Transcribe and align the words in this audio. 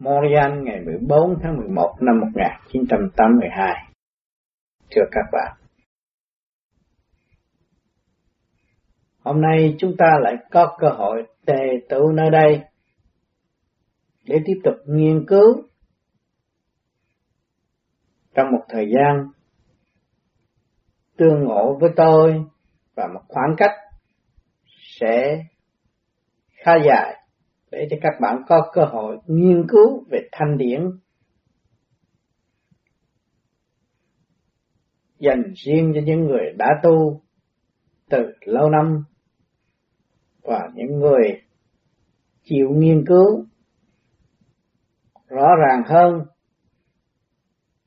Montreal 0.00 0.62
ngày 0.62 0.80
14 0.80 1.38
tháng 1.42 1.56
11 1.56 1.96
năm 2.00 2.20
1982. 2.20 3.92
Thưa 4.90 5.02
các 5.10 5.24
bạn, 5.32 5.56
hôm 9.18 9.40
nay 9.40 9.76
chúng 9.78 9.96
ta 9.98 10.06
lại 10.20 10.34
có 10.50 10.76
cơ 10.78 10.88
hội 10.88 11.26
tề 11.46 11.62
tụ 11.88 12.12
nơi 12.12 12.30
đây 12.30 12.60
để 14.24 14.36
tiếp 14.44 14.60
tục 14.64 14.74
nghiên 14.86 15.24
cứu 15.28 15.62
trong 18.34 18.52
một 18.52 18.64
thời 18.68 18.86
gian 18.94 19.26
tương 21.16 21.44
ngộ 21.44 21.78
với 21.80 21.90
tôi 21.96 22.44
và 22.94 23.06
một 23.14 23.22
khoảng 23.28 23.54
cách 23.56 23.74
sẽ 25.00 25.44
khá 26.50 26.72
dài 26.86 27.19
để 27.70 27.86
cho 27.90 27.96
các 28.02 28.20
bạn 28.20 28.42
có 28.48 28.70
cơ 28.72 28.84
hội 28.84 29.18
nghiên 29.26 29.66
cứu 29.68 30.04
về 30.10 30.28
thanh 30.32 30.58
điển 30.58 30.80
dành 35.18 35.52
riêng 35.54 35.92
cho 35.94 36.00
những 36.04 36.24
người 36.24 36.52
đã 36.58 36.66
tu 36.82 37.22
từ 38.10 38.18
lâu 38.40 38.70
năm 38.70 39.04
và 40.42 40.68
những 40.74 40.98
người 40.98 41.42
chịu 42.42 42.68
nghiên 42.70 43.04
cứu 43.06 43.44
rõ 45.28 45.46
ràng 45.56 45.82
hơn 45.86 46.26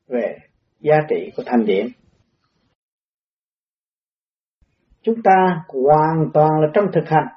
về 0.06 0.38
giá 0.80 0.94
trị 1.08 1.30
của 1.36 1.42
thanh 1.46 1.64
điển. 1.66 1.86
Chúng 5.02 5.22
ta 5.24 5.64
hoàn 5.68 6.30
toàn 6.34 6.50
là 6.60 6.68
trong 6.74 6.84
thực 6.92 7.08
hành 7.08 7.33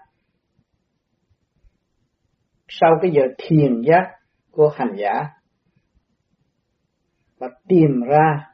sau 2.67 2.89
cái 3.01 3.11
giờ 3.15 3.21
thiền 3.37 3.81
giác 3.87 4.11
của 4.51 4.69
hành 4.75 4.95
giả 4.97 5.23
và 7.37 7.47
tìm 7.67 8.01
ra 8.07 8.47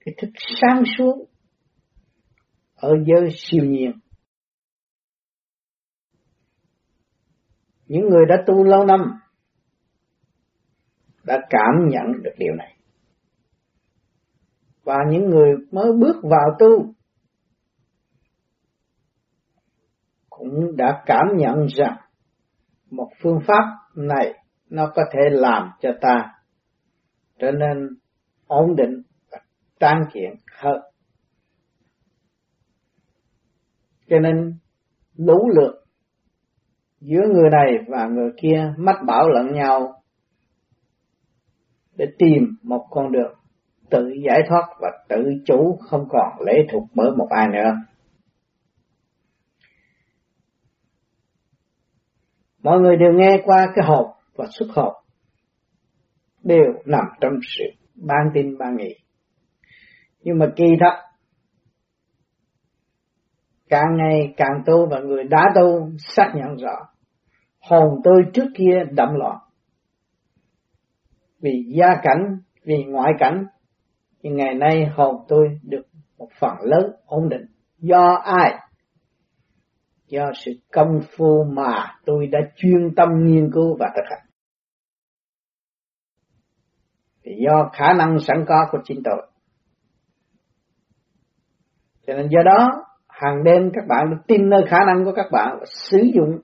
cái 0.00 0.14
thức 0.18 0.30
sáng 0.60 0.82
suốt 0.98 1.26
ở 2.74 2.90
giới 3.06 3.28
siêu 3.36 3.64
nhiên. 3.64 3.92
Những 7.86 8.08
người 8.08 8.24
đã 8.28 8.36
tu 8.46 8.64
lâu 8.64 8.86
năm 8.86 9.00
đã 11.24 11.40
cảm 11.50 11.88
nhận 11.88 12.22
được 12.22 12.32
điều 12.38 12.54
này. 12.54 12.76
Và 14.82 14.96
những 15.10 15.30
người 15.30 15.54
mới 15.70 15.92
bước 16.00 16.16
vào 16.22 16.56
tu 16.58 16.94
cũng 20.30 20.76
đã 20.76 21.02
cảm 21.06 21.26
nhận 21.36 21.66
rằng 21.76 22.03
một 22.96 23.08
phương 23.22 23.40
pháp 23.46 23.64
này 23.96 24.34
nó 24.70 24.92
có 24.94 25.02
thể 25.12 25.20
làm 25.30 25.70
cho 25.80 25.90
ta 26.00 26.32
trở 27.38 27.50
nên 27.50 27.88
ổn 28.46 28.76
định 28.76 29.02
và 29.30 29.38
tráng 29.80 30.04
kiện 30.12 30.34
hơn. 30.52 30.80
Cho 34.08 34.18
nên 34.18 34.58
lũ 35.16 35.50
lượt 35.54 35.84
giữa 37.00 37.22
người 37.32 37.50
này 37.50 37.78
và 37.88 38.06
người 38.06 38.30
kia 38.42 38.72
mách 38.78 38.98
bảo 39.06 39.28
lẫn 39.28 39.52
nhau 39.52 40.02
để 41.96 42.06
tìm 42.18 42.56
một 42.62 42.86
con 42.90 43.12
đường 43.12 43.34
tự 43.90 44.12
giải 44.26 44.40
thoát 44.48 44.66
và 44.80 44.88
tự 45.08 45.24
chủ 45.46 45.78
không 45.80 46.08
còn 46.10 46.46
lệ 46.46 46.66
thuộc 46.72 46.82
bởi 46.94 47.10
một 47.16 47.26
ai 47.30 47.48
nữa. 47.48 47.72
Mọi 52.64 52.80
người 52.80 52.96
đều 52.96 53.12
nghe 53.12 53.42
qua 53.44 53.66
cái 53.74 53.84
hộp 53.84 54.06
và 54.36 54.46
xuất 54.50 54.66
hộp. 54.74 54.92
Đều 56.42 56.72
nằm 56.84 57.04
trong 57.20 57.32
sự 57.42 57.64
ban 57.94 58.30
tin 58.34 58.58
ban 58.58 58.76
nghị. 58.76 58.94
Nhưng 60.20 60.38
mà 60.38 60.46
kỳ 60.56 60.64
thật, 60.80 61.02
càng 63.68 63.96
ngày 63.96 64.34
càng 64.36 64.62
tu 64.66 64.86
và 64.90 64.98
người 65.00 65.24
đã 65.24 65.42
tu 65.54 65.90
xác 65.98 66.32
nhận 66.34 66.56
rõ, 66.56 66.88
hồn 67.60 68.00
tôi 68.04 68.22
trước 68.34 68.46
kia 68.54 68.84
đậm 68.90 69.08
loạn. 69.14 69.38
Vì 71.40 71.64
gia 71.78 71.94
cảnh, 72.02 72.38
vì 72.64 72.84
ngoại 72.84 73.12
cảnh, 73.18 73.44
nhưng 74.22 74.36
ngày 74.36 74.54
nay 74.54 74.86
hồn 74.86 75.16
tôi 75.28 75.58
được 75.62 75.86
một 76.18 76.28
phần 76.40 76.56
lớn 76.60 76.92
ổn 77.06 77.28
định. 77.28 77.46
Do 77.78 78.14
ai 78.24 78.58
do 80.14 80.30
sự 80.34 80.52
công 80.72 81.00
phu 81.16 81.44
mà 81.44 81.96
tôi 82.04 82.26
đã 82.26 82.38
chuyên 82.56 82.94
tâm 82.96 83.08
nghiên 83.24 83.50
cứu 83.52 83.76
và 83.80 83.86
thực 83.96 84.02
hành. 84.10 84.26
Thì 87.22 87.32
do 87.46 87.70
khả 87.72 87.92
năng 87.92 88.18
sẵn 88.18 88.44
có 88.48 88.68
của 88.70 88.78
chính 88.84 89.02
tôi. 89.04 89.30
Cho 92.06 92.14
nên 92.14 92.28
do 92.28 92.40
đó, 92.44 92.84
hàng 93.08 93.44
đêm 93.44 93.70
các 93.74 93.84
bạn 93.88 94.10
được 94.10 94.22
tin 94.26 94.50
nơi 94.50 94.60
khả 94.68 94.78
năng 94.86 95.04
của 95.04 95.12
các 95.16 95.26
bạn 95.32 95.56
và 95.60 95.64
sử 95.66 95.98
dụng 96.14 96.40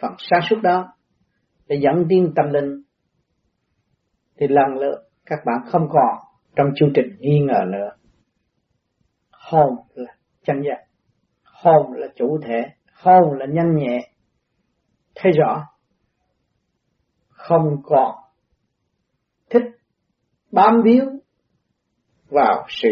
phần 0.00 0.12
sáng 0.18 0.40
suốt 0.50 0.56
đó 0.62 0.94
để 1.66 1.80
dẫn 1.82 2.06
tiến 2.08 2.32
tâm 2.36 2.44
linh. 2.52 2.82
Thì 4.36 4.46
lần 4.48 4.74
lượt 4.80 5.08
các 5.26 5.38
bạn 5.46 5.56
không 5.66 5.88
còn 5.90 6.18
trong 6.56 6.66
chương 6.74 6.92
trình 6.94 7.16
nghi 7.18 7.40
ngờ 7.40 7.60
nữa. 7.72 7.90
Hồn 9.30 9.74
là 9.94 10.14
chân 10.42 10.62
giác 10.62 10.93
hồn 11.64 11.92
là 11.92 12.06
chủ 12.16 12.38
thể, 12.42 12.62
hồn 12.92 13.38
là 13.38 13.46
nhanh 13.46 13.76
nhẹ. 13.76 14.10
Thấy 15.14 15.32
rõ? 15.32 15.66
Không 17.28 17.82
còn 17.84 18.16
thích 19.50 19.62
bám 20.52 20.82
víu 20.84 21.04
vào 22.28 22.66
sự 22.68 22.88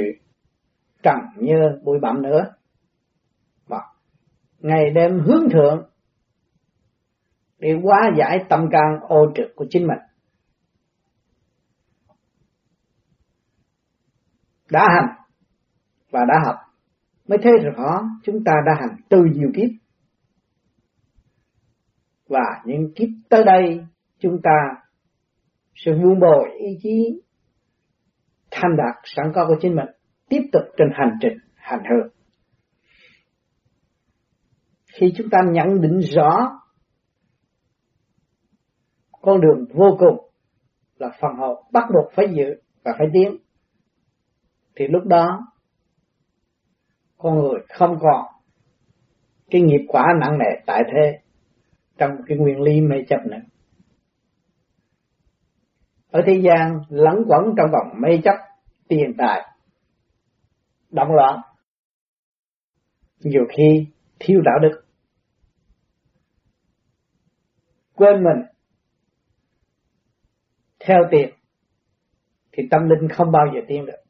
trần 1.02 1.16
nhơ 1.36 1.78
bụi 1.82 1.98
bặm 2.02 2.22
nữa. 2.22 2.44
Và 3.66 3.80
ngày 4.58 4.90
đêm 4.90 5.20
hướng 5.20 5.50
thượng, 5.52 5.90
để 7.58 7.68
hóa 7.82 8.10
giải 8.18 8.44
tâm 8.48 8.68
can 8.72 9.00
ô 9.08 9.32
trực 9.34 9.46
của 9.56 9.66
chính 9.70 9.86
mình. 9.86 9.98
Đã 14.70 14.88
hành 14.88 15.16
và 16.10 16.20
đã 16.28 16.34
học 16.46 16.71
mới 17.28 17.38
thấy 17.42 17.52
rõ 17.64 18.02
chúng 18.22 18.44
ta 18.44 18.52
đã 18.66 18.72
hành 18.80 18.96
từ 19.08 19.18
nhiều 19.34 19.48
kiếp. 19.54 19.70
Và 22.28 22.62
những 22.64 22.92
kiếp 22.94 23.08
tới 23.28 23.44
đây, 23.44 23.86
chúng 24.18 24.40
ta 24.42 24.82
sẽ 25.74 25.92
vun 25.92 26.20
bồi 26.20 26.50
ý 26.58 26.78
chí 26.82 27.22
thành 28.50 28.76
đạt 28.76 28.96
sẵn 29.04 29.32
có 29.34 29.44
của 29.48 29.56
chính 29.60 29.76
mình, 29.76 29.88
tiếp 30.28 30.42
tục 30.52 30.62
trên 30.76 30.88
hành 30.94 31.16
trình, 31.20 31.38
hành 31.54 31.82
hương. 31.90 32.08
Khi 34.94 35.12
chúng 35.16 35.30
ta 35.30 35.38
nhận 35.52 35.80
định 35.80 35.98
rõ 35.98 36.58
con 39.22 39.40
đường 39.40 39.64
vô 39.74 39.96
cùng 39.98 40.30
là 40.96 41.10
phần 41.20 41.30
hồn 41.38 41.64
bắt 41.72 41.84
buộc 41.94 42.12
phải 42.14 42.26
giữ 42.34 42.54
và 42.84 42.92
phải 42.98 43.06
tiến, 43.12 43.36
thì 44.76 44.86
lúc 44.88 45.04
đó 45.04 45.51
con 47.22 47.38
người 47.38 47.60
không 47.68 47.98
còn 48.00 48.24
cái 49.50 49.60
nghiệp 49.60 49.84
quả 49.88 50.06
nặng 50.20 50.38
nề 50.38 50.62
tại 50.66 50.82
thế 50.92 51.18
trong 51.98 52.10
cái 52.26 52.38
nguyên 52.38 52.60
lý 52.60 52.80
mê 52.80 52.96
chấp 53.08 53.20
nữa. 53.26 53.38
Ở 56.10 56.22
thế 56.26 56.40
gian 56.44 56.80
lẫn 56.88 57.14
quẩn 57.26 57.54
trong 57.56 57.70
vòng 57.72 58.00
mê 58.00 58.20
chấp, 58.24 58.34
tiền 58.88 59.14
tài, 59.18 59.42
động 60.90 61.12
loạn, 61.12 61.40
nhiều 63.18 63.44
khi 63.56 63.86
thiếu 64.18 64.40
đạo 64.44 64.58
đức. 64.62 64.84
Quên 67.94 68.24
mình, 68.24 68.42
theo 70.80 70.98
tiền 71.10 71.34
thì 72.52 72.62
tâm 72.70 72.88
linh 72.88 73.08
không 73.08 73.32
bao 73.32 73.46
giờ 73.54 73.60
tiến 73.68 73.86
được 73.86 74.01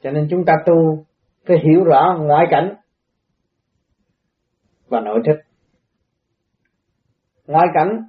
cho 0.00 0.10
nên 0.10 0.26
chúng 0.30 0.44
ta 0.44 0.52
tu 0.66 1.06
phải 1.46 1.56
hiểu 1.64 1.84
rõ 1.84 2.16
ngoại 2.20 2.46
cảnh 2.50 2.74
và 4.88 5.00
nội 5.00 5.20
thức. 5.26 5.36
Ngoại 7.46 7.66
cảnh 7.74 8.02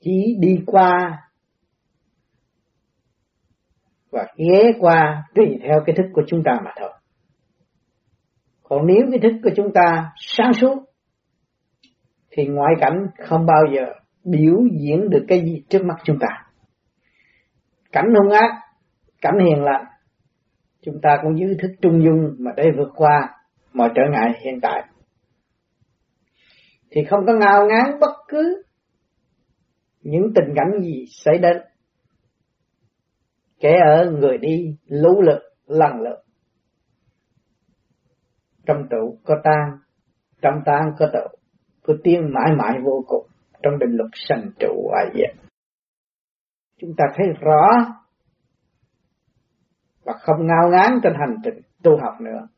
chỉ 0.00 0.36
đi 0.40 0.58
qua 0.66 1.22
và 4.10 4.26
ghé 4.36 4.72
qua 4.80 5.22
tùy 5.34 5.46
theo 5.62 5.80
cái 5.86 5.96
thức 5.96 6.06
của 6.12 6.22
chúng 6.26 6.42
ta 6.44 6.52
mà 6.64 6.70
thôi. 6.80 6.90
Còn 8.62 8.86
nếu 8.86 9.06
cái 9.10 9.20
thức 9.22 9.40
của 9.44 9.50
chúng 9.56 9.72
ta 9.74 10.12
sáng 10.16 10.52
suốt, 10.54 10.84
thì 12.30 12.46
ngoại 12.46 12.72
cảnh 12.80 13.06
không 13.28 13.46
bao 13.46 13.62
giờ 13.74 13.82
biểu 14.24 14.56
diễn 14.80 15.10
được 15.10 15.24
cái 15.28 15.40
gì 15.40 15.64
trước 15.68 15.84
mắt 15.84 15.96
chúng 16.04 16.18
ta. 16.20 16.46
Cảnh 17.92 18.06
hung 18.14 18.32
ác 18.32 18.65
cảnh 19.20 19.38
hiền 19.44 19.64
lành. 19.64 19.84
Chúng 20.82 21.00
ta 21.02 21.18
cũng 21.22 21.38
giữ 21.38 21.46
thức 21.62 21.70
trung 21.82 22.04
dung 22.04 22.36
mà 22.38 22.50
để 22.56 22.64
vượt 22.76 22.92
qua 22.96 23.36
mọi 23.72 23.90
trở 23.94 24.02
ngại 24.12 24.32
hiện 24.44 24.58
tại. 24.62 24.84
Thì 26.90 27.04
không 27.04 27.26
có 27.26 27.32
ngao 27.32 27.66
ngán 27.66 28.00
bất 28.00 28.12
cứ 28.28 28.62
những 30.00 30.32
tình 30.34 30.54
cảnh 30.56 30.80
gì 30.82 31.04
xảy 31.08 31.38
đến 31.38 31.56
kẻ 33.60 33.74
ở 33.86 34.10
người 34.10 34.38
đi 34.38 34.76
lũ 34.86 35.22
lực 35.22 35.42
lần 35.66 36.00
lượt. 36.00 36.22
Trong 38.66 38.86
trụ 38.90 39.18
có 39.24 39.34
tan 39.44 39.78
trong 40.42 40.54
tan 40.64 40.82
có 40.98 41.06
trụ 41.12 41.36
có 41.82 41.94
tiên 42.04 42.20
mãi 42.34 42.56
mãi 42.58 42.78
vô 42.84 43.04
cùng 43.06 43.26
trong 43.62 43.78
định 43.78 43.96
luật 43.96 44.10
sanh 44.14 44.50
trụ 44.58 44.88
hoại 44.90 45.06
diệt. 45.14 45.46
Chúng 46.80 46.90
ta 46.96 47.04
thấy 47.16 47.26
rõ 47.40 47.66
và 50.06 50.12
không 50.20 50.46
ngao 50.46 50.70
ngán 50.70 51.00
trên 51.02 51.12
hành 51.14 51.36
trình 51.44 51.60
tu 51.82 51.96
học 52.02 52.20
nữa. 52.20 52.48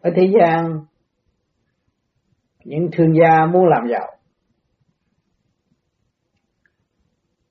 Ở 0.00 0.10
thế 0.16 0.32
gian, 0.38 0.84
những 2.64 2.88
thương 2.92 3.14
gia 3.20 3.46
muốn 3.46 3.66
làm 3.68 3.88
giàu, 3.90 4.16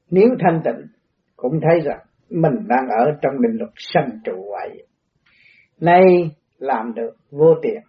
nếu 0.09 0.27
thanh 0.39 0.61
tịnh, 0.65 0.87
cũng 1.35 1.59
thấy 1.61 1.79
rằng 1.79 1.99
mình 2.29 2.67
đang 2.67 2.87
ở 2.89 3.05
trong 3.21 3.41
định 3.41 3.57
luật 3.59 3.71
sanh 3.75 4.19
trụ 4.23 4.51
vậy 4.51 4.87
nay 5.79 6.01
làm 6.57 6.93
được 6.93 7.15
vô 7.31 7.55
tiền, 7.61 7.81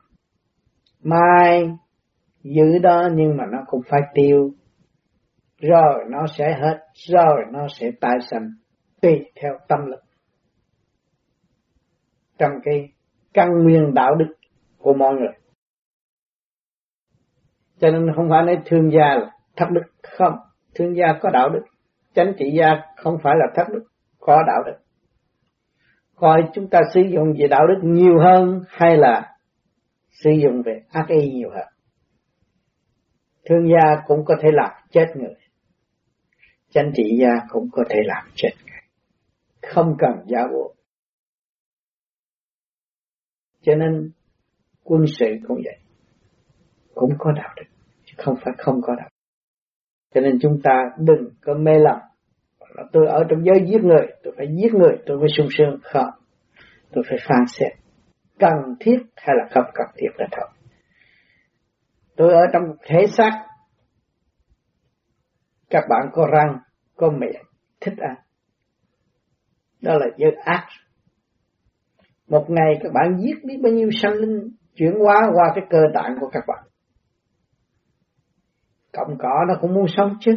mai 1.03 1.71
giữ 2.43 2.79
đó 2.83 3.09
nhưng 3.15 3.37
mà 3.37 3.45
nó 3.53 3.59
cũng 3.67 3.81
phải 3.89 4.01
tiêu 4.15 4.51
rồi 5.61 6.05
nó 6.11 6.27
sẽ 6.39 6.45
hết, 6.61 6.79
rồi 7.09 7.45
nó 7.53 7.67
sẽ 7.79 7.91
tái 8.01 8.17
sanh 8.31 8.51
tùy 9.03 9.31
theo 9.43 9.53
tâm 9.69 9.79
lực. 9.87 10.01
Trong 12.39 12.51
cái 12.65 12.89
căn 13.35 13.49
nguyên 13.63 13.95
đạo 13.95 14.15
đức 14.15 14.35
của 14.79 14.95
mọi 14.95 15.15
người. 15.15 15.33
Cho 17.81 17.91
nên 17.91 18.07
không 18.17 18.27
phải 18.31 18.43
nói 18.43 18.59
thương 18.67 18.91
gia 18.93 19.15
là 19.15 19.31
thất 19.57 19.67
đức. 19.71 19.83
Không, 20.03 20.35
thương 20.75 20.97
gia 20.97 21.19
có 21.21 21.31
đạo 21.31 21.49
đức. 21.49 21.63
Chánh 22.15 22.33
trị 22.39 22.51
gia 22.59 22.67
không 22.97 23.19
phải 23.23 23.35
là 23.39 23.47
thất 23.55 23.73
đức, 23.73 23.85
có 24.19 24.43
đạo 24.47 24.63
đức. 24.67 24.79
Coi 26.15 26.43
chúng 26.55 26.71
ta 26.71 26.81
sử 26.95 27.01
dụng 27.01 27.33
về 27.39 27.47
đạo 27.49 27.67
đức 27.67 27.81
nhiều 27.83 28.19
hơn 28.19 28.63
hay 28.69 28.97
là 28.97 29.37
sử 30.11 30.31
dụng 30.31 30.63
về 30.63 30.83
ác 30.91 31.09
ý 31.09 31.31
nhiều 31.33 31.51
hơn. 31.51 31.67
Thương 33.49 33.69
gia 33.69 34.03
cũng 34.07 34.25
có 34.25 34.35
thể 34.43 34.49
làm 34.53 34.71
chết 34.91 35.07
người 35.15 35.35
chánh 36.71 36.93
trị 36.95 37.19
gia 37.21 37.47
cũng 37.49 37.69
có 37.73 37.85
thể 37.89 37.99
làm 38.07 38.27
chết 38.35 38.51
không 39.63 39.97
cần 39.99 40.11
giáo 40.27 40.49
bộ. 40.53 40.75
Cho 43.63 43.75
nên, 43.75 44.11
quân 44.85 45.05
sự 45.19 45.27
cũng 45.49 45.61
vậy. 45.65 45.79
Cũng 46.95 47.11
có 47.19 47.33
đạo 47.33 47.55
đức, 47.57 47.63
chứ 48.05 48.15
không 48.19 48.37
phải 48.45 48.55
không 48.59 48.81
có 48.83 48.95
đạo 48.95 49.09
đức. 49.09 49.17
Cho 50.15 50.21
nên 50.21 50.39
chúng 50.43 50.61
ta 50.63 50.83
đừng 50.99 51.31
có 51.41 51.55
mê 51.55 51.73
lầm. 51.79 51.99
Tôi 52.93 53.07
ở 53.07 53.25
trong 53.31 53.45
giới 53.45 53.67
giết 53.71 53.83
người, 53.83 54.07
tôi 54.23 54.35
phải 54.37 54.47
giết 54.57 54.75
người, 54.75 54.97
tôi 55.07 55.19
mới 55.19 55.29
sung 55.37 55.49
sướng, 55.51 55.79
không. 55.83 56.11
Tôi 56.93 57.05
phải 57.09 57.19
phán 57.29 57.47
xét. 57.47 57.73
Cần 58.39 58.55
thiết 58.81 58.99
hay 59.17 59.37
là 59.39 59.49
không 59.51 59.65
cần 59.75 59.87
thiết 59.97 60.09
là 60.17 60.27
thôi. 60.33 60.49
Tôi 62.17 62.33
ở 62.33 62.41
trong 62.53 62.63
thể 62.87 63.07
xác 63.07 63.47
các 65.71 65.85
bạn 65.89 66.11
có 66.13 66.27
răng, 66.33 66.59
có 66.97 67.11
miệng, 67.11 67.43
thích 67.81 67.95
ăn. 67.99 68.15
Đó 69.83 69.99
là 69.99 70.07
giới 70.17 70.33
ác. 70.45 70.67
Một 72.29 72.47
ngày 72.49 72.79
các 72.83 72.93
bạn 72.93 73.19
giết 73.21 73.45
biết 73.45 73.57
bao 73.63 73.73
nhiêu 73.73 73.89
sanh 74.03 74.13
linh, 74.13 74.51
chuyển 74.75 74.93
hóa 74.99 75.31
qua 75.35 75.53
cái 75.55 75.65
cơ 75.71 75.83
tạng 75.95 76.17
của 76.21 76.29
các 76.33 76.45
bạn. 76.47 76.65
Cộng 78.93 79.19
cỏ 79.19 79.45
nó 79.49 79.55
cũng 79.61 79.75
muốn 79.75 79.87
sống 79.89 80.17
chứ. 80.21 80.33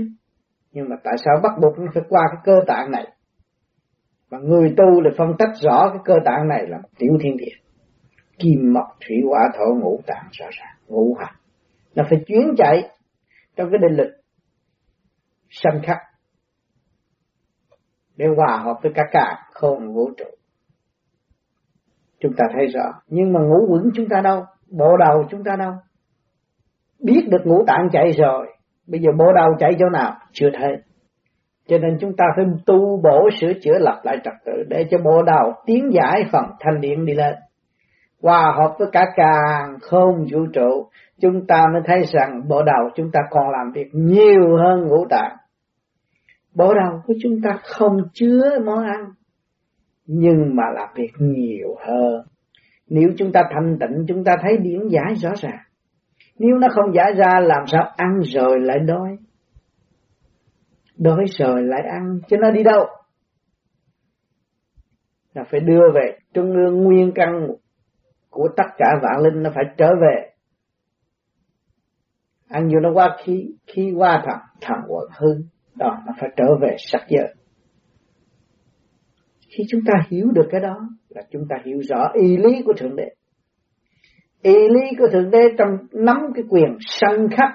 Nhưng 0.71 0.89
mà 0.89 0.95
tại 1.03 1.13
sao 1.25 1.33
bắt 1.43 1.51
buộc 1.61 1.79
nó 1.79 1.85
phải 1.93 2.03
qua 2.09 2.21
cái 2.31 2.41
cơ 2.43 2.53
tạng 2.67 2.91
này? 2.91 3.07
Và 4.29 4.39
người 4.39 4.73
tu 4.77 5.01
là 5.01 5.09
phân 5.17 5.27
tách 5.39 5.51
rõ 5.61 5.89
cái 5.89 6.01
cơ 6.05 6.13
tạng 6.25 6.47
này 6.47 6.67
là 6.67 6.77
một 6.77 6.89
tiểu 6.97 7.17
thiên 7.21 7.37
địa. 7.37 7.55
Kim 8.39 8.73
mộc, 8.73 8.87
thủy 9.07 9.17
hỏa, 9.29 9.39
thổ 9.57 9.65
ngũ 9.81 10.01
tạng, 10.07 10.25
rõ 10.31 10.45
ràng, 10.51 10.75
ngũ 10.87 11.15
hành. 11.19 11.35
Nó 11.95 12.03
phải 12.09 12.23
chuyến 12.27 12.55
chạy 12.57 12.89
trong 13.55 13.69
cái 13.71 13.79
định 13.81 13.97
lực 13.97 14.22
sân 15.53 15.81
khắc 15.83 15.97
để 18.17 18.25
hòa 18.37 18.57
hợp 18.57 18.79
với 18.83 18.91
cả 18.95 19.03
cả 19.11 19.37
không 19.51 19.93
vũ 19.93 20.09
trụ, 20.17 20.25
chúng 22.19 22.33
ta 22.37 22.45
thấy 22.53 22.67
rõ. 22.67 22.93
Nhưng 23.07 23.33
mà 23.33 23.39
ngủ 23.39 23.67
vững 23.69 23.89
chúng 23.95 24.09
ta 24.09 24.21
đâu? 24.21 24.43
Bộ 24.77 24.97
đầu 24.97 25.23
chúng 25.29 25.43
ta 25.43 25.55
đâu? 25.55 25.71
Biết 26.99 27.21
được 27.29 27.41
ngũ 27.45 27.63
tạng 27.67 27.87
chạy 27.91 28.11
rồi, 28.11 28.47
bây 28.87 29.01
giờ 29.01 29.11
bộ 29.17 29.33
đầu 29.33 29.47
chạy 29.59 29.75
chỗ 29.79 29.89
nào? 29.89 30.15
Chưa 30.31 30.49
thấy. 30.53 30.77
Cho 31.67 31.77
nên 31.77 31.97
chúng 31.99 32.15
ta 32.17 32.25
phải 32.35 32.45
tu 32.65 33.01
bổ 33.03 33.29
sửa 33.41 33.53
chữa 33.63 33.77
lập 33.79 34.01
lại 34.03 34.17
trật 34.23 34.33
tự 34.45 34.63
để 34.69 34.85
cho 34.91 34.97
bộ 34.97 35.21
đầu 35.21 35.53
tiến 35.65 35.89
giải 35.93 36.23
phần 36.31 36.45
thanh 36.59 36.81
điện 36.81 37.05
đi 37.05 37.13
lên. 37.13 37.35
Hòa 38.21 38.53
hợp 38.57 38.75
với 38.79 38.87
cả 38.91 39.05
càng 39.15 39.77
không 39.81 40.25
vũ 40.31 40.39
trụ, 40.53 40.89
chúng 41.21 41.47
ta 41.47 41.63
mới 41.73 41.81
thấy 41.85 42.03
rằng 42.03 42.41
bộ 42.47 42.63
đầu 42.63 42.89
chúng 42.95 43.11
ta 43.13 43.19
còn 43.29 43.49
làm 43.49 43.71
việc 43.71 43.89
nhiều 43.93 44.57
hơn 44.57 44.87
ngũ 44.87 45.05
tạng 45.09 45.35
bộ 46.55 46.73
đầu 46.73 47.01
của 47.05 47.13
chúng 47.21 47.41
ta 47.43 47.59
không 47.63 47.97
chứa 48.13 48.59
món 48.65 48.83
ăn, 48.83 49.13
nhưng 50.05 50.55
mà 50.55 50.63
làm 50.75 50.89
việc 50.95 51.11
nhiều 51.19 51.75
hơn. 51.87 52.25
Nếu 52.87 53.09
chúng 53.17 53.31
ta 53.31 53.41
thanh 53.53 53.77
tịnh, 53.79 54.05
chúng 54.07 54.23
ta 54.23 54.35
thấy 54.41 54.57
điển 54.57 54.87
giải 54.87 55.15
rõ 55.15 55.29
ràng. 55.37 55.59
Nếu 56.39 56.57
nó 56.57 56.67
không 56.71 56.93
giải 56.95 57.13
ra, 57.17 57.39
làm 57.39 57.67
sao 57.67 57.93
ăn 57.97 58.19
rồi 58.23 58.59
lại 58.59 58.79
đói? 58.79 59.17
Đói 60.97 61.25
rồi 61.39 61.63
lại 61.63 61.81
ăn, 61.91 62.19
chứ 62.29 62.37
nó 62.41 62.51
đi 62.51 62.63
đâu? 62.63 62.85
Là 65.33 65.43
phải 65.51 65.59
đưa 65.59 65.91
về 65.95 66.17
trung 66.33 66.51
ương 66.51 66.83
nguyên 66.83 67.11
căn 67.15 67.47
của 68.29 68.47
tất 68.57 68.67
cả 68.77 68.95
vạn 69.01 69.23
linh, 69.23 69.43
nó 69.43 69.49
phải 69.55 69.63
trở 69.77 69.89
về. 70.01 70.29
Ăn 72.47 72.69
vô 72.73 72.79
nó 72.79 72.91
qua 72.93 73.17
khí 73.23 73.55
khí 73.67 73.93
qua 73.97 74.23
thẳng 74.25 74.41
thẳng 74.61 74.81
quận 74.87 75.09
hư 75.17 75.35
đó 75.75 76.03
nó 76.05 76.13
phải 76.19 76.29
trở 76.37 76.45
về 76.61 76.75
sắc 76.77 77.01
giới. 77.09 77.33
Khi 79.49 79.63
chúng 79.69 79.81
ta 79.85 79.93
hiểu 80.09 80.27
được 80.31 80.47
cái 80.51 80.61
đó 80.61 80.75
là 81.09 81.21
chúng 81.31 81.43
ta 81.49 81.55
hiểu 81.65 81.79
rõ 81.89 82.11
ý 82.13 82.37
lý 82.37 82.61
của 82.65 82.73
thượng 82.77 82.95
đế. 82.95 83.09
Ý 84.41 84.53
lý 84.53 84.95
của 84.97 85.07
thượng 85.11 85.31
đế 85.31 85.43
trong 85.57 85.69
nắm 85.91 86.17
cái 86.35 86.43
quyền 86.49 86.77
sanh 86.79 87.27
khắc 87.37 87.49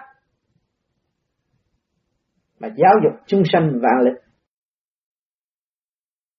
mà 2.61 2.69
giáo 2.77 2.95
dục 3.05 3.13
chúng 3.27 3.43
sanh 3.53 3.71
vạn 3.83 4.05
lịch 4.05 4.23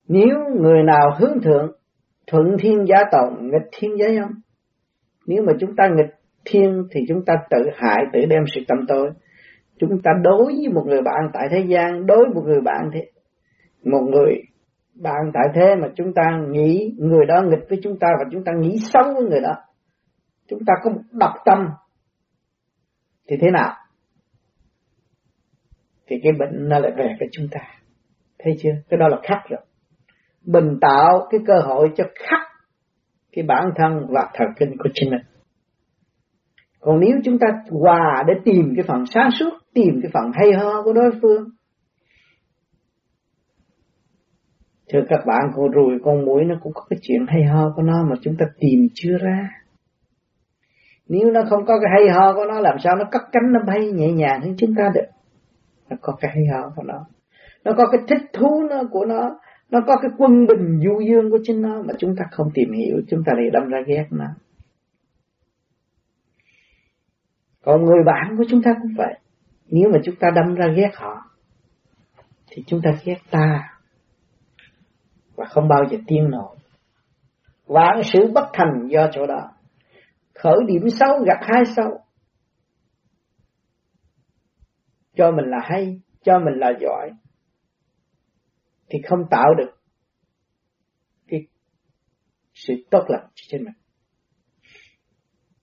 nếu 0.08 0.38
người 0.62 0.84
nào 0.84 1.18
hướng 1.20 1.42
thượng 1.42 1.72
thuận 2.28 2.46
thiên 2.60 2.86
giá 2.86 2.98
tồn 3.12 3.34
nghịch 3.42 3.70
thiên 3.72 3.92
giá 3.98 4.22
âm 4.24 4.32
nếu 5.26 5.44
mà 5.44 5.54
chúng 5.60 5.76
ta 5.76 5.84
nghịch 5.96 6.16
thiên 6.46 6.84
thì 6.92 7.00
chúng 7.08 7.26
ta 7.26 7.34
tự 7.50 7.58
hại 7.76 8.04
tự 8.14 8.20
đem 8.30 8.44
sự 8.56 8.62
tâm 8.68 8.78
tối 8.88 9.10
chúng 9.80 10.02
ta 10.04 10.12
đối 10.24 10.46
với 10.46 10.70
một 10.74 10.84
người 10.88 11.02
bạn 11.02 11.30
tại 11.34 11.48
thế 11.52 11.66
gian, 11.68 12.06
đối 12.06 12.18
với 12.18 12.34
một 12.34 12.44
người 12.46 12.62
bạn 12.62 12.90
thế, 12.94 13.10
một 13.84 14.02
người 14.12 14.34
bạn 14.96 15.32
tại 15.34 15.48
thế 15.56 15.76
mà 15.76 15.88
chúng 15.96 16.14
ta 16.14 16.24
nghĩ 16.50 16.96
người 16.98 17.26
đó 17.26 17.42
nghịch 17.42 17.70
với 17.70 17.80
chúng 17.84 18.00
ta 18.00 18.08
và 18.20 18.26
chúng 18.32 18.44
ta 18.44 18.52
nghĩ 18.60 18.78
xấu 18.94 19.14
với 19.14 19.24
người 19.24 19.42
đó, 19.42 19.54
chúng 20.48 20.60
ta 20.66 20.74
có 20.84 20.90
một 20.90 21.02
độc 21.12 21.34
tâm, 21.46 21.68
thì 23.30 23.38
thế 23.42 23.52
nào? 23.52 23.74
Thì 26.08 26.16
cái 26.24 26.34
bệnh 26.40 26.70
nó 26.70 26.80
lại 26.80 26.92
về 26.98 27.16
với 27.20 27.30
chúng 27.32 27.48
ta. 27.52 27.60
Thấy 28.40 28.54
chưa? 28.60 28.72
Cái 28.90 28.98
đó 28.98 29.08
là 29.08 29.18
khắc 29.24 29.50
rồi. 29.50 29.60
Mình 30.46 30.78
tạo 30.82 31.28
cái 31.30 31.40
cơ 31.48 31.60
hội 31.60 31.92
cho 31.96 32.04
khắc 32.16 32.42
cái 33.32 33.46
bản 33.48 33.72
thân 33.76 34.06
và 34.10 34.30
thần 34.34 34.48
kinh 34.60 34.78
của 34.78 34.90
chính 34.94 35.10
mình 35.10 35.22
còn 36.80 37.00
nếu 37.00 37.18
chúng 37.24 37.40
ta 37.40 37.48
hòa 37.70 38.24
để 38.28 38.34
tìm 38.46 38.74
cái 38.76 38.86
phần 38.88 39.06
sáng 39.06 39.30
suốt, 39.40 39.50
tìm 39.74 40.00
cái 40.04 40.12
phần 40.14 40.32
hay 40.34 40.52
ho 40.54 40.84
của 40.84 40.94
đối 40.94 41.12
phương. 41.22 41.50
Thưa 44.94 45.00
các 45.10 45.20
bạn, 45.26 45.52
con 45.56 45.72
ruồi, 45.72 46.00
con 46.04 46.26
muỗi 46.26 46.46
nó 46.46 46.56
cũng 46.64 46.74
có 46.74 46.82
cái 46.90 47.00
chuyện 47.02 47.26
hay 47.28 47.44
ho 47.44 47.74
của 47.76 47.82
nó 47.82 48.04
mà 48.10 48.16
chúng 48.22 48.36
ta 48.40 48.46
tìm 48.60 48.88
chưa 48.94 49.18
ra. 49.22 49.50
Nếu 51.08 51.32
nó 51.32 51.42
không 51.50 51.66
có 51.66 51.80
cái 51.80 51.92
hay 51.98 52.16
ho 52.16 52.34
của 52.34 52.46
nó, 52.46 52.60
làm 52.60 52.76
sao 52.84 52.96
nó 52.96 53.06
cất 53.12 53.22
cánh, 53.32 53.54
nó 53.54 53.60
bay 53.68 53.92
nhẹ 53.92 54.12
nhàng 54.12 54.42
hơn 54.42 54.54
chúng 54.58 54.76
ta 54.78 54.92
được? 54.94 55.06
Nó 55.90 55.98
có 56.02 56.14
cái 56.22 56.32
hay 56.36 56.44
ho 56.54 56.70
của 56.76 56.84
nó. 56.84 57.06
Nó 57.66 57.72
có 57.78 57.88
cái 57.92 58.02
thích 58.08 58.30
thú 58.34 58.64
nó, 58.70 58.84
của 58.92 59.06
nó. 59.06 59.40
Nó 59.72 59.80
có 59.88 59.98
cái 60.02 60.12
quân 60.18 60.48
bình 60.48 60.80
du 60.84 61.00
dương 61.08 61.32
của 61.32 61.40
chính 61.44 61.62
nó 61.62 61.82
mà 61.88 61.94
chúng 61.98 62.16
ta 62.16 62.26
không 62.32 62.48
tìm 62.54 62.72
hiểu. 62.72 62.96
Chúng 63.10 63.24
ta 63.26 63.34
lại 63.36 63.50
đâm 63.54 63.70
ra 63.70 63.80
ghét 63.88 64.06
nó. 64.12 64.26
Còn 67.70 67.86
người 67.86 68.04
bạn 68.06 68.36
của 68.38 68.44
chúng 68.50 68.62
ta 68.62 68.72
cũng 68.82 68.92
vậy. 68.98 69.14
Nếu 69.66 69.90
mà 69.94 70.00
chúng 70.04 70.16
ta 70.20 70.28
đâm 70.36 70.56
ra 70.56 70.68
ghét 70.76 70.90
họ, 70.96 71.16
thì 72.48 72.64
chúng 72.68 72.82
ta 72.84 72.92
ghét 73.04 73.18
ta. 73.32 73.78
Và 75.36 75.46
không 75.46 75.68
bao 75.68 75.84
giờ 75.92 75.98
tiên 76.08 76.30
nổi. 76.30 76.56
Vạn 77.66 78.02
sự 78.14 78.32
bất 78.34 78.50
thành 78.54 78.88
do 78.88 79.10
chỗ 79.12 79.28
đó. 79.28 79.52
Khởi 80.34 80.58
điểm 80.68 80.90
xấu 81.00 81.10
gặp 81.26 81.38
hai 81.42 81.64
xấu. 81.76 82.00
Cho 85.16 85.32
mình 85.32 85.46
là 85.46 85.58
hay, 85.64 86.02
cho 86.24 86.40
mình 86.40 86.60
là 86.60 86.72
giỏi, 86.82 87.12
thì 88.90 89.00
không 89.08 89.20
tạo 89.32 89.54
được 89.58 89.72
cái 91.28 91.48
sự 92.54 92.74
tốt 92.92 93.04
lành 93.08 93.28
trên 93.36 93.64
mình 93.64 93.74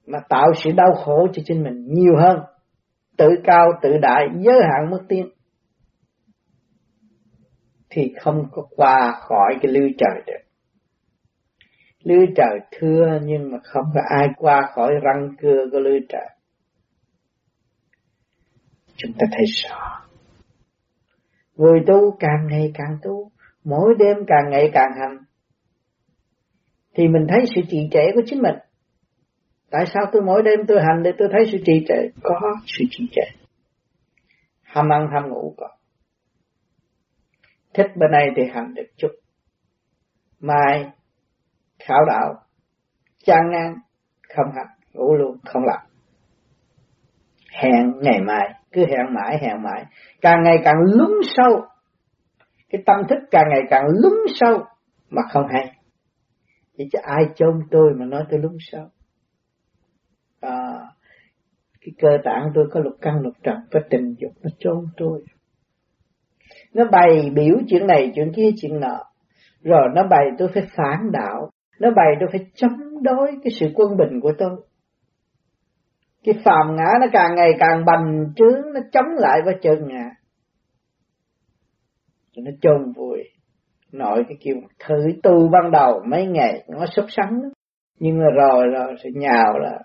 mà 0.07 0.19
tạo 0.29 0.47
sự 0.65 0.71
đau 0.73 0.95
khổ 0.95 1.27
cho 1.33 1.43
chính 1.47 1.63
mình 1.63 1.87
nhiều 1.89 2.17
hơn. 2.21 2.39
Tự 3.17 3.29
cao, 3.45 3.67
tự 3.83 3.99
đại, 4.03 4.27
giới 4.41 4.61
hạn 4.63 4.91
mất 4.91 5.03
tiên 5.09 5.29
thì 7.91 8.15
không 8.21 8.49
có 8.53 8.63
qua 8.71 9.13
khỏi 9.21 9.55
cái 9.63 9.73
lưới 9.73 9.91
trời 9.99 10.23
được. 10.27 10.47
Lưới 12.03 12.27
trời 12.37 12.61
thưa 12.79 13.21
nhưng 13.25 13.53
mà 13.53 13.59
không 13.63 13.85
có 13.95 14.01
ai 14.19 14.29
qua 14.37 14.63
khỏi 14.75 14.93
răng 15.03 15.29
cưa 15.41 15.65
của 15.73 15.79
lưới 15.79 15.99
trời. 16.09 16.29
Chúng 18.97 19.13
ta 19.19 19.27
thấy 19.33 19.45
rõ. 19.47 20.07
Người 21.57 21.81
tu 21.87 22.17
càng 22.21 22.47
ngày 22.51 22.71
càng 22.75 22.99
tu, 23.03 23.31
mỗi 23.65 23.95
đêm 23.99 24.17
càng 24.27 24.51
ngày 24.51 24.71
càng 24.73 24.91
hành. 25.01 25.17
Thì 26.95 27.09
mình 27.09 27.27
thấy 27.29 27.45
sự 27.55 27.61
trì 27.69 27.79
trệ 27.91 28.13
của 28.15 28.23
chính 28.27 28.43
mình 28.43 28.55
tại 29.77 29.87
sao 29.95 30.07
tôi 30.13 30.23
mỗi 30.23 30.43
đêm 30.43 30.67
tôi 30.69 30.79
hành 30.81 31.03
để 31.03 31.13
tôi 31.19 31.29
thấy 31.33 31.41
sự 31.53 31.59
trì 31.67 31.85
trệ? 31.89 32.21
Có 32.23 32.41
sự 32.67 32.85
trì 32.91 33.09
trệ. 33.13 33.23
Ham 34.63 34.93
ăn, 34.93 35.09
ham 35.13 35.29
ngủ 35.29 35.55
có. 35.57 35.69
Thích 37.75 37.87
bên 37.97 38.11
này 38.11 38.27
thì 38.37 38.43
hành 38.55 38.75
được 38.75 38.87
chút. 38.97 39.09
Mai 40.41 40.91
khảo 41.79 41.99
đạo, 42.07 42.35
chán 43.25 43.51
ngang 43.51 43.75
không 44.35 44.47
hành, 44.57 44.79
ngủ 44.93 45.15
luôn, 45.15 45.39
không 45.45 45.63
làm. 45.65 45.81
Hẹn 47.53 47.93
ngày 48.03 48.21
mai, 48.27 48.55
cứ 48.73 48.81
hẹn 48.81 49.15
mãi 49.15 49.39
hẹn 49.43 49.63
mãi. 49.63 49.85
Càng 50.21 50.43
ngày 50.43 50.57
càng 50.65 50.77
lún 50.85 51.11
sâu. 51.37 51.67
Cái 52.71 52.83
tâm 52.87 52.97
thức 53.09 53.19
càng 53.31 53.45
ngày 53.51 53.63
càng 53.71 53.85
lún 54.03 54.19
sâu 54.35 54.65
mà 55.11 55.23
không 55.31 55.47
hay. 55.51 55.73
Chỉ 56.79 56.85
cho 56.93 56.99
ai 57.03 57.25
chôn 57.35 57.61
tôi 57.71 57.95
mà 57.97 58.07
nói 58.07 58.25
tôi 58.31 58.41
lún 58.41 58.57
sâu? 58.61 58.89
Cái 61.87 61.95
cơ 61.99 62.19
tạng 62.25 62.51
tôi 62.55 62.65
có 62.73 62.81
lục 62.81 62.95
căn, 63.01 63.21
lục 63.21 63.35
trần, 63.43 63.57
có 63.71 63.81
tình 63.91 64.15
dục, 64.19 64.33
nó 64.43 64.51
chôn 64.59 64.87
tôi. 64.97 65.25
Nó 66.75 66.85
bày 66.93 67.31
biểu 67.35 67.57
chuyện 67.69 67.87
này, 67.87 68.13
chuyện 68.15 68.33
kia, 68.37 68.51
chuyện 68.61 68.81
nọ. 68.81 68.99
Rồi 69.63 69.89
nó 69.95 70.03
bày 70.11 70.25
tôi 70.39 70.49
phải 70.55 70.63
phản 70.77 71.13
đạo. 71.13 71.51
Nó 71.81 71.91
bày 71.97 72.15
tôi 72.21 72.29
phải 72.33 72.47
chống 72.55 73.03
đối 73.03 73.27
cái 73.45 73.53
sự 73.61 73.67
quân 73.75 73.97
bình 73.97 74.21
của 74.23 74.33
tôi. 74.39 74.51
Cái 76.25 76.35
phàm 76.45 76.77
ngã 76.77 76.99
nó 77.01 77.07
càng 77.13 77.35
ngày 77.35 77.51
càng 77.59 77.85
bành 77.85 78.33
trướng, 78.37 78.73
nó 78.75 78.81
chống 78.93 79.09
lại 79.19 79.41
với 79.45 79.55
chân 79.63 79.89
ngã. 79.89 80.11
Nó 82.37 82.51
chôn 82.63 82.93
vùi 82.97 83.19
nội 83.93 84.25
cái 84.29 84.37
kiểu 84.41 84.57
thử 84.87 84.95
tu 85.23 85.49
ban 85.49 85.71
đầu 85.71 86.03
mấy 86.11 86.27
ngày, 86.27 86.65
nó 86.69 86.87
sốt 86.87 87.05
sắng. 87.09 87.41
Nhưng 87.99 88.19
mà 88.19 88.25
rồi 88.35 88.67
rồi 88.67 88.95
sẽ 89.05 89.11
nhào 89.15 89.59
là 89.59 89.79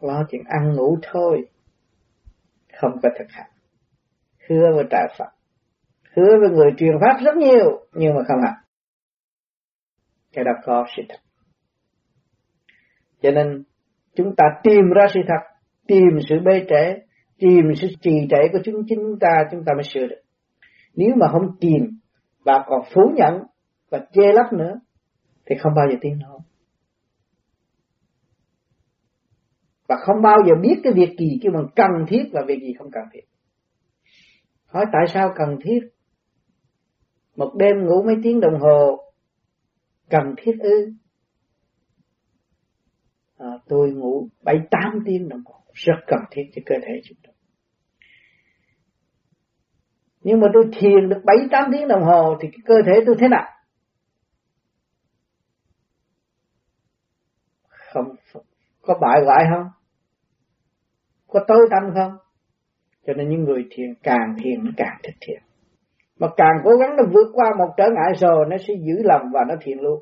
lo 0.00 0.24
chuyện 0.30 0.42
ăn 0.46 0.72
ngủ 0.76 0.98
thôi. 1.02 1.48
Không 2.80 2.92
có 3.02 3.08
thực 3.18 3.26
hành. 3.28 3.50
Hứa 4.48 4.74
với 4.74 4.84
trời 4.90 5.08
Phật. 5.18 5.28
Hứa 6.16 6.40
với 6.40 6.50
người 6.50 6.70
truyền 6.76 6.94
pháp 7.00 7.24
rất 7.24 7.36
nhiều, 7.36 7.86
nhưng 7.92 8.14
mà 8.14 8.22
không 8.28 8.42
hành 8.42 8.60
cái 10.32 10.44
đó 10.44 10.52
có 10.64 10.86
sự 10.96 11.02
thật. 11.08 11.18
Cho 13.22 13.30
nên, 13.30 13.62
chúng 14.16 14.34
ta 14.36 14.44
tìm 14.62 14.90
ra 14.94 15.06
sự 15.14 15.20
thật, 15.28 15.58
tìm 15.86 16.18
sự 16.28 16.36
bê 16.44 16.66
trễ, 16.68 16.98
tìm 17.38 17.64
sự 17.80 17.88
trì 18.00 18.10
trệ 18.30 18.48
của 18.52 18.58
chúng 18.64 18.74
chúng 18.88 19.18
ta 19.20 19.28
chúng 19.50 19.64
ta 19.66 19.72
mới 19.74 19.84
sửa 19.84 20.06
được. 20.06 20.20
Nếu 20.94 21.14
mà 21.16 21.26
không 21.32 21.56
tìm 21.60 21.98
và 22.44 22.64
còn 22.66 22.80
phủ 22.94 23.02
nhận 23.16 23.42
và 23.90 23.98
chê 24.12 24.32
lấp 24.32 24.52
nữa, 24.52 24.80
thì 25.46 25.56
không 25.58 25.72
bao 25.76 25.86
giờ 25.90 25.96
tiến 26.00 26.18
nổi 26.18 26.40
và 29.90 29.96
không 29.96 30.22
bao 30.22 30.36
giờ 30.48 30.54
biết 30.62 30.80
cái 30.84 30.92
việc 30.92 31.16
gì 31.18 31.38
kêu 31.42 31.52
bằng 31.52 31.66
cần 31.76 32.06
thiết 32.08 32.22
và 32.32 32.40
việc 32.46 32.58
gì 32.62 32.74
không 32.78 32.90
cần 32.90 33.02
thiết. 33.12 33.20
Hỏi 34.66 34.84
tại 34.92 35.02
sao 35.14 35.32
cần 35.36 35.58
thiết? 35.64 35.80
Một 37.36 37.54
đêm 37.56 37.86
ngủ 37.86 38.02
mấy 38.02 38.14
tiếng 38.22 38.40
đồng 38.40 38.60
hồ 38.60 39.12
cần 40.10 40.34
thiết 40.36 40.52
ư? 40.60 40.92
À, 43.38 43.48
tôi 43.68 43.90
ngủ 43.90 44.28
bảy 44.42 44.56
tám 44.70 45.02
tiếng 45.06 45.28
đồng 45.28 45.42
hồ. 45.44 45.54
Rất 45.72 45.96
cần 46.06 46.20
thiết 46.30 46.42
cho 46.54 46.62
cơ 46.66 46.74
thể 46.86 47.00
chúng 47.04 47.18
tôi. 47.22 47.34
nhưng 50.22 50.40
mà 50.40 50.46
tôi 50.54 50.64
thiền 50.72 51.08
được 51.08 51.20
bảy 51.24 51.36
tám 51.50 51.70
tiếng 51.72 51.88
đồng 51.88 52.02
hồ 52.02 52.36
thì 52.40 52.48
cái 52.52 52.60
cơ 52.64 52.74
thể 52.86 52.92
tôi 53.06 53.16
thế 53.18 53.28
nào? 53.28 53.46
Không 57.68 58.14
có 58.82 58.98
bại 59.00 59.20
hoại 59.24 59.44
không? 59.54 59.79
Có 61.30 61.40
tối 61.48 61.68
tâm 61.70 61.94
không? 61.94 62.12
Cho 63.06 63.12
nên 63.12 63.28
những 63.28 63.44
người 63.44 63.64
thiền 63.70 63.94
càng 64.02 64.34
thiền 64.42 64.64
nó 64.64 64.70
càng 64.76 64.98
thích 65.02 65.14
thiền. 65.20 65.42
Mà 66.18 66.28
càng 66.36 66.56
cố 66.64 66.70
gắng 66.80 66.96
nó 66.96 67.02
vượt 67.12 67.30
qua 67.32 67.46
một 67.58 67.74
trở 67.76 67.84
ngại 67.84 68.12
rồi, 68.20 68.46
nó 68.50 68.56
sẽ 68.68 68.74
giữ 68.74 69.02
lòng 69.04 69.22
và 69.32 69.40
nó 69.48 69.54
thiền 69.60 69.78
luôn. 69.78 69.98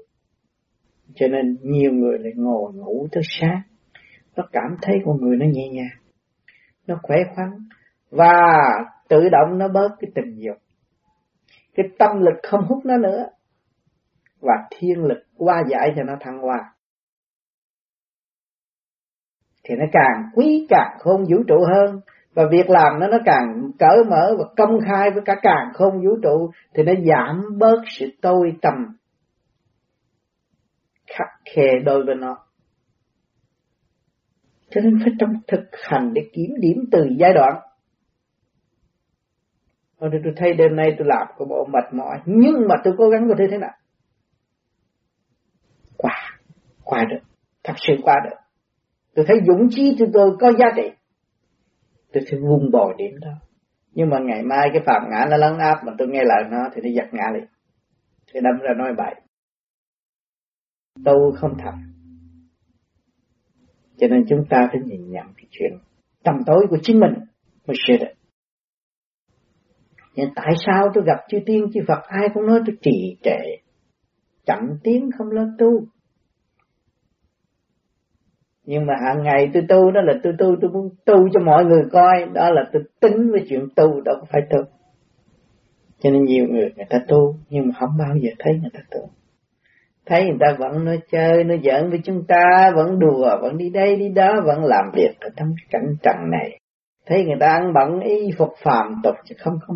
Cho 1.15 1.29
nên 1.29 1.57
nhiều 1.63 1.93
người 1.93 2.19
lại 2.19 2.33
ngồi 2.37 2.73
ngủ 2.75 3.09
tới 3.13 3.23
sáng. 3.41 3.61
Nó 4.37 4.45
cảm 4.53 4.77
thấy 4.83 4.97
con 5.05 5.17
người 5.21 5.37
nó 5.37 5.47
nhẹ 5.47 5.69
nhàng, 5.69 5.99
nó 6.87 6.99
khỏe 7.03 7.17
khoắn, 7.35 7.49
và 8.11 8.43
tự 9.09 9.29
động 9.29 9.59
nó 9.59 9.69
bớt 9.69 9.89
cái 10.01 10.11
tình 10.15 10.35
dục. 10.37 10.57
Cái 11.75 11.87
tâm 11.99 12.11
lực 12.21 12.41
không 12.43 12.61
hút 12.69 12.85
nó 12.85 12.97
nữa, 12.97 13.27
và 14.41 14.55
thiên 14.71 15.05
lực 15.05 15.19
qua 15.37 15.63
giải 15.71 15.93
cho 15.97 16.03
nó 16.03 16.17
thăng 16.21 16.39
hoa 16.39 16.73
thì 19.69 19.75
nó 19.77 19.85
càng 19.93 20.31
quý 20.35 20.67
càng 20.69 20.97
không 20.99 21.21
vũ 21.21 21.43
trụ 21.49 21.57
hơn. 21.75 22.01
Và 22.35 22.43
việc 22.51 22.71
làm 22.71 23.01
nó 23.01 23.09
nó 23.09 23.19
càng 23.25 23.71
cởi 23.79 24.05
mở 24.11 24.37
và 24.39 24.45
công 24.57 24.81
khai 24.87 25.11
với 25.11 25.23
cả 25.25 25.35
càng 25.43 25.69
không 25.75 25.93
vũ 25.93 26.17
trụ 26.23 26.51
thì 26.75 26.83
nó 26.83 26.93
giảm 27.05 27.59
bớt 27.59 27.83
sự 27.99 28.07
tôi 28.23 28.53
tầm 28.63 28.75
khắc 31.07 31.29
khe 31.55 31.79
đối 31.85 32.05
với 32.05 32.15
nó. 32.15 32.37
Cho 34.71 34.81
nên 34.81 34.99
phải 35.05 35.13
trong 35.19 35.33
thực 35.49 35.65
hành 35.83 36.15
để 36.15 36.23
kiểm 36.33 36.51
điểm 36.61 36.77
từ 36.93 37.07
giai 37.19 37.33
đoạn. 37.35 37.53
Hồi 40.01 40.11
tôi 40.25 40.33
thấy 40.37 40.55
đêm 40.55 40.77
nay 40.77 40.95
tôi 40.99 41.07
làm 41.07 41.27
có 41.37 41.45
bộ 41.45 41.67
mệt 41.73 41.95
mỏi, 41.95 42.21
Nhưng 42.27 42.69
mà 42.69 42.75
tôi 42.85 42.95
cố 42.99 43.09
gắng 43.09 43.29
có 43.29 43.35
thể 43.39 43.45
thế 43.51 43.59
nào? 43.59 43.73
Qua 45.97 46.39
Qua 46.85 47.05
được. 47.11 47.21
Thật 47.65 47.75
sự 47.77 47.95
qua 48.03 48.15
được. 48.25 48.48
Tôi 49.19 49.25
thấy 49.29 49.37
dũng 49.47 49.69
chí 49.71 49.97
của 49.99 50.05
tôi 50.13 50.37
có 50.41 50.53
giá 50.59 50.67
trị. 50.77 50.91
Tôi 52.13 52.23
sẽ 52.31 52.37
vun 52.37 52.71
bồi 52.73 52.95
điểm 52.99 53.21
đó. 53.21 53.31
Nhưng 53.93 54.11
mà 54.11 54.19
ngày 54.19 54.43
mai 54.43 54.69
cái 54.73 54.83
phạm 54.87 55.03
ngã 55.11 55.27
nó 55.31 55.37
lấn 55.37 55.59
áp 55.59 55.85
Mà 55.87 55.93
tôi 55.99 56.09
nghe 56.09 56.25
lời 56.25 56.43
nó 56.51 56.69
thì 56.75 56.81
nó 56.85 56.89
giật 56.95 57.09
ngã 57.13 57.25
liền. 57.35 57.45
Thì 58.33 58.41
đâm 58.41 58.59
ra 58.63 58.71
nói 58.79 58.95
bậy. 58.97 59.15
Tu 61.05 61.33
không 61.37 61.51
thật. 61.59 61.73
Cho 63.97 64.09
nên 64.09 64.25
chúng 64.29 64.45
ta 64.51 64.69
phải 64.73 64.81
nhìn 64.85 65.11
nhận 65.11 65.27
cái 65.37 65.47
chuyện 65.51 65.73
tầm 66.25 66.35
tối 66.47 66.67
của 66.71 66.79
chính 66.83 67.01
mình 67.01 67.13
mới 67.67 67.77
sửa 67.87 67.97
được. 67.97 68.13
Nhưng 70.15 70.31
tại 70.35 70.53
sao 70.67 70.89
tôi 70.95 71.05
gặp 71.07 71.25
chư 71.29 71.39
tiên 71.47 71.67
chư 71.75 71.81
Phật 71.89 72.03
ai 72.03 72.29
cũng 72.35 72.47
nói 72.47 72.61
tôi 72.67 72.77
trì 72.83 73.17
trệ, 73.23 73.41
chậm 74.47 74.59
tiến 74.83 75.11
không 75.19 75.31
lo 75.31 75.45
tu. 75.59 75.87
Nhưng 78.71 78.87
mà 78.87 78.95
hàng 79.07 79.23
ngày 79.23 79.51
tôi 79.55 79.63
tu 79.69 79.91
đó 79.91 80.01
là 80.01 80.13
tôi 80.23 80.33
tu, 80.39 80.57
tôi 80.61 80.71
muốn 80.71 80.89
tu 81.05 81.29
cho 81.33 81.41
mọi 81.41 81.65
người 81.65 81.83
coi, 81.93 82.27
đó 82.33 82.51
là 82.51 82.65
tôi 82.73 82.83
tính 83.01 83.31
với 83.31 83.47
chuyện 83.49 83.69
tu, 83.77 84.01
đó 84.01 84.13
không 84.19 84.29
phải 84.33 84.43
tu. 84.51 84.59
Cho 85.99 86.11
nên 86.11 86.25
nhiều 86.25 86.47
người 86.49 86.73
người 86.77 86.87
ta 86.91 86.99
tu, 87.09 87.35
nhưng 87.49 87.67
mà 87.67 87.75
không 87.81 87.91
bao 87.99 88.17
giờ 88.21 88.31
thấy 88.39 88.53
người 88.53 88.71
ta 88.75 88.81
tu. 88.91 89.11
Thấy 90.07 90.25
người 90.25 90.37
ta 90.41 90.47
vẫn 90.59 90.85
nói 90.85 91.01
chơi 91.11 91.45
nói 91.45 91.61
giỡn 91.65 91.91
với 91.91 92.01
chúng 92.05 92.25
ta 92.29 92.73
vẫn 92.77 92.99
đùa 92.99 93.39
vẫn 93.43 93.57
đi 93.57 93.71
đây 93.71 93.97
đi 93.97 94.09
đó 94.09 94.41
vẫn 94.45 94.65
làm 94.65 94.85
việc 94.95 95.21
ở 95.21 95.29
trong 95.37 95.49
cái 95.57 95.67
cảnh 95.71 95.95
trần 96.03 96.31
này. 96.31 96.61
Thấy 97.07 97.25
người 97.25 97.37
ta 97.41 97.47
ăn 97.47 97.73
bận 97.75 98.01
y 98.01 98.31
phục 98.39 98.51
phàm 98.63 99.01
tục 99.05 99.15
chứ 99.25 99.35
không 99.39 99.55
có 99.67 99.75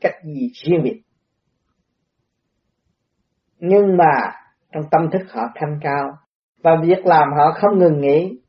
cách 0.00 0.14
gì 0.24 0.50
riêng 0.64 0.82
biệt. 0.82 1.00
Nhưng 3.58 3.96
mà 3.96 4.32
trong 4.72 4.82
tâm 4.90 5.10
thức 5.12 5.22
họ 5.32 5.42
thanh 5.54 5.78
cao 5.82 6.19
và 6.62 6.76
việc 6.82 7.06
làm 7.06 7.28
họ 7.36 7.52
không 7.52 7.78
ngừng 7.78 8.00
nghỉ. 8.00 8.40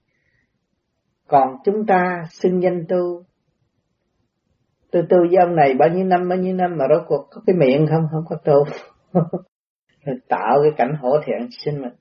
Còn 1.27 1.55
chúng 1.63 1.85
ta 1.85 2.23
xưng 2.29 2.63
danh 2.63 2.85
tu. 2.89 3.23
Tôi 4.91 5.03
tu 5.09 5.17
với 5.17 5.37
ông 5.45 5.55
này 5.55 5.73
bao 5.73 5.89
nhiêu 5.89 6.05
năm, 6.05 6.29
bao 6.29 6.37
nhiêu 6.37 6.55
năm 6.55 6.77
mà 6.77 6.85
rốt 6.89 7.03
cuộc 7.07 7.27
có 7.31 7.41
cái 7.47 7.55
miệng 7.55 7.87
không? 7.89 8.07
Không 8.11 8.23
có 8.29 8.35
tu. 8.35 8.63
Tạo 10.29 10.57
cái 10.63 10.71
cảnh 10.77 10.95
hổ 11.01 11.09
thẹn 11.25 11.47
sinh 11.51 11.81
mình. 11.81 11.93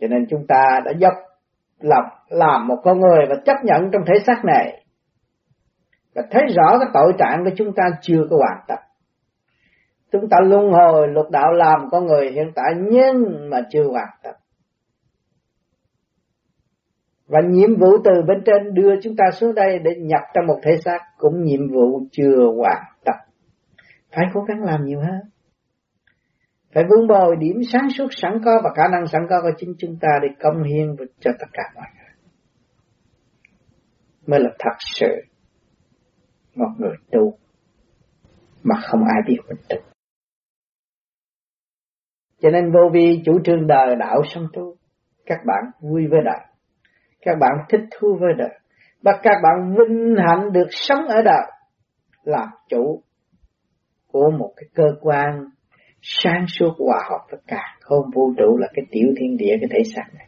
Cho 0.00 0.06
nên 0.06 0.26
chúng 0.30 0.46
ta 0.48 0.80
đã 0.84 0.92
dốc 0.98 1.12
lập 1.80 2.04
làm 2.28 2.66
một 2.66 2.76
con 2.84 3.00
người 3.00 3.26
và 3.28 3.34
chấp 3.44 3.56
nhận 3.64 3.90
trong 3.92 4.02
thể 4.06 4.14
xác 4.26 4.44
này. 4.44 4.84
Và 6.14 6.22
thấy 6.30 6.42
rõ 6.56 6.78
cái 6.78 6.88
tội 6.94 7.12
trạng 7.18 7.44
của 7.44 7.50
chúng 7.56 7.72
ta 7.76 7.82
chưa 8.02 8.26
có 8.30 8.36
hoàn 8.36 8.64
tất 8.68 8.89
chúng 10.12 10.28
ta 10.30 10.36
luân 10.40 10.72
hồi 10.72 11.08
lục 11.08 11.30
đạo 11.30 11.52
làm 11.52 11.80
con 11.90 12.06
người 12.06 12.30
hiện 12.30 12.52
tại 12.54 12.72
nhưng 12.90 13.50
mà 13.50 13.60
chưa 13.70 13.84
hoàn 13.84 14.08
tất. 14.22 14.32
Và 17.26 17.40
nhiệm 17.48 17.76
vụ 17.78 17.88
từ 18.04 18.22
bên 18.26 18.42
trên 18.46 18.74
đưa 18.74 19.00
chúng 19.02 19.16
ta 19.16 19.24
xuống 19.32 19.54
đây 19.54 19.78
để 19.78 19.90
nhập 19.98 20.20
trong 20.34 20.46
một 20.46 20.58
thể 20.62 20.76
xác 20.84 20.98
cũng 21.18 21.44
nhiệm 21.44 21.60
vụ 21.72 22.00
chưa 22.12 22.36
hoàn 22.56 22.82
tất. 23.04 23.16
Phải 24.12 24.24
cố 24.34 24.40
gắng 24.40 24.62
làm 24.62 24.84
nhiều 24.84 25.00
hơn. 25.00 25.20
Phải 26.74 26.84
vun 26.84 27.08
bồi 27.08 27.36
điểm 27.36 27.56
sáng 27.72 27.88
suốt 27.98 28.06
sẵn 28.10 28.40
có 28.44 28.60
và 28.64 28.70
khả 28.76 28.88
năng 28.88 29.06
sẵn 29.06 29.22
có 29.30 29.40
của 29.42 29.50
chính 29.58 29.74
chúng 29.78 29.96
ta 30.00 30.08
để 30.22 30.28
công 30.40 30.62
hiến 30.62 30.96
cho 31.20 31.30
tất 31.38 31.46
cả 31.52 31.62
mọi 31.74 31.86
người. 31.96 32.14
Mới 34.26 34.40
là 34.40 34.50
thật 34.58 34.76
sự 34.78 35.06
một 36.54 36.70
người 36.78 36.96
tu 37.10 37.34
mà 38.62 38.74
không 38.82 39.00
ai 39.04 39.22
biết 39.26 39.38
mình 39.48 39.58
tu 39.68 39.89
cho 42.40 42.50
nên 42.50 42.72
vô 42.72 42.80
vi 42.92 43.22
chủ 43.24 43.38
trương 43.44 43.66
đời, 43.66 43.96
đạo 43.98 44.22
sống 44.34 44.46
tu, 44.52 44.74
các 45.26 45.38
bạn 45.46 45.70
vui 45.80 46.06
với 46.10 46.20
đời. 46.24 46.40
Các 47.20 47.38
bạn 47.40 47.52
thích 47.68 47.80
thú 47.90 48.18
với 48.20 48.32
đời. 48.38 48.58
Và 49.02 49.12
các 49.22 49.36
bạn 49.42 49.74
vinh 49.74 50.14
hạnh 50.28 50.52
được 50.52 50.66
sống 50.70 51.08
ở 51.08 51.22
đời 51.24 51.50
làm 52.24 52.48
chủ 52.68 53.02
của 54.12 54.30
một 54.30 54.52
cái 54.56 54.68
cơ 54.74 54.84
quan 55.00 55.44
sáng 56.02 56.44
suốt, 56.48 56.74
hòa 56.78 57.02
hợp 57.10 57.26
với 57.30 57.40
cả. 57.46 57.62
Không 57.80 58.10
vũ 58.14 58.32
trụ 58.38 58.56
là 58.58 58.68
cái 58.74 58.84
tiểu 58.90 59.08
thiên 59.20 59.36
địa, 59.36 59.56
cái 59.60 59.68
thể 59.70 59.78
xác 59.94 60.14
này. 60.14 60.26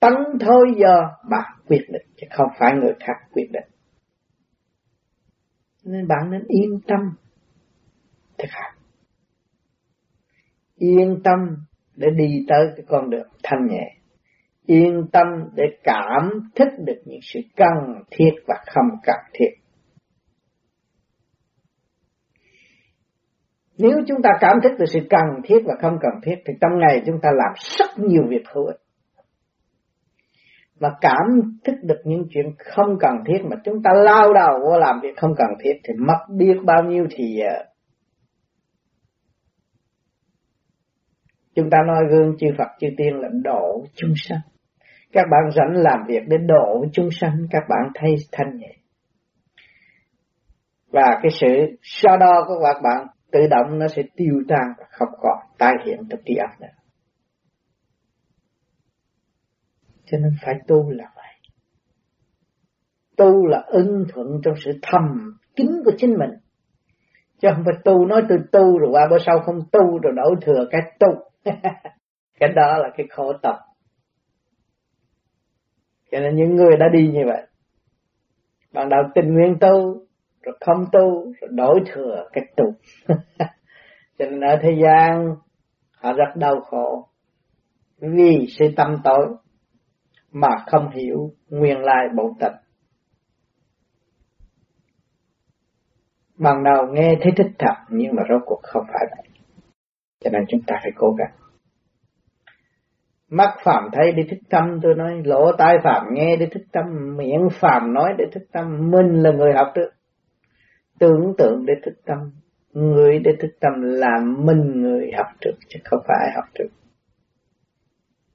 Tấn 0.00 0.12
thôi 0.40 0.74
giờ 0.76 1.02
bạn 1.30 1.52
quyết 1.68 1.86
định, 1.88 2.06
chứ 2.16 2.26
không 2.30 2.48
phải 2.58 2.72
người 2.74 2.92
khác 3.00 3.14
quyết 3.32 3.48
định. 3.52 3.64
Nên 5.84 6.08
bạn 6.08 6.30
nên 6.30 6.44
yên 6.48 6.80
tâm 6.86 7.00
thực 8.38 8.48
hành 8.50 8.74
yên 10.76 11.20
tâm 11.24 11.38
để 11.96 12.08
đi 12.16 12.44
tới 12.48 12.66
cái 12.76 12.84
con 12.88 13.10
đường 13.10 13.28
thanh 13.42 13.66
nhẹ 13.66 13.94
yên 14.66 15.06
tâm 15.12 15.26
để 15.54 15.64
cảm 15.82 16.30
thức 16.54 16.68
được 16.78 17.02
những 17.04 17.20
sự 17.22 17.40
cần 17.56 18.02
thiết 18.10 18.30
và 18.46 18.54
không 18.66 18.88
cần 19.04 19.16
thiết 19.34 19.64
Nếu 23.78 23.92
chúng 24.08 24.22
ta 24.22 24.30
cảm 24.40 24.56
thức 24.62 24.72
được 24.78 24.84
sự 24.88 25.00
cần 25.10 25.42
thiết 25.44 25.58
và 25.64 25.74
không 25.82 25.98
cần 26.00 26.12
thiết, 26.22 26.34
thì 26.46 26.52
trong 26.60 26.78
ngày 26.78 27.02
chúng 27.06 27.20
ta 27.22 27.28
làm 27.32 27.52
rất 27.78 28.04
nhiều 28.08 28.22
việc 28.28 28.42
hữu 28.54 28.66
ích. 28.66 28.76
Mà 30.80 30.88
cảm 31.00 31.56
thức 31.64 31.74
được 31.82 32.00
những 32.04 32.26
chuyện 32.30 32.46
không 32.58 32.96
cần 33.00 33.12
thiết 33.26 33.38
mà 33.50 33.56
chúng 33.64 33.82
ta 33.82 33.90
lao 33.94 34.32
đầu 34.32 34.58
vô 34.64 34.78
làm 34.78 35.00
việc 35.02 35.16
không 35.16 35.34
cần 35.36 35.48
thiết, 35.64 35.72
thì 35.84 35.94
mất 36.06 36.34
biết 36.36 36.54
bao 36.64 36.82
nhiêu 36.84 37.06
thì 37.10 37.24
giờ. 37.38 37.64
Chúng 41.54 41.70
ta 41.70 41.78
nói 41.86 42.04
gương 42.10 42.36
chư 42.38 42.46
Phật 42.58 42.68
chư 42.80 42.86
Tiên 42.96 43.14
là 43.14 43.28
độ 43.44 43.84
chúng 43.94 44.12
sanh. 44.16 44.40
Các 45.12 45.24
bạn 45.30 45.50
rảnh 45.56 45.82
làm 45.82 45.98
việc 46.08 46.22
để 46.28 46.36
độ 46.46 46.86
chúng 46.92 47.08
sanh, 47.20 47.46
các 47.50 47.62
bạn 47.68 47.92
thấy 47.94 48.14
thanh 48.32 48.56
nhẹ. 48.58 48.76
Và 50.88 51.18
cái 51.22 51.30
sự 51.40 51.76
so 51.82 52.16
đo 52.16 52.44
của 52.46 52.54
các 52.64 52.80
bạn 52.82 53.06
tự 53.32 53.40
động 53.50 53.78
nó 53.78 53.88
sẽ 53.88 54.02
tiêu 54.16 54.34
tan 54.48 54.72
và 54.78 54.84
không 54.90 55.08
còn 55.20 55.38
tái 55.58 55.72
hiện 55.86 55.98
trong 56.10 56.20
trí 56.24 56.34
óc 56.34 56.50
nữa. 56.60 56.66
Cho 60.06 60.18
nên 60.18 60.32
phải 60.42 60.54
tu 60.66 60.90
là 60.90 61.12
vậy. 61.16 61.50
Tu 63.16 63.46
là 63.46 63.62
ưng 63.66 64.04
thuận 64.08 64.26
trong 64.44 64.54
sự 64.64 64.70
thầm 64.82 65.36
kín 65.56 65.66
của 65.84 65.92
chính 65.98 66.10
mình. 66.18 66.30
Chứ 67.40 67.48
không 67.54 67.64
phải 67.64 67.74
tu 67.84 68.06
nói 68.06 68.22
tôi 68.28 68.38
tu 68.52 68.78
rồi 68.78 68.90
qua 68.92 69.08
bữa 69.10 69.18
sau 69.26 69.38
không 69.38 69.58
tu 69.72 69.98
rồi 69.98 70.12
đổi 70.16 70.34
thừa 70.42 70.66
cái 70.70 70.80
tu. 71.00 71.08
cái 72.40 72.48
đó 72.56 72.78
là 72.78 72.88
cái 72.96 73.06
khổ 73.10 73.32
tập. 73.42 73.56
Cho 76.10 76.20
nên 76.20 76.36
những 76.36 76.56
người 76.56 76.76
đã 76.76 76.86
đi 76.92 77.10
như 77.12 77.22
vậy. 77.26 77.42
Ban 78.72 78.88
đầu 78.88 79.00
tình 79.14 79.34
nguyện 79.34 79.56
tu, 79.60 80.04
rồi 80.44 80.56
không 80.60 80.84
tu 80.92 81.32
rồi 81.40 81.50
đổi 81.50 81.80
thừa 81.92 82.28
cái 82.32 82.44
tu 82.56 82.64
cho 84.18 84.24
nên 84.24 84.40
ở 84.40 84.58
thế 84.62 84.70
gian 84.82 85.34
họ 86.00 86.12
rất 86.12 86.36
đau 86.36 86.60
khổ 86.60 87.08
vì 87.98 88.46
sự 88.58 88.64
tâm 88.76 88.96
tối 89.04 89.26
mà 90.32 90.48
không 90.66 90.90
hiểu 90.90 91.30
nguyên 91.48 91.78
lai 91.78 92.08
bổn 92.16 92.26
tịch 92.40 92.52
ban 96.38 96.64
đầu 96.64 96.86
nghe 96.92 97.18
thấy 97.22 97.32
thích 97.36 97.52
thật 97.58 97.74
nhưng 97.88 98.14
mà 98.16 98.22
rốt 98.28 98.42
cuộc 98.46 98.60
không 98.62 98.84
phải 98.92 99.06
vậy. 99.16 99.28
Cho 100.24 100.30
nên 100.30 100.44
chúng 100.48 100.60
ta 100.66 100.78
phải 100.82 100.92
cố 100.96 101.14
gắng. 101.18 101.32
Mắt 103.30 103.56
phạm 103.64 103.88
thấy 103.92 104.12
để 104.12 104.22
thích 104.30 104.42
tâm, 104.50 104.80
tôi 104.82 104.94
nói, 104.94 105.22
lỗ 105.24 105.52
tai 105.58 105.76
phạm 105.84 106.06
nghe 106.12 106.36
để 106.36 106.46
thích 106.52 106.66
tâm, 106.72 107.16
miệng 107.16 107.48
phạm 107.60 107.94
nói 107.94 108.12
để 108.18 108.24
thích 108.32 108.46
tâm, 108.52 108.90
mình 108.90 109.22
là 109.22 109.30
người 109.32 109.52
học 109.52 109.72
được. 109.74 109.90
Tưởng 110.98 111.34
tượng 111.38 111.66
để 111.66 111.74
thức 111.84 111.94
tâm, 112.06 112.18
người 112.72 113.18
để 113.18 113.32
thức 113.40 113.50
tâm 113.60 113.72
là 113.82 114.18
mình 114.38 114.82
người 114.82 115.10
học 115.16 115.26
trước 115.40 115.54
chứ 115.68 115.80
không 115.84 116.00
phải 116.08 116.30
học 116.34 116.44
trước 116.54 116.68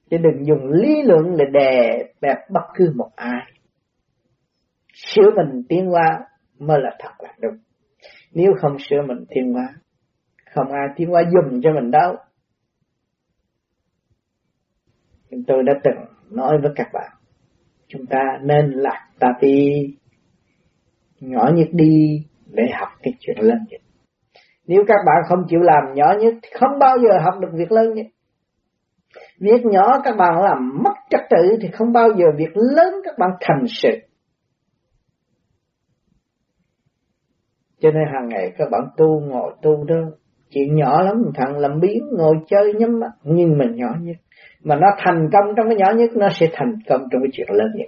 chứ 0.09 0.17
đừng 0.17 0.45
dùng 0.45 0.71
lý 0.71 1.01
luận 1.03 1.37
để 1.37 1.45
đè 1.51 2.03
bẹp 2.21 2.37
bất 2.49 2.61
cứ 2.75 2.93
một 2.95 3.09
ai. 3.15 3.51
Sửa 4.93 5.31
mình 5.35 5.63
tiến 5.69 5.93
qua 5.93 6.19
mới 6.59 6.79
là 6.81 6.95
thật 6.99 7.11
là 7.19 7.33
đúng 7.41 7.57
nếu 8.31 8.53
không 8.61 8.77
sửa 8.79 9.01
mình 9.07 9.25
tiến 9.29 9.53
hóa, 9.53 9.75
không 10.55 10.71
ai 10.71 10.87
tiến 10.95 11.09
hóa 11.09 11.23
dùng 11.33 11.61
cho 11.63 11.69
mình 11.73 11.91
đâu 11.91 12.15
chúng 15.31 15.43
tôi 15.47 15.63
đã 15.63 15.73
từng 15.83 16.05
nói 16.29 16.57
với 16.61 16.71
các 16.75 16.87
bạn, 16.93 17.11
chúng 17.87 18.05
ta 18.05 18.19
nên 18.43 18.71
lạc 18.71 19.07
ta 19.19 19.27
đi, 19.41 19.95
nhỏ 21.19 21.49
nhất 21.53 21.67
đi 21.71 22.25
để 22.45 22.63
học 22.79 22.89
cái 23.03 23.13
chuyện 23.19 23.37
lớn 23.39 23.57
nhất. 23.69 23.81
Nếu 24.67 24.83
các 24.87 24.97
bạn 25.05 25.15
không 25.27 25.39
chịu 25.47 25.59
làm 25.59 25.93
nhỏ 25.95 26.13
nhất, 26.19 26.33
thì 26.41 26.49
không 26.59 26.79
bao 26.79 26.97
giờ 26.97 27.19
học 27.23 27.33
được 27.41 27.49
việc 27.53 27.71
lớn 27.71 27.93
nhất. 27.93 28.05
Việc 29.39 29.65
nhỏ 29.65 30.01
các 30.03 30.15
bạn 30.17 30.41
làm 30.43 30.83
mất 30.83 30.93
trật 31.09 31.21
tự 31.29 31.57
thì 31.61 31.67
không 31.73 31.93
bao 31.93 32.09
giờ 32.17 32.25
việc 32.37 32.51
lớn 32.53 32.93
các 33.03 33.17
bạn 33.17 33.29
thành 33.41 33.63
sự. 33.67 33.89
Cho 37.79 37.91
nên 37.91 38.03
hàng 38.13 38.29
ngày 38.29 38.51
các 38.57 38.69
bạn 38.71 38.81
tu 38.97 39.19
ngồi 39.19 39.53
tu 39.61 39.83
đó, 39.83 39.95
chuyện 40.49 40.75
nhỏ 40.75 41.01
lắm, 41.01 41.15
thằng 41.35 41.57
làm 41.57 41.79
biến 41.79 42.03
ngồi 42.17 42.35
chơi 42.47 42.73
nhắm 42.73 42.99
mắt, 42.99 43.11
nhưng 43.23 43.57
mình 43.57 43.75
nhỏ 43.75 43.89
nhất. 44.01 44.15
Mà 44.63 44.75
nó 44.75 44.87
thành 44.97 45.29
công 45.31 45.55
trong 45.57 45.67
cái 45.69 45.77
nhỏ 45.77 45.91
nhất, 45.95 46.09
nó 46.15 46.27
sẽ 46.39 46.47
thành 46.53 46.73
công 46.89 47.01
trong 47.11 47.21
cái 47.21 47.29
chuyện 47.33 47.47
lớn 47.51 47.67
nhất. 47.75 47.87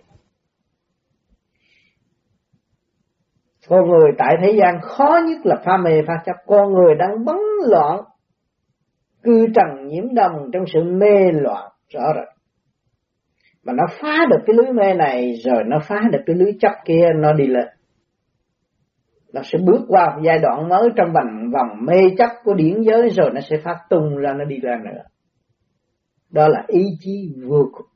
Con 3.67 3.89
người 3.89 4.11
tại 4.17 4.35
thế 4.41 4.51
gian 4.51 4.81
khó 4.81 5.19
nhất 5.27 5.45
là 5.45 5.55
pha 5.65 5.77
mê 5.77 6.01
pha 6.07 6.13
chấp. 6.25 6.35
Con 6.45 6.73
người 6.73 6.95
đang 6.95 7.25
bấn 7.25 7.37
loạn, 7.69 8.01
cư 9.23 9.47
trần 9.55 9.87
nhiễm 9.87 10.13
đồng 10.13 10.49
trong 10.53 10.63
sự 10.73 10.83
mê 10.83 11.31
loạn 11.31 11.71
rõ 11.93 12.13
rệt. 12.15 12.27
Mà 13.63 13.73
nó 13.73 13.83
phá 14.01 14.25
được 14.29 14.39
cái 14.45 14.55
lưới 14.55 14.73
mê 14.73 14.93
này 14.93 15.33
rồi 15.45 15.63
nó 15.67 15.79
phá 15.87 16.01
được 16.11 16.19
cái 16.25 16.35
lưới 16.35 16.51
chấp 16.59 16.71
kia 16.85 17.07
nó 17.15 17.33
đi 17.33 17.47
lên. 17.47 17.67
Nó 19.33 19.41
sẽ 19.43 19.59
bước 19.65 19.85
qua 19.87 20.15
một 20.15 20.21
giai 20.25 20.39
đoạn 20.39 20.69
mới 20.69 20.89
trong 20.95 21.13
vòng 21.13 21.51
vòng 21.53 21.85
mê 21.85 22.01
chấp 22.17 22.29
của 22.43 22.53
điển 22.53 22.81
giới 22.81 23.09
rồi 23.09 23.29
nó 23.33 23.41
sẽ 23.49 23.57
phát 23.63 23.77
tung 23.89 24.17
ra 24.17 24.33
nó 24.33 24.45
đi 24.45 24.55
ra 24.59 24.77
nữa. 24.85 25.01
Đó 26.29 26.47
là 26.47 26.63
ý 26.67 26.83
chí 26.99 27.33
vô 27.47 27.69
cùng 27.71 27.91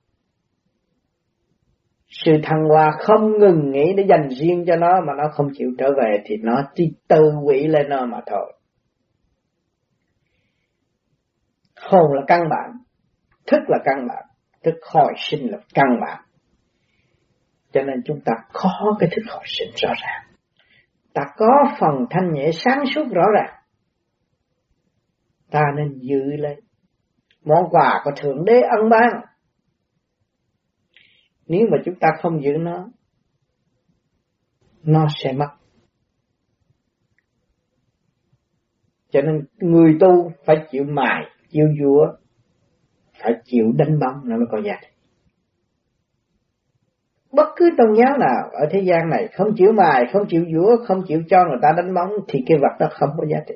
sự 2.24 2.32
thăng 2.44 2.66
hoa 2.70 2.92
không 3.00 3.40
ngừng 3.40 3.72
nghĩ 3.72 3.94
để 3.98 4.06
dành 4.10 4.30
riêng 4.40 4.64
cho 4.68 4.76
nó 4.76 5.02
mà 5.08 5.14
nó 5.18 5.24
không 5.32 5.48
chịu 5.54 5.70
trở 5.78 5.90
về 5.98 6.24
thì 6.26 6.36
nó 6.44 6.64
chỉ 6.76 6.94
tự 7.08 7.22
quỷ 7.44 7.68
lên 7.68 7.90
nó 7.90 8.06
mà 8.06 8.18
thôi. 8.26 8.54
Hồn 11.82 12.14
là 12.14 12.22
căn 12.28 12.42
bản, 12.50 12.72
thức 13.48 13.60
là 13.68 13.78
căn 13.86 14.08
bản, 14.08 14.24
thức 14.64 14.76
hồi 14.94 15.14
sinh 15.18 15.52
là 15.52 15.58
căn 15.74 15.88
bản. 16.02 16.24
Cho 17.72 17.82
nên 17.82 18.02
chúng 18.06 18.20
ta 18.26 18.34
khó 18.54 18.98
cái 19.00 19.10
thức 19.16 19.22
hồi 19.28 19.44
sinh 19.46 19.70
rõ 19.76 19.90
ràng. 20.02 20.25
Ta 21.16 21.22
có 21.38 21.76
phần 21.80 22.06
thanh 22.10 22.34
nhẹ 22.34 22.52
sáng 22.54 22.84
suốt 22.96 23.04
rõ 23.12 23.24
ràng. 23.36 23.54
Ta 25.52 25.62
nên 25.78 26.00
giữ 26.00 26.22
lấy 26.38 26.62
món 27.46 27.70
quà 27.72 28.02
của 28.04 28.12
Thượng 28.18 28.46
Đế 28.46 28.62
ân 28.62 28.90
ban 28.90 29.10
nếu 31.48 31.68
mà 31.72 31.78
chúng 31.86 31.96
ta 31.96 32.08
không 32.22 32.44
giữ 32.44 32.52
nó, 32.60 32.90
nó 34.84 35.08
sẽ 35.24 35.34
mất. 35.34 35.50
Cho 39.10 39.22
nên 39.22 39.46
người 39.58 39.98
tu 40.00 40.32
phải 40.46 40.56
chịu 40.72 40.84
mài, 40.84 41.24
chịu 41.50 41.66
dũa, 41.82 42.18
phải 43.22 43.34
chịu 43.44 43.66
đánh 43.78 44.00
bóng 44.00 44.30
nó 44.30 44.38
mới 44.38 44.46
có 44.52 44.62
giá 44.66 44.74
trị 44.82 44.95
bất 47.36 47.50
cứ 47.56 47.70
tôn 47.78 47.88
giáo 47.98 48.18
nào 48.18 48.50
ở 48.52 48.68
thế 48.72 48.82
gian 48.82 49.10
này 49.10 49.28
không 49.34 49.48
chịu 49.56 49.72
mài 49.72 50.04
không 50.14 50.28
chịu 50.30 50.46
dũa 50.54 50.78
không 50.86 51.04
chịu 51.08 51.22
cho 51.30 51.46
người 51.46 51.60
ta 51.62 51.70
đánh 51.78 51.94
bóng 51.94 52.10
thì 52.28 52.40
cái 52.48 52.58
vật 52.62 52.76
đó 52.80 52.88
không 52.92 53.10
có 53.18 53.26
giá 53.30 53.38
trị. 53.48 53.56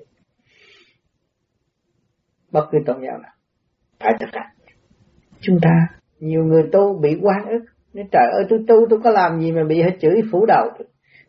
Bất 2.51 2.67
cứ 2.71 2.77
tôn 2.85 2.97
giáo 3.01 3.17
nào. 3.17 3.31
Phải 3.99 4.13
thực 4.19 4.29
hành. 4.33 4.49
Chúng 5.39 5.59
ta. 5.61 5.87
Nhiều 6.19 6.43
người 6.43 6.63
tu 6.71 6.99
bị 7.01 7.19
quan 7.21 7.45
ức. 7.45 7.65
Nên 7.93 8.07
trời 8.11 8.27
ơi 8.31 8.45
tôi 8.49 8.59
tu 8.67 8.75
tôi 8.89 8.99
có 9.03 9.11
làm 9.11 9.39
gì 9.39 9.51
mà 9.51 9.63
bị 9.63 9.81
hết 9.81 9.97
chửi 10.01 10.21
phủ 10.31 10.45
đầu 10.45 10.69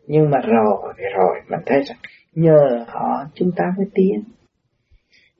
nhưng 0.07 0.29
mà 0.29 0.37
rồi 0.37 0.93
rồi 1.15 1.41
mình 1.49 1.59
thấy 1.65 1.81
rằng 1.85 1.97
nhờ 2.33 2.85
họ 2.87 3.25
chúng 3.33 3.51
ta 3.55 3.63
mới 3.77 3.85
tiến. 3.93 4.23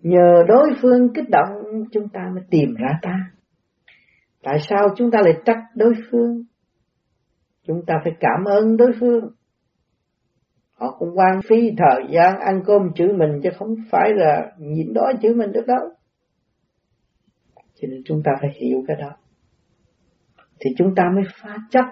Nhờ 0.02 0.44
đối 0.48 0.70
phương 0.82 1.14
kích 1.14 1.30
động 1.30 1.50
chúng 1.92 2.10
ta 2.10 2.22
mới 2.34 2.44
tìm 2.50 2.76
ra 2.76 2.90
ta. 3.02 3.16
Tại 4.44 4.58
sao 4.70 4.88
chúng 4.98 5.12
ta 5.12 5.20
lại 5.24 5.34
trách 5.46 5.64
đối 5.76 5.94
phương 6.12 6.44
chúng 7.72 7.86
ta 7.86 7.94
phải 8.04 8.14
cảm 8.20 8.46
ơn 8.46 8.78
đối 8.78 8.92
phương. 9.00 9.30
Họ 10.74 10.96
cũng 11.00 11.10
quan 11.16 11.42
phí 11.50 11.72
thời 11.78 12.04
gian 12.10 12.40
ăn 12.40 12.62
cơm 12.66 12.82
chữ 12.96 13.14
mình 13.18 13.40
chứ 13.44 13.50
không 13.58 13.76
phải 13.92 14.12
là 14.16 14.52
nhịn 14.58 14.94
đói 14.94 15.14
chữ 15.22 15.34
mình 15.36 15.52
được 15.52 15.68
đâu. 15.68 15.90
Cho 17.76 17.88
nên 17.92 18.02
chúng 18.06 18.22
ta 18.26 18.32
phải 18.42 18.50
hiểu 18.62 18.84
cái 18.88 18.98
đó. 19.00 19.10
Thì 20.60 20.70
chúng 20.78 20.96
ta 20.96 21.04
mới 21.16 21.24
phá 21.42 21.58
chấp. 21.70 21.86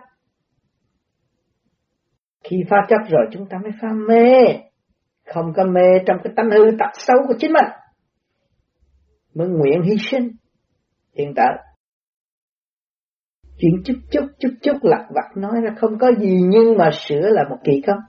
Khi 2.43 2.57
phá 2.69 2.77
chấp 2.89 3.09
rồi 3.09 3.25
chúng 3.31 3.49
ta 3.49 3.57
mới 3.63 3.71
phá 3.81 3.87
mê. 4.07 4.31
Không 5.33 5.53
có 5.55 5.63
mê 5.63 5.99
trong 6.05 6.17
cái 6.23 6.33
tánh 6.35 6.49
hư 6.51 6.71
tật 6.79 6.91
xấu 6.93 7.17
của 7.27 7.33
chính 7.39 7.53
mình. 7.53 7.71
Mới 9.33 9.47
nguyện 9.47 9.81
hy 9.81 9.95
sinh. 10.11 10.31
Hiện 11.17 11.33
tại 11.35 11.68
chuyện 13.59 13.81
chút 13.85 13.93
chút 14.11 14.25
chút 14.39 14.49
chút 14.61 14.77
lặt 14.81 15.05
vặt 15.15 15.37
nói 15.37 15.61
ra 15.63 15.75
không 15.77 15.97
có 15.99 16.11
gì 16.19 16.41
nhưng 16.49 16.77
mà 16.77 16.89
sửa 17.07 17.29
là 17.29 17.43
một 17.49 17.57
kỳ 17.63 17.81
công 17.87 17.99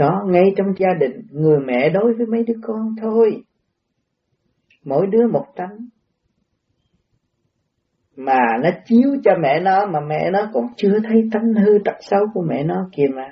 đó, 0.00 0.22
ngay 0.26 0.44
trong 0.56 0.66
gia 0.78 0.94
đình, 1.00 1.22
người 1.30 1.58
mẹ 1.66 1.90
đối 1.90 2.14
với 2.14 2.26
mấy 2.26 2.44
đứa 2.46 2.54
con 2.62 2.94
thôi. 3.00 3.42
Mỗi 4.84 5.06
đứa 5.06 5.26
một 5.32 5.44
tánh. 5.56 5.76
Mà 8.16 8.38
nó 8.62 8.70
chiếu 8.86 9.16
cho 9.24 9.30
mẹ 9.42 9.60
nó, 9.60 9.86
mà 9.86 10.00
mẹ 10.00 10.30
nó 10.32 10.50
còn 10.52 10.64
chưa 10.76 10.98
thấy 11.08 11.28
tánh 11.32 11.54
hư 11.64 11.72
tật 11.84 11.96
xấu 12.00 12.20
của 12.34 12.44
mẹ 12.48 12.64
nó 12.64 12.88
kìa 12.96 13.06
mà. 13.16 13.28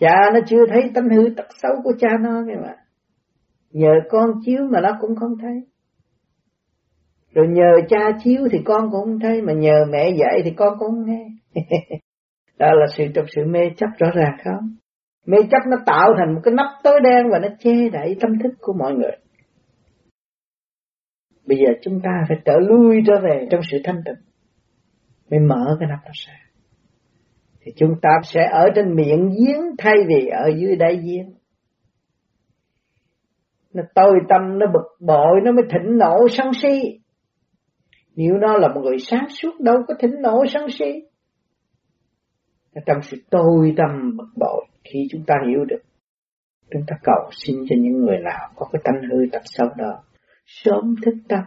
Cha 0.00 0.30
nó 0.34 0.40
chưa 0.46 0.66
thấy 0.68 0.82
tánh 0.94 1.08
hư 1.08 1.34
tật 1.36 1.46
xấu 1.62 1.72
của 1.84 1.92
cha 1.98 2.08
nó 2.20 2.42
kìa 2.46 2.60
mà. 2.62 2.74
Nhờ 3.70 3.92
con 4.10 4.30
chiếu 4.44 4.60
mà 4.72 4.80
nó 4.80 4.90
cũng 5.00 5.16
không 5.16 5.32
thấy 5.40 5.73
rồi 7.34 7.48
nhờ 7.48 7.72
cha 7.88 8.10
chiếu 8.24 8.48
thì 8.52 8.58
con 8.64 8.90
cũng 8.90 9.04
không 9.04 9.20
thấy 9.20 9.42
mà 9.42 9.52
nhờ 9.52 9.84
mẹ 9.90 10.10
dạy 10.10 10.40
thì 10.44 10.50
con 10.56 10.78
cũng 10.78 10.88
không 10.88 11.04
nghe. 11.06 11.26
Đó 12.58 12.72
là 12.72 12.86
sự 12.96 13.04
trong 13.14 13.24
sự 13.28 13.42
mê 13.46 13.60
chấp 13.76 13.86
rõ 13.98 14.10
ràng 14.14 14.36
không? 14.44 14.76
Mê 15.26 15.38
chấp 15.50 15.58
nó 15.70 15.76
tạo 15.86 16.14
thành 16.18 16.34
một 16.34 16.40
cái 16.44 16.54
nắp 16.54 16.66
tối 16.84 17.00
đen 17.00 17.30
và 17.32 17.38
nó 17.38 17.48
che 17.58 17.88
đậy 17.92 18.16
tâm 18.20 18.30
thức 18.42 18.54
của 18.60 18.72
mọi 18.78 18.94
người. 18.94 19.12
Bây 21.46 21.58
giờ 21.58 21.72
chúng 21.82 22.00
ta 22.04 22.10
phải 22.28 22.36
trở 22.44 22.58
lui 22.58 23.02
trở 23.06 23.14
về 23.22 23.46
trong 23.50 23.60
sự 23.70 23.78
thanh 23.84 24.02
tịnh 24.04 24.24
Mới 25.30 25.40
mở 25.40 25.76
cái 25.80 25.88
nắp 25.88 25.98
đó 26.04 26.10
ra. 26.26 26.34
Thì 27.60 27.72
chúng 27.76 27.94
ta 28.02 28.08
sẽ 28.24 28.48
ở 28.52 28.68
trên 28.74 28.94
miệng 28.94 29.28
giếng 29.28 29.60
thay 29.78 29.94
vì 30.08 30.26
ở 30.26 30.50
dưới 30.58 30.76
đáy 30.76 30.96
giếng. 30.96 31.34
Nó 33.74 33.82
tôi 33.94 34.12
tâm, 34.28 34.58
nó 34.58 34.66
bực 34.66 35.06
bội, 35.06 35.40
nó 35.44 35.52
mới 35.52 35.64
thịnh 35.70 35.98
nộ 35.98 36.28
sân 36.30 36.50
si. 36.62 37.03
Nếu 38.16 38.34
nó 38.34 38.58
là 38.58 38.68
một 38.68 38.80
người 38.84 38.98
sáng 38.98 39.26
suốt, 39.28 39.60
đâu 39.60 39.76
có 39.88 39.94
thịnh 40.00 40.22
nổi 40.22 40.46
sân 40.48 40.66
si 40.70 41.02
Trong 42.86 43.02
sự 43.02 43.16
tôi 43.30 43.74
tâm 43.76 44.16
bực 44.16 44.28
bội, 44.36 44.66
Khi 44.84 44.98
chúng 45.10 45.24
ta 45.26 45.34
hiểu 45.48 45.64
được, 45.64 45.82
Chúng 46.70 46.82
ta 46.86 46.96
cầu 47.02 47.30
xin 47.30 47.56
cho 47.68 47.76
những 47.78 47.98
người 47.98 48.18
nào 48.24 48.48
có 48.56 48.66
cái 48.72 48.82
tánh 48.84 49.02
hư 49.10 49.18
tập 49.32 49.42
sâu 49.44 49.68
đó, 49.76 50.02
sớm 50.46 50.94
thức 51.04 51.14
tâm, 51.28 51.40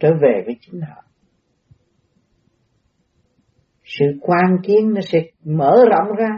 trở 0.00 0.08
về 0.22 0.42
với 0.46 0.56
chính 0.60 0.80
họ. 0.80 1.04
Sự 3.84 4.04
quan 4.20 4.58
kiến 4.62 4.94
nó 4.94 5.00
sẽ 5.00 5.22
mở 5.44 5.76
rộng 5.90 6.16
ra, 6.18 6.30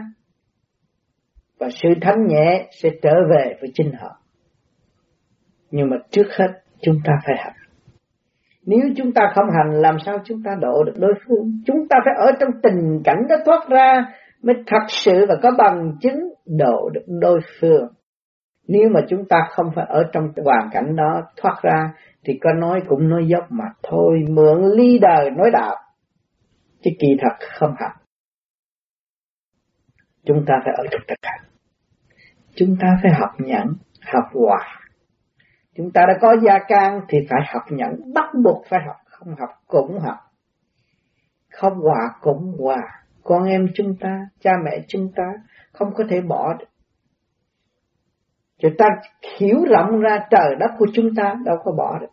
và 1.57 1.69
sự 1.69 1.89
thánh 2.01 2.27
nhẹ 2.27 2.69
sẽ 2.81 2.89
trở 3.01 3.13
về 3.29 3.55
với 3.61 3.71
chính 3.73 3.91
họ. 3.99 4.21
Nhưng 5.71 5.89
mà 5.89 5.97
trước 6.11 6.27
hết, 6.39 6.61
chúng 6.81 6.95
ta 7.05 7.13
phải 7.25 7.35
học. 7.43 7.53
Nếu 8.65 8.79
chúng 8.97 9.13
ta 9.13 9.21
không 9.35 9.45
hành 9.57 9.81
làm 9.81 9.97
sao 10.05 10.17
chúng 10.25 10.43
ta 10.43 10.51
độ 10.61 10.83
được 10.83 10.93
đối 10.97 11.13
phương? 11.27 11.61
Chúng 11.65 11.87
ta 11.89 11.97
phải 12.05 12.13
ở 12.17 12.31
trong 12.39 12.49
tình 12.63 13.01
cảnh 13.03 13.23
đó 13.29 13.35
thoát 13.45 13.69
ra 13.69 14.05
mới 14.41 14.55
thật 14.67 14.85
sự 14.87 15.25
và 15.29 15.35
có 15.43 15.51
bằng 15.57 15.91
chứng 16.01 16.19
độ 16.45 16.89
được 16.89 17.03
đối 17.07 17.39
phương. 17.59 17.87
Nếu 18.67 18.89
mà 18.89 18.99
chúng 19.09 19.25
ta 19.29 19.37
không 19.49 19.65
phải 19.75 19.85
ở 19.89 20.03
trong 20.11 20.23
hoàn 20.45 20.69
cảnh 20.71 20.95
đó 20.95 21.21
thoát 21.37 21.55
ra 21.63 21.93
thì 22.25 22.39
có 22.41 22.53
nói 22.53 22.81
cũng 22.87 23.09
nói 23.09 23.27
dốc 23.27 23.43
mà 23.49 23.65
thôi, 23.83 24.25
mượn 24.29 24.63
ly 24.75 24.99
đời 24.99 25.31
nói 25.31 25.51
đạo. 25.53 25.75
Chứ 26.83 26.91
kỳ 26.99 27.07
thật 27.19 27.45
không 27.59 27.75
hành 27.79 27.95
Chúng 30.25 30.45
ta 30.47 30.53
phải 30.65 30.73
ở 30.77 30.83
trong 30.91 31.01
thực 31.07 31.19
hành. 31.21 31.41
Chúng 32.55 32.75
ta 32.81 32.87
phải 33.03 33.11
học 33.19 33.29
nhẫn, 33.37 33.67
học 34.13 34.25
hòa. 34.33 34.84
Chúng 35.75 35.91
ta 35.91 36.01
đã 36.07 36.13
có 36.21 36.35
gia 36.43 36.59
can 36.67 37.01
thì 37.09 37.17
phải 37.29 37.39
học 37.53 37.63
nhẫn, 37.69 38.13
bắt 38.13 38.25
buộc 38.43 38.65
phải 38.69 38.79
học, 38.87 38.95
không 39.05 39.35
học 39.39 39.49
cũng 39.67 39.99
học. 39.99 40.17
Không 41.51 41.73
hòa 41.73 42.09
cũng 42.21 42.55
hòa. 42.59 42.81
Con 43.23 43.43
em 43.43 43.67
chúng 43.75 43.95
ta, 43.99 44.27
cha 44.39 44.51
mẹ 44.65 44.85
chúng 44.87 45.11
ta 45.15 45.23
không 45.71 45.93
có 45.93 46.03
thể 46.09 46.21
bỏ 46.21 46.53
được 46.59 46.65
Chúng 48.57 48.77
ta 48.77 48.85
hiểu 49.39 49.65
rộng 49.69 49.99
ra 49.99 50.19
trời 50.31 50.55
đất 50.59 50.71
của 50.77 50.85
chúng 50.93 51.15
ta 51.15 51.35
đâu 51.45 51.57
có 51.63 51.71
bỏ 51.71 51.99
được. 51.99 52.11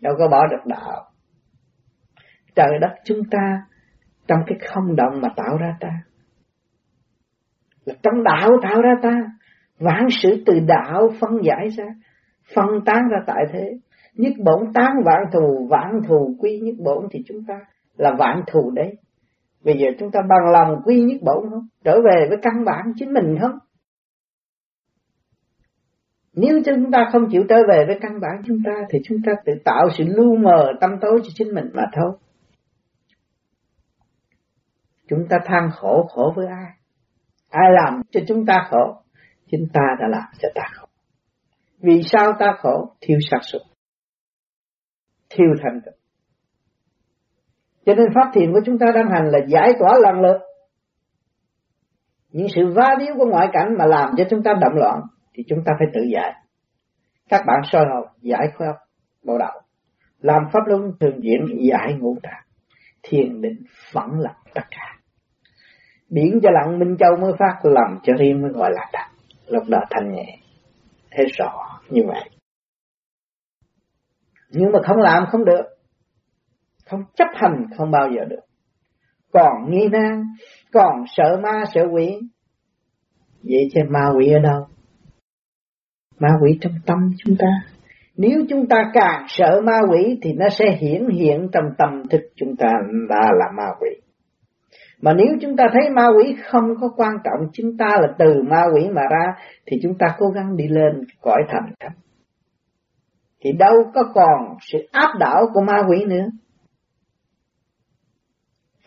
Đâu 0.00 0.14
có 0.18 0.28
bỏ 0.28 0.46
được 0.46 0.66
đạo. 0.66 1.04
Trời 2.54 2.78
đất 2.80 2.94
chúng 3.04 3.20
ta 3.30 3.62
trong 4.26 4.38
cái 4.46 4.58
không 4.68 4.96
động 4.96 5.20
mà 5.20 5.28
tạo 5.36 5.56
ra 5.56 5.76
ta. 5.80 5.88
Là 7.84 7.94
trong 8.02 8.24
đạo 8.24 8.50
tạo 8.62 8.82
ra 8.82 8.94
ta. 9.02 9.20
vãng 9.78 10.06
sự 10.22 10.42
từ 10.46 10.60
đạo 10.60 11.08
phân 11.20 11.30
giải 11.42 11.68
ra. 11.68 11.84
Phân 12.54 12.66
tán 12.86 13.08
ra 13.10 13.18
tại 13.26 13.44
thế. 13.52 13.78
Nhất 14.14 14.32
bổn 14.44 14.72
tán 14.74 14.90
vạn 15.04 15.24
thù, 15.32 15.66
vạn 15.70 16.00
thù 16.08 16.36
quy 16.38 16.58
nhất 16.58 16.74
bổn 16.78 17.08
thì 17.10 17.22
chúng 17.26 17.44
ta 17.48 17.54
là 17.96 18.12
vạn 18.18 18.42
thù 18.46 18.70
đấy. 18.70 18.94
Bây 19.64 19.74
giờ 19.78 19.86
chúng 19.98 20.10
ta 20.10 20.20
bằng 20.28 20.52
lòng 20.52 20.82
quy 20.84 21.02
nhất 21.02 21.18
bổn 21.22 21.50
không? 21.50 21.66
Trở 21.84 22.00
về 22.04 22.26
với 22.28 22.38
căn 22.42 22.64
bản 22.64 22.92
chính 22.96 23.12
mình 23.12 23.38
không? 23.40 23.58
Nếu 26.32 26.60
chúng 26.64 26.90
ta 26.90 27.08
không 27.12 27.28
chịu 27.30 27.44
trở 27.48 27.56
về 27.68 27.84
với 27.86 27.98
căn 28.00 28.20
bản 28.20 28.42
chúng 28.46 28.58
ta 28.64 28.72
thì 28.90 28.98
chúng 29.04 29.18
ta 29.26 29.32
tự 29.44 29.52
tạo 29.64 29.88
sự 29.98 30.04
lu 30.06 30.36
mờ 30.36 30.72
tâm 30.80 30.90
tối 31.00 31.20
cho 31.22 31.28
chính 31.34 31.54
mình 31.54 31.70
mà 31.74 31.82
thôi. 31.92 32.12
Chúng 35.08 35.26
ta 35.28 35.38
than 35.44 35.70
khổ 35.72 36.06
khổ 36.10 36.32
với 36.36 36.46
ai? 36.46 36.70
Ai 37.48 37.70
làm 37.72 38.02
cho 38.10 38.20
chúng 38.28 38.46
ta 38.46 38.66
khổ? 38.70 39.02
Chính 39.50 39.66
ta 39.72 39.96
đã 40.00 40.08
làm 40.08 40.28
cho 40.38 40.48
ta 40.54 40.62
khổ. 40.72 40.86
Vì 41.82 42.02
sao 42.12 42.32
ta 42.38 42.52
khổ? 42.58 42.94
Thiếu 43.00 43.18
sát 43.30 43.40
xuất. 43.42 43.62
Thiếu 45.30 45.48
thành 45.62 45.80
tựu. 45.84 45.94
Cho 47.86 47.94
nên 47.94 48.06
phát 48.14 48.30
thiện 48.34 48.52
của 48.52 48.60
chúng 48.66 48.78
ta 48.78 48.86
đang 48.94 49.10
hành 49.10 49.28
là 49.30 49.38
giải 49.48 49.72
tỏa 49.78 49.98
lần 49.98 50.20
lượt. 50.20 50.38
Những 52.32 52.46
sự 52.54 52.72
va 52.74 52.94
điếu 52.98 53.14
của 53.18 53.26
ngoại 53.26 53.48
cảnh 53.52 53.68
mà 53.78 53.86
làm 53.86 54.10
cho 54.16 54.24
chúng 54.30 54.42
ta 54.42 54.52
động 54.60 54.74
loạn 54.74 55.00
thì 55.34 55.42
chúng 55.48 55.58
ta 55.64 55.72
phải 55.78 55.88
tự 55.94 56.00
giải. 56.12 56.34
Các 57.28 57.44
bạn 57.46 57.60
soi 57.64 57.84
hồn 57.94 58.08
giải 58.20 58.48
khoa 58.56 58.66
bộ 59.24 59.38
đạo, 59.38 59.60
làm 60.20 60.42
pháp 60.52 60.60
luân 60.66 60.92
thường 61.00 61.22
diễn 61.22 61.40
giải 61.70 61.94
ngũ 61.98 62.16
tạng, 62.22 62.42
thiền 63.02 63.40
định 63.40 63.62
phẳng 63.92 64.20
lặng 64.20 64.40
tất 64.54 64.64
cả. 64.70 64.98
Biển 66.08 66.40
cho 66.42 66.50
lặng 66.50 66.78
Minh 66.78 66.96
Châu 66.98 67.16
mới 67.16 67.32
phát 67.38 67.60
làm 67.62 67.98
cho 68.02 68.12
riêng 68.18 68.42
mới 68.42 68.50
gọi 68.50 68.70
là 68.72 68.90
thật. 68.92 69.16
Lúc 69.46 69.64
đó 69.68 69.78
thanh 69.90 70.12
nhẹ, 70.12 70.38
thấy 71.10 71.26
rõ 71.38 71.80
như 71.90 72.02
vậy. 72.06 72.30
Nhưng 74.48 74.72
mà 74.72 74.78
không 74.84 74.96
làm 74.96 75.24
không 75.30 75.44
được. 75.44 75.62
Không 76.86 77.00
chấp 77.16 77.28
hành 77.34 77.66
không 77.76 77.90
bao 77.90 78.08
giờ 78.16 78.24
được. 78.24 78.40
Còn 79.32 79.70
nghi 79.70 79.88
nan, 79.88 80.22
còn 80.72 81.04
sợ 81.16 81.40
ma 81.42 81.64
sợ 81.74 81.82
quỷ. 81.92 82.18
Vậy 83.42 83.68
chứ 83.74 83.80
ma 83.88 84.10
quỷ 84.16 84.32
ở 84.32 84.38
đâu? 84.38 84.66
ma 86.20 86.28
quỷ 86.42 86.58
trong 86.60 86.72
tâm 86.86 86.98
chúng 87.18 87.36
ta. 87.36 87.46
Nếu 88.16 88.44
chúng 88.48 88.66
ta 88.68 88.90
càng 88.92 89.24
sợ 89.28 89.60
ma 89.64 89.78
quỷ 89.90 90.18
thì 90.22 90.32
nó 90.32 90.48
sẽ 90.48 90.76
hiển 90.80 91.08
hiện 91.08 91.48
trong 91.52 91.64
tâm 91.78 92.08
thức 92.10 92.20
chúng 92.36 92.56
ta 92.56 92.68
đã 93.08 93.30
là 93.38 93.46
ma 93.56 93.66
quỷ. 93.80 93.99
Mà 95.00 95.12
nếu 95.12 95.26
chúng 95.40 95.56
ta 95.56 95.64
thấy 95.72 95.90
ma 95.90 96.06
quỷ 96.16 96.36
không 96.44 96.74
có 96.80 96.88
quan 96.96 97.12
trọng, 97.24 97.48
chúng 97.52 97.76
ta 97.76 97.86
là 98.00 98.14
từ 98.18 98.42
ma 98.42 98.64
quỷ 98.74 98.88
mà 98.88 99.02
ra, 99.10 99.34
thì 99.66 99.76
chúng 99.82 99.98
ta 99.98 100.06
cố 100.18 100.26
gắng 100.28 100.56
đi 100.56 100.68
lên 100.68 101.04
cõi 101.20 101.42
thành 101.48 101.72
thánh. 101.80 101.92
thì 103.44 103.52
đâu 103.52 103.74
có 103.94 104.02
còn 104.14 104.56
sự 104.60 104.78
áp 104.92 105.18
đảo 105.18 105.46
của 105.54 105.60
ma 105.60 105.82
quỷ 105.88 106.04
nữa. 106.04 106.26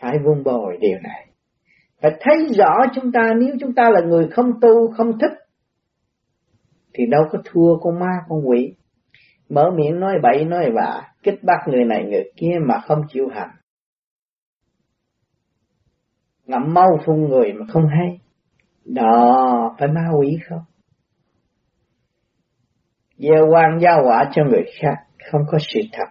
Phải 0.00 0.18
vun 0.18 0.44
bồi 0.44 0.76
điều 0.80 0.98
này. 1.02 1.26
Phải 2.02 2.12
thấy 2.20 2.48
rõ 2.58 2.84
chúng 2.94 3.12
ta 3.12 3.34
nếu 3.38 3.56
chúng 3.60 3.74
ta 3.74 3.90
là 3.90 4.00
người 4.00 4.28
không 4.28 4.60
tu, 4.60 4.90
không 4.96 5.18
thích 5.18 5.32
thì 6.94 7.06
đâu 7.06 7.22
có 7.30 7.38
thua 7.44 7.78
con 7.78 7.98
ma, 7.98 8.12
con 8.28 8.48
quỷ. 8.48 8.74
Mở 9.48 9.70
miệng 9.76 10.00
nói 10.00 10.14
bậy 10.22 10.44
nói 10.44 10.70
bạ, 10.74 11.02
kích 11.22 11.44
bắt 11.44 11.58
người 11.66 11.84
này 11.84 12.04
người 12.04 12.32
kia 12.36 12.58
mà 12.66 12.74
không 12.86 13.02
chịu 13.08 13.28
hành. 13.34 13.50
Ngậm 16.46 16.74
mau 16.74 16.98
phun 17.06 17.28
người 17.28 17.52
mà 17.52 17.66
không 17.72 17.86
hay. 17.86 18.20
Đó, 18.84 19.74
phải 19.78 19.88
ma 19.88 20.08
quỷ 20.18 20.38
không? 20.48 20.62
gieo 23.18 23.46
quan 23.52 23.78
giao 23.80 24.02
quả 24.06 24.30
cho 24.32 24.44
người 24.44 24.64
khác 24.80 24.94
không 25.30 25.40
có 25.50 25.58
sự 25.60 25.80
thật 25.92 26.08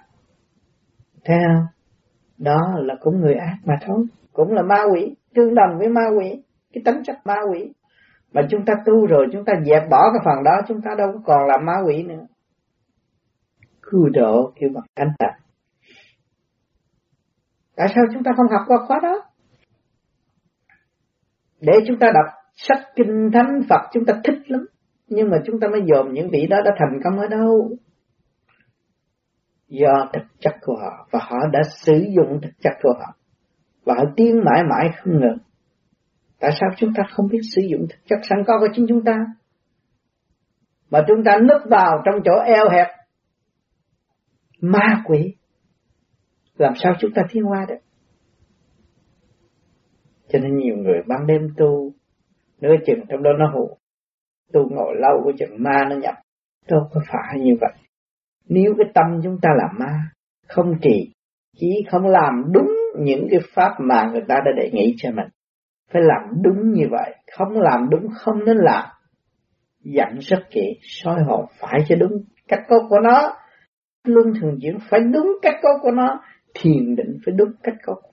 thấy 1.25 1.37
không 1.47 1.65
đó 2.37 2.59
là 2.77 2.95
cũng 2.99 3.19
người 3.19 3.35
ác 3.35 3.57
mà 3.65 3.73
thôi 3.87 4.05
cũng 4.33 4.53
là 4.53 4.61
ma 4.61 4.83
quỷ 4.93 5.15
tương 5.35 5.55
đồng 5.55 5.77
với 5.77 5.89
ma 5.89 6.01
quỷ 6.17 6.43
cái 6.73 6.81
tính 6.85 7.03
chất 7.03 7.15
ma 7.25 7.35
quỷ 7.51 7.73
mà 8.33 8.41
chúng 8.49 8.65
ta 8.65 8.73
tu 8.85 9.05
rồi 9.05 9.27
chúng 9.33 9.45
ta 9.45 9.53
dẹp 9.65 9.89
bỏ 9.89 10.11
cái 10.13 10.21
phần 10.25 10.43
đó 10.43 10.51
chúng 10.67 10.81
ta 10.81 10.91
đâu 10.97 11.07
có 11.13 11.19
còn 11.25 11.47
là 11.47 11.57
ma 11.57 11.73
quỷ 11.85 12.03
nữa 12.03 12.25
cứu 13.81 14.09
độ 14.09 14.51
kêu 14.55 14.69
bằng 14.73 14.83
cánh 14.95 15.13
tịnh. 15.19 15.45
tại 17.75 17.87
sao 17.95 18.03
chúng 18.13 18.23
ta 18.23 18.31
không 18.37 18.47
học 18.51 18.61
qua 18.67 18.77
khóa 18.87 18.99
đó 19.03 19.21
để 21.65 21.73
chúng 21.87 21.99
ta 21.99 22.07
đọc 22.13 22.33
sách 22.55 22.87
kinh 22.95 23.29
thánh, 23.33 23.61
Phật, 23.69 23.81
chúng 23.93 24.05
ta 24.05 24.13
thích 24.23 24.51
lắm. 24.51 24.65
Nhưng 25.07 25.29
mà 25.29 25.37
chúng 25.45 25.59
ta 25.59 25.67
mới 25.67 25.81
dòm 25.93 26.13
những 26.13 26.29
vị 26.31 26.47
đó 26.49 26.57
đã 26.65 26.71
thành 26.79 26.99
công 27.03 27.19
ở 27.19 27.27
đâu? 27.27 27.69
Do 29.67 30.09
thực 30.13 30.23
chất 30.39 30.53
của 30.61 30.75
họ. 30.81 31.07
Và 31.11 31.19
họ 31.21 31.37
đã 31.51 31.59
sử 31.85 32.05
dụng 32.15 32.39
thực 32.41 32.53
chất 32.61 32.73
của 32.81 32.93
họ. 32.99 33.15
Và 33.83 33.93
họ 33.97 34.03
tiến 34.15 34.41
mãi 34.45 34.63
mãi 34.63 34.89
không 34.97 35.13
ngừng. 35.13 35.37
Tại 36.39 36.51
sao 36.59 36.69
chúng 36.77 36.93
ta 36.97 37.03
không 37.11 37.27
biết 37.27 37.41
sử 37.55 37.61
dụng 37.71 37.87
thực 37.89 37.99
chất 38.09 38.19
sẵn 38.29 38.39
có 38.47 38.59
của 38.59 38.67
chính 38.73 38.85
chúng 38.89 39.03
ta? 39.03 39.17
Mà 40.89 41.03
chúng 41.07 41.23
ta 41.25 41.37
núp 41.39 41.61
vào 41.69 42.01
trong 42.05 42.21
chỗ 42.25 42.41
eo 42.45 42.69
hẹp. 42.69 42.87
Ma 44.61 45.01
quỷ. 45.05 45.35
Làm 46.57 46.73
sao 46.75 46.93
chúng 46.99 47.11
ta 47.15 47.21
tiến 47.29 47.43
hoa 47.43 47.65
được? 47.69 47.75
Cho 50.33 50.39
nên 50.39 50.57
nhiều 50.57 50.75
người 50.77 51.01
ban 51.07 51.27
đêm 51.27 51.41
tu, 51.57 51.91
nửa 52.61 52.75
chừng 52.85 52.99
trong 53.09 53.23
đó 53.23 53.29
nó 53.39 53.51
hụ. 53.53 53.77
tu 54.53 54.69
ngồi 54.69 54.95
lâu 54.99 55.21
của 55.23 55.31
chừng 55.39 55.63
ma 55.63 55.85
nó 55.89 55.95
nhập. 55.95 56.15
Đâu 56.69 56.81
có 56.93 57.01
phải 57.07 57.39
như 57.39 57.51
vậy. 57.61 57.71
Nếu 58.49 58.73
cái 58.77 58.91
tâm 58.93 59.21
chúng 59.23 59.37
ta 59.41 59.49
là 59.57 59.67
ma, 59.79 59.99
không 60.47 60.79
trì, 60.81 61.13
chỉ 61.57 61.85
không 61.91 62.05
làm 62.05 62.43
đúng 62.53 62.71
những 62.99 63.27
cái 63.31 63.39
pháp 63.53 63.75
mà 63.79 64.09
người 64.11 64.21
ta 64.27 64.35
đã 64.45 64.51
đề 64.57 64.69
nghị 64.73 64.95
cho 64.97 65.11
mình. 65.11 65.27
Phải 65.91 66.01
làm 66.01 66.41
đúng 66.41 66.71
như 66.71 66.85
vậy. 66.91 67.15
Không 67.37 67.51
làm 67.51 67.89
đúng, 67.89 68.07
không 68.15 68.45
nên 68.45 68.57
làm. 68.57 68.85
Dặn 69.79 70.17
rất 70.19 70.43
kỹ, 70.51 70.79
soi 70.81 71.23
hồn 71.23 71.45
phải 71.59 71.79
cho 71.87 71.95
đúng 71.95 72.11
cách 72.47 72.61
cốt 72.67 72.87
của 72.89 72.99
nó. 72.99 73.35
Luân 74.03 74.33
thường 74.41 74.57
chuyển 74.61 74.77
phải 74.89 74.99
đúng 75.13 75.37
cách 75.41 75.55
cốt 75.61 75.79
của 75.81 75.91
nó. 75.91 76.21
Thiền 76.53 76.95
định 76.95 77.17
phải 77.25 77.33
đúng 77.37 77.51
cách 77.63 77.75
cốt 77.85 77.99
của 78.03 78.12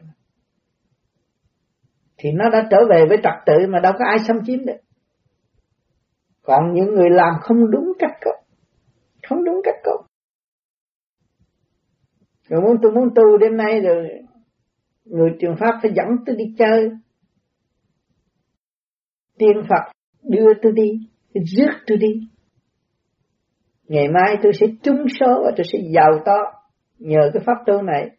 thì 2.20 2.32
nó 2.32 2.50
đã 2.50 2.68
trở 2.70 2.76
về 2.90 3.06
với 3.08 3.18
trật 3.22 3.34
tự 3.46 3.66
mà 3.68 3.80
đâu 3.80 3.92
có 3.98 4.04
ai 4.08 4.18
xâm 4.26 4.36
chiếm 4.46 4.64
được. 4.64 4.80
Còn 6.42 6.72
những 6.72 6.94
người 6.94 7.10
làm 7.10 7.34
không 7.40 7.70
đúng 7.70 7.92
cách 7.98 8.18
cốt 8.24 8.36
không 9.28 9.44
đúng 9.44 9.60
cách 9.64 9.76
cốt 9.84 10.04
rồi 12.50 12.60
muốn 12.60 12.76
tôi 12.82 12.92
muốn 12.92 13.08
tu 13.14 13.36
đêm 13.40 13.56
nay 13.56 13.80
rồi, 13.80 14.08
người 15.04 15.30
truyền 15.40 15.56
pháp 15.60 15.78
phải 15.82 15.92
dẫn 15.94 16.06
tôi 16.26 16.36
đi 16.36 16.44
chơi. 16.58 16.90
Tiên 19.38 19.62
Phật 19.68 19.92
đưa 20.22 20.54
tôi 20.62 20.72
đi, 20.72 20.90
rước 21.34 21.72
tôi 21.86 21.98
đi. 21.98 22.28
Ngày 23.88 24.08
mai 24.08 24.36
tôi 24.42 24.52
sẽ 24.60 24.66
trúng 24.82 25.04
số 25.20 25.42
và 25.44 25.52
tôi 25.56 25.64
sẽ 25.72 25.78
giàu 25.94 26.22
to 26.24 26.36
nhờ 26.98 27.30
cái 27.34 27.42
pháp 27.46 27.54
tu 27.66 27.82
này. 27.82 28.10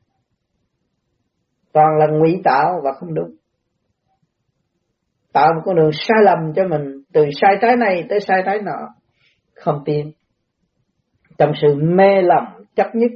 Toàn 1.73 1.87
là 1.99 2.07
ngụy 2.07 2.41
tạo 2.43 2.81
và 2.83 2.91
không 2.99 3.13
đúng 3.13 3.35
tạo 5.33 5.53
một 5.55 5.61
con 5.65 5.75
đường 5.75 5.91
sai 5.93 6.17
lầm 6.23 6.53
cho 6.55 6.63
mình, 6.67 7.03
từ 7.13 7.25
sai 7.41 7.55
trái 7.61 7.75
này 7.75 8.05
tới 8.09 8.19
sai 8.19 8.41
trái 8.45 8.59
nọ. 8.61 8.87
Không 9.55 9.83
tin. 9.85 10.11
Trong 11.37 11.51
sự 11.61 11.75
mê 11.75 12.21
lầm 12.21 12.43
chấp 12.75 12.87
nhất, 12.93 13.11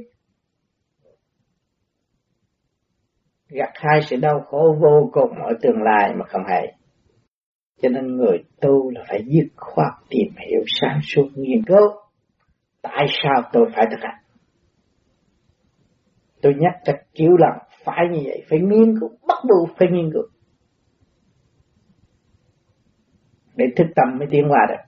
gặt 3.48 3.70
hai 3.74 4.00
sự 4.02 4.16
đau 4.16 4.40
khổ 4.46 4.76
vô 4.80 5.10
cùng 5.12 5.42
ở 5.42 5.52
tương 5.62 5.82
lai 5.82 6.12
mà 6.18 6.24
không 6.28 6.42
hay 6.48 6.76
cho 7.82 7.88
nên 7.88 8.16
người 8.16 8.38
tu 8.60 8.90
là 8.90 9.04
phải 9.08 9.20
dứt 9.26 9.48
khoát 9.56 9.92
tìm 10.08 10.28
hiểu 10.50 10.60
sáng 10.80 11.00
suốt 11.02 11.28
nghiên 11.34 11.64
cứu. 11.64 11.88
Tại 12.82 13.06
sao 13.22 13.42
tôi 13.52 13.66
phải 13.74 13.86
thực 13.90 14.00
hành? 14.00 14.22
Tôi 16.42 16.54
nhắc 16.58 16.72
thật 16.84 16.96
kiểu 17.14 17.36
lần 17.38 17.58
phải 17.84 18.04
như 18.12 18.20
vậy, 18.24 18.44
phải 18.50 18.58
nghiên 18.58 19.00
cứu, 19.00 19.08
bắt 19.28 19.38
buộc 19.48 19.76
phải 19.78 19.88
nghiên 19.92 20.10
cứu. 20.12 20.22
Để 23.56 23.66
thức 23.76 23.86
tâm 23.96 24.18
mới 24.18 24.28
tiến 24.30 24.48
hóa 24.48 24.66
được. 24.68 24.82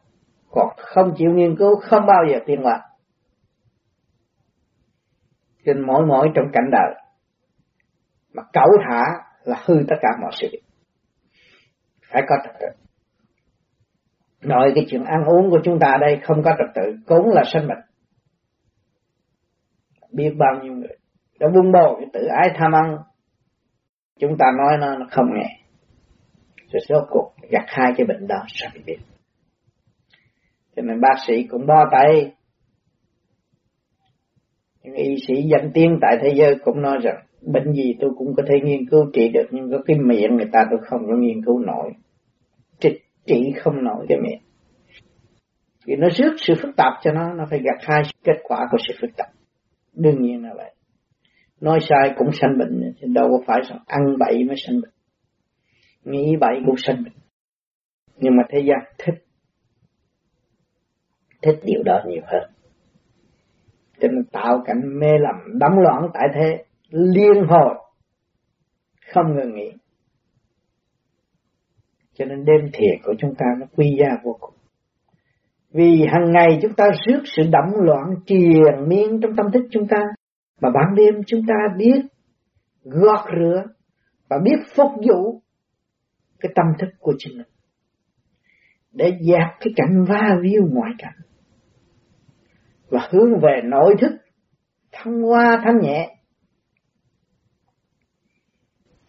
Còn 0.51 0.69
không 0.77 1.15
chịu 1.17 1.31
nghiên 1.31 1.57
cứu 1.57 1.81
không 1.81 2.07
bao 2.07 2.25
giờ 2.31 2.39
tiến 2.47 2.63
hóa. 2.63 2.89
trên 5.69 5.87
mỗi 5.87 6.07
mỗi 6.07 6.29
trong 6.35 6.45
cảnh 6.53 6.71
đời 6.73 6.95
mà 8.35 8.43
cẩu 8.53 8.69
thả 8.89 9.05
là 9.45 9.63
hư 9.65 9.75
tất 9.89 9.97
cả 10.01 10.09
mọi 10.21 10.31
sự. 10.41 10.49
Phải 12.13 12.23
có 12.29 12.37
trật 12.45 12.55
tự. 12.61 12.67
Nội 14.43 14.73
cái 14.75 14.87
chuyện 14.89 15.05
ăn 15.05 15.25
uống 15.25 15.51
của 15.51 15.61
chúng 15.65 15.79
ta 15.81 15.97
đây 16.01 16.21
không 16.23 16.43
có 16.45 16.51
trật 16.59 16.75
tự 16.75 16.97
cũng 17.07 17.29
là 17.29 17.43
sinh 17.53 17.67
mệnh. 17.67 17.85
Biết 20.13 20.35
bao 20.39 20.63
nhiêu 20.63 20.73
người 20.73 20.97
đã 21.41 21.49
vun 21.55 21.73
bồi 21.73 21.95
cái 21.99 22.09
tự 22.13 22.27
ái 22.27 22.49
tham 22.59 22.73
ăn. 22.73 22.97
Chúng 24.19 24.37
ta 24.39 24.47
nói 24.59 24.77
nó, 24.81 24.99
nó 24.99 25.07
không 25.11 25.27
nghe 25.35 25.68
rồi 26.73 26.81
rốt 26.89 27.05
cuộc 27.11 27.33
gặt 27.51 27.65
hai 27.67 27.93
cái 27.97 28.07
bệnh 28.07 28.27
đó 28.27 28.45
sao 28.49 28.71
bị 28.75 28.81
biết 28.87 28.97
cho 30.79 30.83
nên 30.83 31.01
bác 31.01 31.15
sĩ 31.27 31.43
cũng 31.43 31.67
đo 31.67 31.85
tay. 31.93 32.33
Những 34.83 34.95
y 34.95 35.17
sĩ 35.27 35.35
danh 35.43 35.71
tiếng 35.75 35.99
tại 36.01 36.19
thế 36.23 36.35
giới 36.35 36.55
cũng 36.65 36.83
nói 36.83 36.99
rằng 37.03 37.17
bệnh 37.43 37.73
gì 37.73 37.95
tôi 38.01 38.11
cũng 38.19 38.35
có 38.37 38.43
thể 38.49 38.55
nghiên 38.65 38.89
cứu 38.91 39.11
trị 39.13 39.29
được 39.29 39.47
nhưng 39.51 39.71
có 39.71 39.79
cái 39.87 39.97
miệng 39.99 40.37
người 40.37 40.49
ta 40.53 40.67
tôi 40.71 40.81
không 40.83 41.01
có 41.07 41.17
nghiên 41.17 41.45
cứu 41.45 41.59
nổi. 41.59 41.93
Trị, 42.81 43.01
trị 43.27 43.53
không 43.57 43.85
nổi 43.85 44.07
cái 44.09 44.19
miệng. 44.23 44.41
Vì 45.87 45.97
nó 45.97 46.09
rước 46.11 46.35
sự 46.37 46.55
phức 46.63 46.77
tạp 46.77 46.93
cho 47.03 47.13
nó 47.13 47.35
nó 47.35 47.45
phải 47.51 47.59
gặt 47.59 47.79
hai 47.81 48.03
kết 48.25 48.37
quả 48.43 48.67
của 48.71 48.79
sự 48.89 48.95
phức 49.01 49.11
tạp. 49.17 49.29
Đương 49.95 50.23
nhiên 50.23 50.43
là 50.43 50.55
vậy. 50.57 50.75
Nói 51.61 51.79
sai 51.89 52.15
cũng 52.17 52.33
sanh 52.33 52.59
bệnh 52.59 52.93
đâu 53.15 53.29
có 53.31 53.45
phải 53.47 53.61
ăn 53.87 54.01
bậy 54.19 54.45
mới 54.45 54.57
sanh 54.67 54.81
bệnh 54.81 54.91
nghĩ 56.11 56.37
bậy 56.41 56.61
cũng 56.67 56.77
sinh 56.79 57.05
nhưng 58.21 58.37
mà 58.37 58.43
thế 58.51 58.59
gian 58.59 58.79
thích. 58.99 59.15
Thích 61.43 61.59
điều 61.65 61.83
đó 61.85 62.01
nhiều 62.07 62.23
hơn. 62.27 62.51
Cho 64.01 64.09
nên 64.09 64.25
tạo 64.33 64.63
cảnh 64.67 64.99
mê 65.01 65.09
lầm 65.21 65.59
đắm 65.59 65.71
loạn 65.77 66.11
tại 66.15 66.29
thế, 66.35 66.65
liên 66.91 67.45
hồi. 67.49 67.75
Không 69.15 69.35
ngừng 69.35 69.55
nghỉ. 69.55 69.73
Cho 72.15 72.25
nên 72.25 72.45
đêm 72.45 72.71
thiền 72.73 72.99
của 73.05 73.15
chúng 73.19 73.35
ta 73.39 73.47
nó 73.61 73.67
quy 73.77 73.97
ra 73.99 74.17
vô 74.25 74.37
cùng. 74.41 74.55
Vì 75.73 76.07
hàng 76.13 76.33
ngày 76.33 76.59
chúng 76.63 76.75
ta 76.75 76.85
rước 77.07 77.23
sự 77.25 77.43
đắm 77.51 77.65
loạn 77.75 78.15
triền 78.27 78.89
miên 78.89 79.21
trong 79.21 79.37
tâm 79.37 79.47
thức 79.53 79.67
chúng 79.71 79.89
ta, 79.89 80.03
mà 80.61 80.71
ban 80.75 80.95
đêm 80.95 81.15
chúng 81.27 81.41
ta 81.49 81.55
biết 81.77 82.01
gọt 82.85 83.27
rửa 83.39 83.63
và 84.29 84.37
biết 84.45 84.57
phục 84.77 84.91
vụ 85.09 85.41
cái 86.41 86.53
tâm 86.55 86.67
thức 86.79 86.89
của 86.99 87.15
chính 87.19 87.37
mình, 87.37 87.47
để 88.93 89.13
dẹp 89.21 89.49
cái 89.61 89.73
cảnh 89.77 90.05
va 90.09 90.39
víu 90.43 90.63
ngoại 90.71 90.93
cảnh, 90.99 91.19
và 92.89 93.09
hướng 93.11 93.41
về 93.43 93.61
nội 93.65 93.95
thức, 94.01 94.13
thăng 94.93 95.23
hoa 95.23 95.61
thanh 95.65 95.79
nhẹ. 95.81 96.15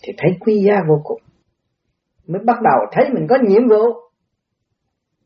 Thì 0.04 0.14
thấy 0.18 0.38
quý 0.40 0.64
giá 0.68 0.76
vô 0.88 1.02
cùng, 1.04 1.22
mới 2.28 2.42
bắt 2.46 2.58
đầu 2.62 2.80
thấy 2.92 3.10
mình 3.14 3.28
có 3.30 3.38
nhiệm 3.48 3.68
vụ. 3.70 3.86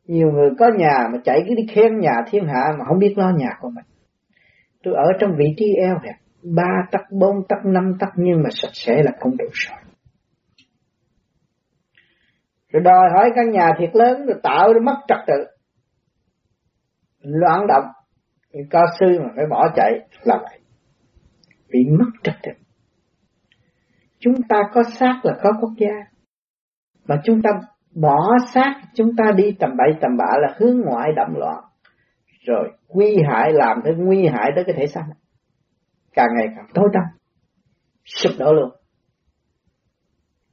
Nhiều 0.06 0.32
người 0.32 0.50
có 0.58 0.70
nhà 0.76 1.08
mà 1.12 1.18
chạy 1.24 1.44
cứ 1.48 1.54
đi 1.54 1.66
khen 1.74 1.98
nhà 2.00 2.12
thiên 2.30 2.44
hạ 2.46 2.62
mà 2.78 2.84
không 2.88 2.98
biết 2.98 3.14
lo 3.16 3.30
nhà 3.30 3.48
của 3.60 3.70
mình. 3.74 3.84
Tôi 4.82 4.94
ở 4.94 5.04
trong 5.20 5.30
vị 5.38 5.44
trí 5.56 5.74
eo 5.74 5.98
hẹp, 6.04 6.14
ba 6.42 6.86
tắc, 6.90 7.00
bốn 7.10 7.36
tắc, 7.48 7.58
năm 7.64 7.92
tắc, 8.00 8.08
nhưng 8.16 8.42
mà 8.42 8.48
sạch 8.52 8.72
sẽ 8.72 9.02
là 9.02 9.12
không 9.20 9.36
đủ 9.36 9.44
rồi 9.52 9.78
rồi 12.74 12.82
đòi 12.82 13.10
hỏi 13.14 13.30
căn 13.34 13.50
nhà 13.50 13.72
thiệt 13.78 13.90
lớn 13.92 14.26
rồi 14.26 14.40
tạo 14.42 14.72
rồi 14.72 14.82
mất 14.82 14.96
trật 15.08 15.18
tự. 15.26 15.44
Loạn 17.20 17.66
động 17.66 17.84
nhưng 18.52 18.68
có 18.70 18.86
sư 19.00 19.06
mà 19.20 19.28
phải 19.36 19.44
bỏ 19.50 19.68
chạy 19.76 19.92
là 20.22 20.38
vậy. 20.42 20.60
Bị 21.68 21.78
mất 21.98 22.10
trật 22.22 22.34
tự. 22.42 22.50
Chúng 24.18 24.34
ta 24.48 24.62
có 24.72 24.82
xác 24.98 25.20
là 25.22 25.34
có 25.42 25.50
quốc 25.60 25.72
gia. 25.78 25.94
Mà 27.04 27.20
chúng 27.24 27.42
ta 27.42 27.50
bỏ 27.94 28.18
xác, 28.54 28.82
chúng 28.94 29.10
ta 29.16 29.24
đi 29.36 29.56
tầm 29.60 29.70
bậy 29.76 29.98
tầm 30.00 30.16
bạ 30.16 30.36
là 30.40 30.54
hướng 30.58 30.80
ngoại 30.80 31.12
động 31.16 31.36
loạn. 31.36 31.64
Rồi 32.46 32.72
nguy 32.88 33.16
hại 33.30 33.52
làm 33.52 33.80
thế, 33.84 33.90
nguy 33.96 34.26
hại 34.26 34.50
tới 34.54 34.64
cái 34.66 34.74
thể 34.78 34.86
xác. 34.86 35.04
Càng 36.12 36.28
ngày 36.36 36.46
càng 36.56 36.66
tối 36.74 36.88
tăm. 36.92 37.02
Sụp 38.04 38.32
đổ 38.38 38.52
luôn. 38.52 38.70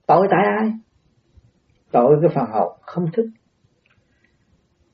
Tội 0.08 0.28
tại 0.32 0.40
ai? 0.60 0.72
Tội 1.92 2.16
cái 2.22 2.30
phần 2.36 2.46
hồn 2.52 2.78
không 2.82 3.06
thức. 3.14 3.26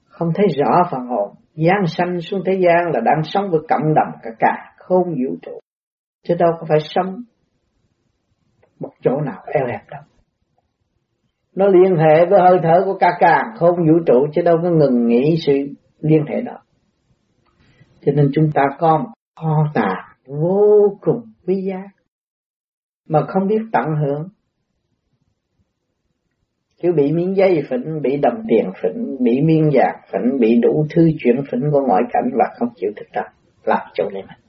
Không 0.05 0.31
thấy 0.35 0.45
rõ 0.57 0.87
phần 0.91 1.07
hồn. 1.07 1.35
Giáng 1.55 1.87
sanh 1.87 2.21
xuống 2.21 2.41
thế 2.45 2.53
gian 2.53 2.91
là 2.93 2.99
đang 3.05 3.23
sống 3.23 3.49
với 3.51 3.59
cộng 3.69 3.93
đồng 3.95 4.19
cả 4.23 4.29
cả, 4.39 4.75
không 4.77 5.03
vũ 5.03 5.35
trụ. 5.41 5.59
Chứ 6.27 6.35
đâu 6.39 6.49
có 6.59 6.65
phải 6.69 6.79
sống 6.81 7.23
một 8.79 8.91
chỗ 9.03 9.21
nào 9.25 9.43
eo 9.53 9.67
hẹp 9.67 9.89
đâu. 9.89 10.01
Nó 11.55 11.67
liên 11.67 11.95
hệ 11.95 12.25
với 12.29 12.39
hơi 12.39 12.59
thở 12.63 12.81
của 12.85 12.97
cả 12.99 13.17
càng 13.19 13.45
không 13.55 13.75
vũ 13.75 13.99
trụ, 14.05 14.27
chứ 14.33 14.41
đâu 14.41 14.57
có 14.63 14.69
ngừng 14.69 15.07
nghĩ 15.07 15.35
sự 15.45 15.53
liên 15.99 16.25
hệ 16.27 16.41
đó. 16.41 16.57
Cho 18.05 18.11
nên 18.15 18.29
chúng 18.33 18.51
ta 18.53 18.61
có 18.79 18.97
một 18.97 19.09
kho 19.39 19.71
tàng 19.73 20.05
vô 20.25 20.97
cùng 21.01 21.21
quý 21.47 21.61
giá, 21.61 21.83
mà 23.09 23.25
không 23.27 23.47
biết 23.47 23.61
tận 23.71 23.85
hưởng 24.01 24.27
chứ 26.81 26.91
bị 26.95 27.11
miếng 27.11 27.35
dây 27.35 27.61
phỉnh, 27.69 28.01
bị 28.01 28.17
đồng 28.17 28.43
tiền 28.47 28.71
phỉnh, 28.81 29.17
bị 29.19 29.41
miếng 29.41 29.69
vàng 29.73 30.01
phỉnh, 30.11 30.39
bị 30.39 30.59
đủ 30.61 30.87
thứ 30.95 31.09
chuyển 31.19 31.35
phỉnh 31.51 31.61
của 31.71 31.81
ngoại 31.87 32.01
cảnh 32.13 32.29
và 32.33 32.45
không 32.59 32.69
chịu 32.75 32.91
thực 32.95 33.07
tập, 33.13 33.25
làm 33.63 33.87
chỗ 33.93 34.09
này 34.13 34.21
mình. 34.21 34.47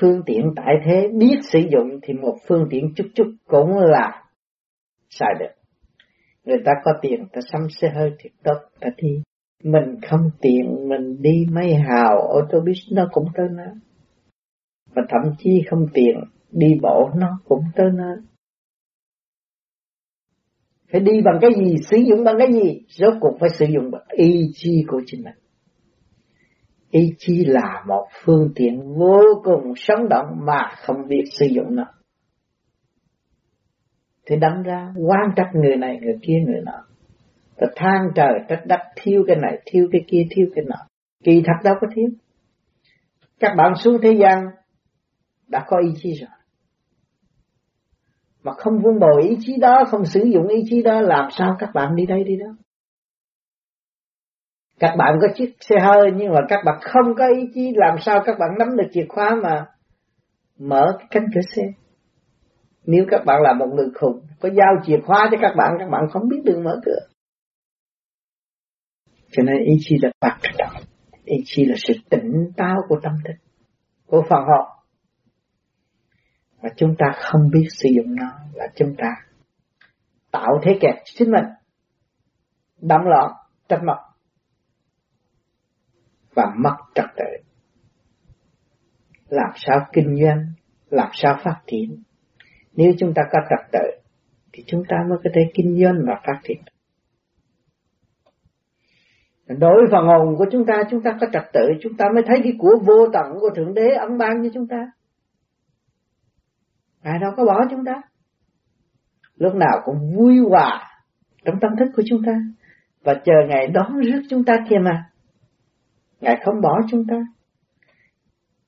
Phương 0.00 0.22
tiện 0.26 0.52
tại 0.56 0.74
thế 0.84 1.08
biết 1.18 1.36
sử 1.52 1.58
dụng 1.58 2.00
thì 2.02 2.14
một 2.14 2.36
phương 2.48 2.66
tiện 2.70 2.94
chút 2.96 3.06
chút 3.14 3.32
cũng 3.46 3.78
là 3.78 4.22
sai 5.08 5.34
được. 5.40 5.54
Người 6.44 6.58
ta 6.64 6.72
có 6.84 6.92
tiền 7.02 7.26
ta 7.32 7.40
xăm 7.52 7.60
xe 7.80 7.88
hơi 7.94 8.10
thiệt 8.18 8.32
tốt 8.44 8.56
ta 8.80 8.88
đi. 8.96 9.22
Mình 9.64 10.00
không 10.10 10.30
tiền 10.40 10.88
mình 10.88 11.22
đi 11.22 11.46
mấy 11.52 11.74
hào 11.74 12.18
ô 12.20 12.40
tô 12.50 12.60
bus 12.60 12.78
nó 12.92 13.08
cũng 13.12 13.24
tới 13.34 13.46
nó 13.50 13.64
Và 14.94 15.02
thậm 15.08 15.32
chí 15.38 15.50
không 15.70 15.86
tiền 15.94 16.16
đi 16.50 16.68
bộ 16.82 17.10
nó 17.16 17.40
cũng 17.44 17.62
tới 17.76 17.86
nơi 17.94 18.16
phải 20.92 21.00
đi 21.00 21.12
bằng 21.24 21.38
cái 21.40 21.50
gì? 21.56 21.76
Sử 21.90 21.96
dụng 21.96 22.24
bằng 22.24 22.34
cái 22.38 22.52
gì? 22.52 22.82
Rốt 22.88 23.14
cuộc 23.20 23.36
phải 23.40 23.50
sử 23.50 23.66
dụng 23.66 23.90
bằng 23.90 24.02
ý 24.08 24.50
chí 24.54 24.84
của 24.88 25.00
chính 25.06 25.24
mình. 25.24 25.34
Ý 26.90 27.14
chí 27.18 27.44
là 27.44 27.84
một 27.86 28.06
phương 28.24 28.52
tiện 28.54 28.94
vô 28.94 29.22
cùng 29.44 29.72
sống 29.76 30.08
động 30.08 30.26
mà 30.46 30.70
không 30.82 31.08
biết 31.08 31.24
sử 31.32 31.46
dụng 31.46 31.76
nó. 31.76 31.84
Thì 34.26 34.36
đâm 34.36 34.62
ra, 34.62 34.92
quan 35.08 35.30
trách 35.36 35.50
người 35.54 35.76
này, 35.76 35.98
người 36.02 36.18
kia, 36.22 36.38
người 36.46 36.60
nọ. 36.64 36.86
Ta 37.56 37.66
than 37.76 38.08
trời 38.14 38.32
trách 38.48 38.62
đất, 38.66 38.80
thiếu 38.96 39.24
cái 39.26 39.36
này, 39.36 39.58
thiếu 39.66 39.88
cái 39.92 40.00
kia, 40.08 40.26
thiếu 40.30 40.46
cái 40.54 40.64
nọ. 40.68 40.76
Kỳ 41.24 41.42
thật 41.46 41.52
đâu 41.64 41.74
có 41.80 41.86
thiếu. 41.94 42.08
Các 43.40 43.54
bạn 43.56 43.72
xuống 43.76 43.98
thế 44.02 44.12
gian, 44.20 44.44
đã 45.48 45.64
có 45.66 45.76
ý 45.78 45.88
chí 46.02 46.12
rồi 46.20 46.39
mà 48.42 48.52
không 48.52 48.78
vun 48.82 48.98
bồi 48.98 49.22
ý 49.22 49.36
chí 49.40 49.56
đó, 49.60 49.84
không 49.90 50.04
sử 50.04 50.20
dụng 50.24 50.48
ý 50.48 50.62
chí 50.70 50.82
đó, 50.82 51.00
làm 51.00 51.28
sao 51.30 51.56
các 51.58 51.70
bạn 51.74 51.96
đi 51.96 52.06
đây 52.06 52.24
đi 52.24 52.36
đó? 52.36 52.46
Các 54.78 54.94
bạn 54.98 55.18
có 55.20 55.28
chiếc 55.34 55.56
xe 55.60 55.76
hơi, 55.80 56.10
nhưng 56.16 56.32
mà 56.32 56.40
các 56.48 56.60
bạn 56.64 56.78
không 56.82 57.14
có 57.18 57.26
ý 57.26 57.46
chí, 57.54 57.72
làm 57.74 57.96
sao 58.00 58.20
các 58.24 58.38
bạn 58.38 58.50
nắm 58.58 58.76
được 58.76 58.88
chìa 58.92 59.06
khóa 59.08 59.36
mà 59.42 59.66
mở 60.58 60.96
cái 60.98 61.06
cánh 61.10 61.26
cửa 61.34 61.40
xe? 61.56 61.62
Nếu 62.86 63.04
các 63.10 63.24
bạn 63.26 63.42
là 63.42 63.52
một 63.52 63.66
người 63.74 63.88
khùng, 63.94 64.20
có 64.40 64.48
giao 64.48 64.74
chìa 64.86 64.98
khóa 65.06 65.28
cho 65.30 65.36
các 65.42 65.54
bạn 65.56 65.76
các 65.78 65.88
bạn 65.90 66.02
không 66.10 66.28
biết 66.28 66.40
đường 66.44 66.64
mở 66.64 66.80
cửa. 66.84 66.98
Cho 69.32 69.42
nên 69.42 69.56
ý 69.56 69.74
chí 69.80 69.96
là 70.02 70.10
bạc 70.20 70.38
trọng 70.58 70.82
ý 71.24 71.36
chí 71.44 71.64
là 71.64 71.74
sự 71.78 71.94
tỉnh 72.10 72.52
táo 72.56 72.76
của 72.88 72.96
tâm 73.02 73.12
thức, 73.24 73.34
của 74.06 74.22
phần 74.28 74.40
học 74.40 74.79
và 76.60 76.68
chúng 76.76 76.94
ta 76.98 77.06
không 77.16 77.50
biết 77.52 77.68
sử 77.70 77.88
dụng 77.96 78.14
nó 78.14 78.26
là 78.54 78.66
chúng 78.76 78.94
ta 78.98 79.08
tạo 80.30 80.60
thế 80.62 80.78
kẹt 80.80 80.94
chính 81.04 81.30
mình, 81.30 81.44
đắm 82.80 83.00
loạn 83.04 83.32
trách 83.68 83.80
móc 83.84 83.98
và 86.34 86.54
mất 86.56 86.76
trật 86.94 87.06
tự. 87.16 87.24
Làm 89.28 89.50
sao 89.54 89.86
kinh 89.92 90.16
doanh, 90.22 90.46
làm 90.90 91.10
sao 91.12 91.36
phát 91.44 91.60
triển? 91.66 92.02
Nếu 92.72 92.92
chúng 92.98 93.12
ta 93.14 93.22
có 93.32 93.38
trật 93.50 93.72
tự, 93.72 94.00
thì 94.52 94.64
chúng 94.66 94.82
ta 94.88 94.96
mới 95.08 95.18
có 95.24 95.30
thể 95.34 95.40
kinh 95.54 95.78
doanh 95.82 96.04
và 96.06 96.20
phát 96.26 96.40
triển. 96.42 96.62
Đối 99.58 99.74
với 99.74 99.86
phần 99.92 100.06
hồn 100.06 100.36
của 100.38 100.46
chúng 100.52 100.66
ta 100.66 100.82
chúng 100.90 101.02
ta 101.02 101.16
có 101.20 101.26
trật 101.32 101.42
tự, 101.52 101.60
chúng 101.80 101.96
ta 101.96 102.04
mới 102.14 102.22
thấy 102.26 102.40
cái 102.42 102.52
của 102.58 102.78
vô 102.86 103.06
tận 103.12 103.38
của 103.40 103.50
thượng 103.56 103.74
đế 103.74 103.88
ấn 103.94 104.18
ban 104.18 104.42
cho 104.42 104.48
chúng 104.54 104.66
ta. 104.66 104.92
Ngài 107.02 107.18
đâu 107.18 107.32
có 107.36 107.44
bỏ 107.44 107.60
chúng 107.70 107.84
ta. 107.84 107.92
Lúc 109.36 109.54
nào 109.54 109.80
cũng 109.84 110.16
vui 110.16 110.38
hòa 110.50 110.90
trong 111.44 111.54
tâm 111.60 111.70
thức 111.78 111.88
của 111.96 112.02
chúng 112.06 112.22
ta. 112.26 112.32
Và 113.04 113.14
chờ 113.24 113.32
Ngài 113.48 113.66
đón 113.66 113.98
rước 113.98 114.22
chúng 114.30 114.44
ta 114.44 114.56
kia 114.68 114.78
mà. 114.82 115.04
Ngài 116.20 116.40
không 116.44 116.60
bỏ 116.60 116.80
chúng 116.90 117.04
ta. 117.08 117.16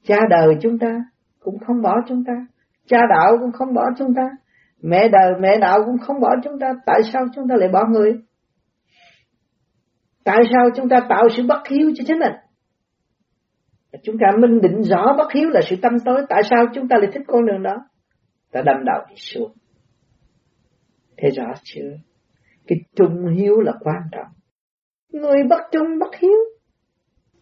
Cha 0.06 0.16
đời 0.30 0.56
chúng 0.62 0.78
ta 0.78 1.04
cũng 1.40 1.58
không 1.58 1.82
bỏ 1.82 1.96
chúng 2.08 2.24
ta. 2.24 2.32
Cha 2.86 2.98
đạo 3.10 3.36
cũng 3.40 3.52
không 3.52 3.74
bỏ 3.74 3.82
chúng 3.98 4.14
ta. 4.14 4.30
Mẹ 4.82 5.08
đời, 5.08 5.32
mẹ 5.40 5.58
đạo 5.58 5.84
cũng 5.86 5.98
không 5.98 6.20
bỏ 6.20 6.28
chúng 6.44 6.58
ta. 6.58 6.72
Tại 6.86 7.00
sao 7.12 7.26
chúng 7.34 7.48
ta 7.48 7.54
lại 7.58 7.68
bỏ 7.68 7.86
người? 7.90 8.12
Tại 10.24 10.38
sao 10.52 10.68
chúng 10.76 10.88
ta 10.88 11.00
tạo 11.08 11.28
sự 11.36 11.42
bất 11.48 11.68
hiếu 11.68 11.92
cho 11.94 12.04
chính 12.06 12.18
mình? 12.18 12.32
Chúng 14.02 14.16
ta 14.20 14.26
minh 14.38 14.60
định 14.60 14.82
rõ 14.82 15.14
bất 15.18 15.32
hiếu 15.32 15.48
là 15.48 15.60
sự 15.70 15.76
tâm 15.82 15.92
tối. 16.04 16.26
Tại 16.28 16.42
sao 16.50 16.66
chúng 16.74 16.88
ta 16.88 16.96
lại 17.00 17.10
thích 17.14 17.22
con 17.26 17.46
đường 17.46 17.62
đó? 17.62 17.76
Ta 18.52 18.62
đâm 18.62 18.76
đầu 18.84 19.00
đi 19.08 19.14
xuống. 19.16 19.52
Thế 21.16 21.30
rõ 21.30 21.52
chưa? 21.62 21.96
Cái 22.66 22.78
trung 22.96 23.26
hiếu 23.36 23.60
là 23.60 23.72
quan 23.80 24.02
trọng. 24.12 24.32
Người 25.12 25.42
bất 25.50 25.60
trung 25.72 25.98
bất 26.00 26.16
hiếu. 26.20 26.38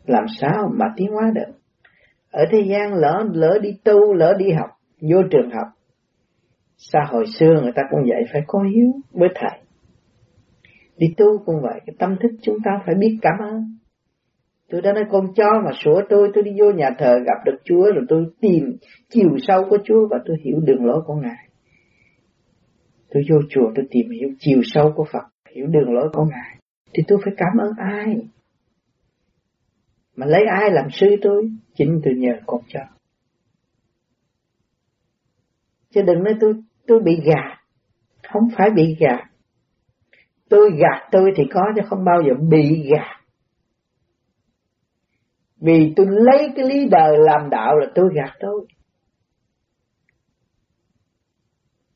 Làm 0.05 0.25
sao 0.41 0.71
mà 0.75 0.87
tiến 0.97 1.09
hóa 1.09 1.31
được? 1.35 1.53
Ở 2.31 2.45
thế 2.51 2.63
gian 2.71 2.95
lỡ 2.95 3.25
lỡ 3.33 3.59
đi 3.63 3.71
tu, 3.85 4.15
lỡ 4.15 4.35
đi 4.39 4.53
học, 4.53 4.71
vô 5.01 5.23
trường 5.31 5.51
học. 5.51 5.69
Xã 6.77 7.01
hội 7.09 7.25
xưa 7.39 7.61
người 7.63 7.73
ta 7.75 7.83
cũng 7.91 8.09
dạy 8.09 8.23
phải 8.33 8.43
có 8.47 8.63
hiếu 8.63 8.93
với 9.13 9.29
thầy. 9.35 9.61
Đi 10.97 11.07
tu 11.17 11.39
cũng 11.45 11.57
vậy, 11.63 11.81
cái 11.87 11.97
tâm 11.99 12.17
thức 12.23 12.31
chúng 12.43 12.57
ta 12.65 12.71
phải 12.87 12.95
biết 12.95 13.19
cảm 13.23 13.35
ơn 13.39 13.77
tôi 14.71 14.83
đã 14.83 14.93
nói, 14.93 15.05
con 15.11 15.35
chó 15.35 15.63
mà 15.65 15.71
sủa 15.85 16.03
tôi 16.09 16.31
tôi 16.35 16.45
đi 16.45 16.51
vô 16.61 16.71
nhà 16.71 16.91
thờ 16.99 17.19
gặp 17.27 17.45
được 17.45 17.57
Chúa 17.65 17.93
rồi 17.93 18.05
tôi 18.09 18.27
tìm 18.41 18.77
chiều 19.09 19.31
sâu 19.39 19.65
của 19.71 19.79
Chúa 19.85 20.09
và 20.11 20.19
tôi 20.27 20.37
hiểu 20.45 20.61
đường 20.65 20.85
lối 20.85 21.03
của 21.07 21.15
Ngài. 21.15 21.49
Tôi 23.11 23.23
vô 23.31 23.37
chùa 23.51 23.73
tôi 23.75 23.87
tìm 23.91 24.11
hiểu 24.11 24.29
chiều 24.39 24.61
sâu 24.65 24.93
của 24.97 25.05
Phật, 25.13 25.25
hiểu 25.55 25.67
đường 25.67 25.93
lối 25.93 26.09
của 26.13 26.25
Ngài. 26.25 26.57
Thì 26.95 27.03
tôi 27.09 27.19
phải 27.25 27.35
cảm 27.37 27.57
ơn 27.61 27.73
ai? 27.79 28.17
Mà 30.17 30.27
lấy 30.27 30.43
ai 30.61 30.71
làm 30.71 30.91
sư 30.91 31.07
tôi? 31.23 31.51
Chính 31.75 32.01
tôi 32.05 32.15
nhờ 32.15 32.33
con 32.47 32.61
chó 32.69 32.81
chứ 35.95 36.03
đừng 36.03 36.23
nói 36.25 36.35
tôi 36.41 36.55
tôi 36.87 37.01
bị 37.05 37.21
gạt. 37.25 37.57
Không 38.33 38.49
phải 38.57 38.71
bị 38.71 38.97
gạt. 39.01 39.25
Tôi 40.49 40.71
gạt 40.71 41.09
tôi 41.13 41.33
thì 41.37 41.43
có 41.51 41.61
chứ, 41.77 41.83
không 41.89 42.05
bao 42.05 42.23
giờ 42.23 42.35
bị 42.51 42.91
gạt 42.91 43.20
vì 45.61 45.93
tôi 45.97 46.07
lấy 46.11 46.53
cái 46.57 46.67
lý 46.69 46.89
đời 46.89 47.17
làm 47.19 47.51
đạo 47.51 47.77
là 47.77 47.87
tôi 47.95 48.09
gạt 48.15 48.37
tôi. 48.41 48.67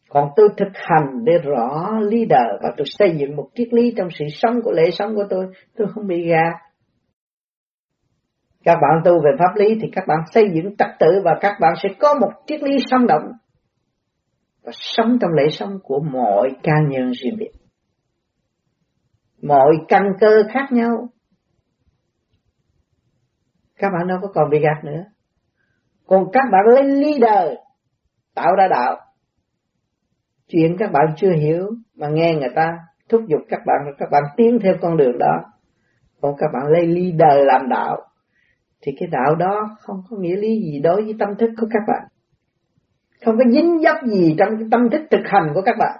Còn 0.09 0.29
tôi 0.37 0.49
thực 0.57 0.71
hành 0.75 1.25
để 1.25 1.33
rõ 1.39 1.91
lý 2.01 2.25
đời 2.25 2.59
và 2.63 2.73
tôi 2.77 2.85
xây 2.89 3.17
dựng 3.17 3.37
một 3.37 3.49
triết 3.55 3.69
lý 3.73 3.95
trong 3.97 4.09
sự 4.19 4.25
sống 4.31 4.63
của 4.63 4.73
lễ 4.73 4.91
sống 4.91 5.15
của 5.15 5.25
tôi, 5.31 5.47
tôi 5.77 5.89
không 5.95 6.07
bị 6.07 6.29
gạt. 6.29 6.55
Các 8.65 8.75
bạn 8.75 9.03
tu 9.05 9.13
về 9.13 9.31
pháp 9.39 9.57
lý 9.57 9.79
thì 9.83 9.89
các 9.93 10.05
bạn 10.09 10.19
xây 10.33 10.51
dựng 10.55 10.77
trật 10.77 10.89
tự 10.99 11.07
và 11.25 11.31
các 11.41 11.57
bạn 11.61 11.75
sẽ 11.83 11.89
có 11.99 12.15
một 12.21 12.31
triết 12.47 12.63
lý 12.63 12.77
sống 12.91 13.07
động 13.07 13.23
và 14.63 14.73
sống 14.75 15.19
trong 15.21 15.31
lễ 15.33 15.49
sống 15.51 15.79
của 15.83 16.01
mọi 16.01 16.51
ca 16.63 16.73
nhân 16.89 17.11
riêng 17.11 17.37
biệt. 17.39 17.51
Mọi 19.43 19.73
căn 19.89 20.03
cơ 20.21 20.43
khác 20.53 20.73
nhau 20.73 21.09
các 23.85 23.91
bạn 23.91 24.07
đâu 24.07 24.19
có 24.23 24.29
còn 24.35 24.51
bị 24.51 24.59
gạt 24.61 24.85
nữa. 24.85 25.05
Còn 26.07 26.31
các 26.33 26.45
bạn 26.53 26.67
lên 26.75 26.87
leader 26.87 27.55
tạo 28.35 28.55
ra 28.57 28.69
đạo. 28.69 28.97
Chuyện 30.49 30.77
các 30.79 30.93
bạn 30.93 31.05
chưa 31.17 31.33
hiểu 31.33 31.71
mà 31.97 32.09
nghe 32.09 32.35
người 32.35 32.49
ta 32.55 32.79
thúc 33.09 33.23
giục 33.29 33.41
các 33.49 33.61
bạn 33.67 33.95
các 33.99 34.09
bạn 34.11 34.23
tiến 34.37 34.59
theo 34.63 34.75
con 34.81 34.97
đường 34.97 35.19
đó. 35.19 35.43
Còn 36.21 36.35
các 36.39 36.47
bạn 36.53 36.63
lấy 36.67 36.87
leader 36.87 37.47
làm 37.47 37.69
đạo, 37.69 37.97
thì 38.83 38.93
cái 39.01 39.09
đạo 39.13 39.35
đó 39.35 39.77
không 39.81 40.03
có 40.11 40.17
nghĩa 40.21 40.37
lý 40.37 40.61
gì 40.61 40.81
đối 40.81 41.03
với 41.03 41.15
tâm 41.19 41.29
thức 41.39 41.51
của 41.61 41.67
các 41.71 41.83
bạn. 41.89 42.09
Không 43.25 43.37
có 43.39 43.45
dính 43.53 43.81
dấp 43.83 43.97
gì 44.07 44.35
trong 44.39 44.49
cái 44.59 44.69
tâm 44.71 44.81
thức 44.91 45.03
thực 45.11 45.23
hành 45.25 45.51
của 45.55 45.63
các 45.63 45.77
bạn. 45.79 45.99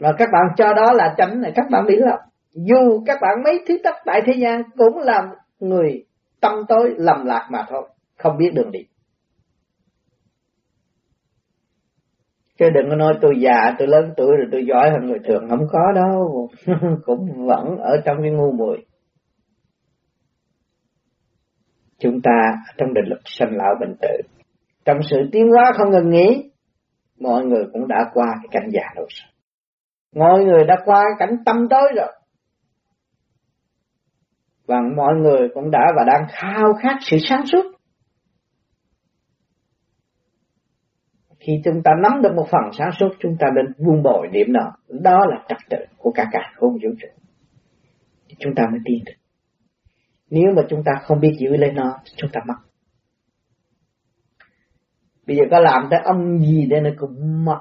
Và 0.00 0.12
các 0.18 0.28
bạn 0.32 0.42
cho 0.56 0.74
đó 0.74 0.92
là 0.92 1.14
chánh 1.16 1.40
này, 1.40 1.52
các 1.54 1.66
bạn 1.70 1.86
biết 1.86 1.98
lầm. 2.00 2.18
Dù 2.54 3.04
các 3.06 3.18
bạn 3.22 3.42
mấy 3.44 3.64
thứ 3.68 3.78
tất 3.84 3.94
tại 4.04 4.22
thế 4.26 4.32
gian 4.32 4.62
cũng 4.76 4.98
là 4.98 5.28
người 5.62 6.04
tâm 6.40 6.52
tối 6.68 6.94
lầm 6.96 7.26
lạc 7.26 7.48
mà 7.50 7.66
thôi, 7.68 7.88
không 8.18 8.36
biết 8.38 8.50
đường 8.54 8.70
đi. 8.70 8.80
Chứ 12.58 12.70
đừng 12.70 12.90
có 12.90 12.96
nói 12.96 13.14
tôi 13.20 13.34
già, 13.40 13.74
tôi 13.78 13.88
lớn 13.88 14.12
tuổi 14.16 14.36
rồi 14.36 14.46
tôi 14.52 14.66
giỏi 14.66 14.90
hơn 14.90 15.06
người 15.06 15.18
thường, 15.24 15.46
không 15.50 15.66
có 15.72 15.92
đâu. 15.94 16.48
Cũng 17.04 17.46
vẫn 17.46 17.76
ở 17.78 17.96
trong 18.04 18.16
cái 18.22 18.30
ngu 18.30 18.52
muội. 18.52 18.86
Chúng 21.98 22.20
ta 22.22 22.62
trong 22.76 22.94
định 22.94 23.04
luật 23.06 23.20
sanh 23.24 23.56
lão 23.56 23.74
bệnh 23.80 23.96
tử. 24.00 24.22
Trong 24.84 24.98
sự 25.10 25.16
tiến 25.32 25.48
hóa 25.48 25.72
không 25.74 25.90
ngừng 25.90 26.10
nghỉ, 26.10 26.50
mọi 27.20 27.44
người 27.44 27.64
cũng 27.72 27.88
đã 27.88 28.10
qua 28.14 28.26
cái 28.34 28.48
cảnh 28.50 28.70
già 28.72 28.82
rồi. 28.96 29.06
Mọi 30.14 30.44
người 30.44 30.64
đã 30.64 30.76
qua 30.84 31.02
cái 31.02 31.28
cảnh 31.28 31.36
tâm 31.46 31.68
tối 31.70 31.92
rồi 31.96 32.12
và 34.72 34.80
mọi 34.96 35.14
người 35.14 35.48
cũng 35.54 35.70
đã 35.70 35.92
và 35.96 36.04
đang 36.04 36.26
khao 36.32 36.74
khát 36.82 36.96
sự 37.00 37.16
sáng 37.28 37.46
suốt. 37.46 37.62
Khi 41.40 41.52
chúng 41.64 41.82
ta 41.84 41.90
nắm 42.02 42.22
được 42.22 42.34
một 42.36 42.46
phần 42.50 42.60
sáng 42.78 42.90
suốt, 43.00 43.08
chúng 43.18 43.36
ta 43.40 43.46
nên 43.56 43.86
buông 43.86 44.02
bồi 44.02 44.28
điểm 44.32 44.52
đó 44.52 44.72
đó 44.88 45.18
là 45.30 45.44
trật 45.48 45.58
tự 45.70 45.76
của 45.98 46.12
cả 46.14 46.26
cả 46.32 46.52
không 46.56 46.72
vũ 46.72 46.90
trụ. 47.00 47.08
Chúng 48.38 48.54
ta 48.54 48.62
mới 48.70 48.80
tin 48.84 48.98
được. 49.06 49.12
Nếu 50.30 50.52
mà 50.56 50.62
chúng 50.68 50.82
ta 50.84 50.92
không 51.02 51.20
biết 51.20 51.32
giữ 51.38 51.56
lấy 51.56 51.72
nó 51.72 51.98
chúng 52.16 52.30
ta 52.32 52.40
mất. 52.46 52.56
Bây 55.26 55.36
giờ 55.36 55.42
có 55.50 55.60
làm 55.60 55.88
tới 55.90 56.00
âm 56.04 56.38
gì 56.38 56.66
đây 56.70 56.80
nó 56.80 56.90
cũng 56.98 57.44
mất. 57.44 57.60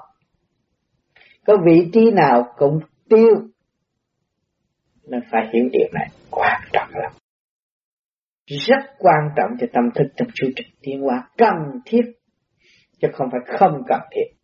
Có 1.45 1.57
vị 1.66 1.89
trí 1.93 2.12
nào 2.12 2.53
cũng 2.57 2.80
tiêu. 3.09 3.36
Nên 5.07 5.22
phải 5.32 5.49
hiểu 5.53 5.70
điều 5.72 5.89
này. 5.93 6.07
Quan 6.32 6.61
trọng 6.74 6.89
lắm. 6.93 7.11
Rất 8.45 8.84
quan 8.99 9.30
trọng 9.36 9.49
cho 9.59 9.67
tâm 9.74 9.84
thức 9.95 10.03
trong 10.15 10.28
chu 10.34 10.47
trình 10.55 10.67
tiến 10.82 11.01
hóa, 11.01 11.30
cần 11.38 11.53
thiết, 11.86 12.01
chứ 13.01 13.07
không 13.13 13.28
phải 13.32 13.57
không 13.59 13.82
cần 13.88 13.99
thiết. 14.11 14.38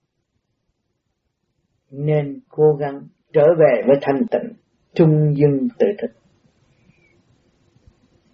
Nên 1.92 2.40
cố 2.50 2.74
gắng 2.80 3.02
trở 3.34 3.46
về 3.60 3.82
với 3.88 3.96
thanh 4.02 4.28
tịnh, 4.32 4.54
trung 4.94 5.34
dung 5.38 5.68
tự 5.80 5.88
thức. 6.02 6.12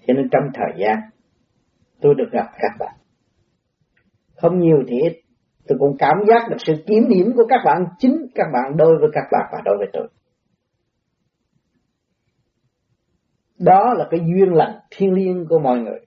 Cho 0.08 0.14
nên 0.14 0.30
trong 0.32 0.44
thời 0.54 0.84
gian, 0.86 1.00
tôi 2.02 2.16
được 2.18 2.30
gặp 2.32 2.48
các 2.60 2.72
bạn. 2.80 2.96
Không 4.36 4.60
nhiều 4.60 4.78
thì 4.88 4.98
ít. 4.98 5.20
Tôi 5.68 5.78
cũng 5.80 5.98
cảm 6.00 6.18
giác 6.28 6.50
được 6.50 6.58
sự 6.60 6.74
kiếm 6.88 7.04
điểm 7.10 7.32
của 7.36 7.46
các 7.50 7.60
bạn 7.66 7.86
chính, 8.00 8.16
các 8.36 8.48
bạn 8.54 8.78
đối 8.78 8.98
với 9.00 9.10
các 9.14 9.24
bạn 9.32 9.50
và 9.52 9.62
đối 9.66 9.78
với 9.78 9.88
tôi. 9.94 10.08
Đó 13.64 13.94
là 13.98 14.08
cái 14.12 14.20
duyên 14.20 14.54
lành 14.54 14.80
thiên 14.92 15.14
liêng 15.14 15.46
của 15.50 15.60
mọi 15.60 15.80
người. 15.80 16.00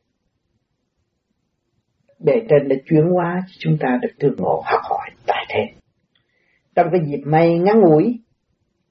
Để 2.18 2.46
trên 2.50 2.68
để 2.68 2.76
chuyển 2.90 3.04
hóa 3.14 3.40
chúng 3.58 3.78
ta 3.80 3.98
được 4.02 4.08
tương 4.18 4.36
ngộ, 4.36 4.62
học 4.64 4.80
hỏi 4.90 5.10
tại 5.26 5.44
thế. 5.48 5.62
Trong 6.74 6.86
cái 6.92 7.00
dịp 7.06 7.22
may 7.26 7.58
ngắn 7.58 7.80
ngủi, 7.80 8.20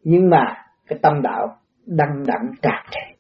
nhưng 0.04 0.30
mà 0.30 0.44
cái 0.88 1.00
tâm 1.02 1.22
đạo 1.22 1.58
đăng 1.86 2.24
đẳng 2.28 2.52
tràn 2.62 2.86
trề. 2.92 3.16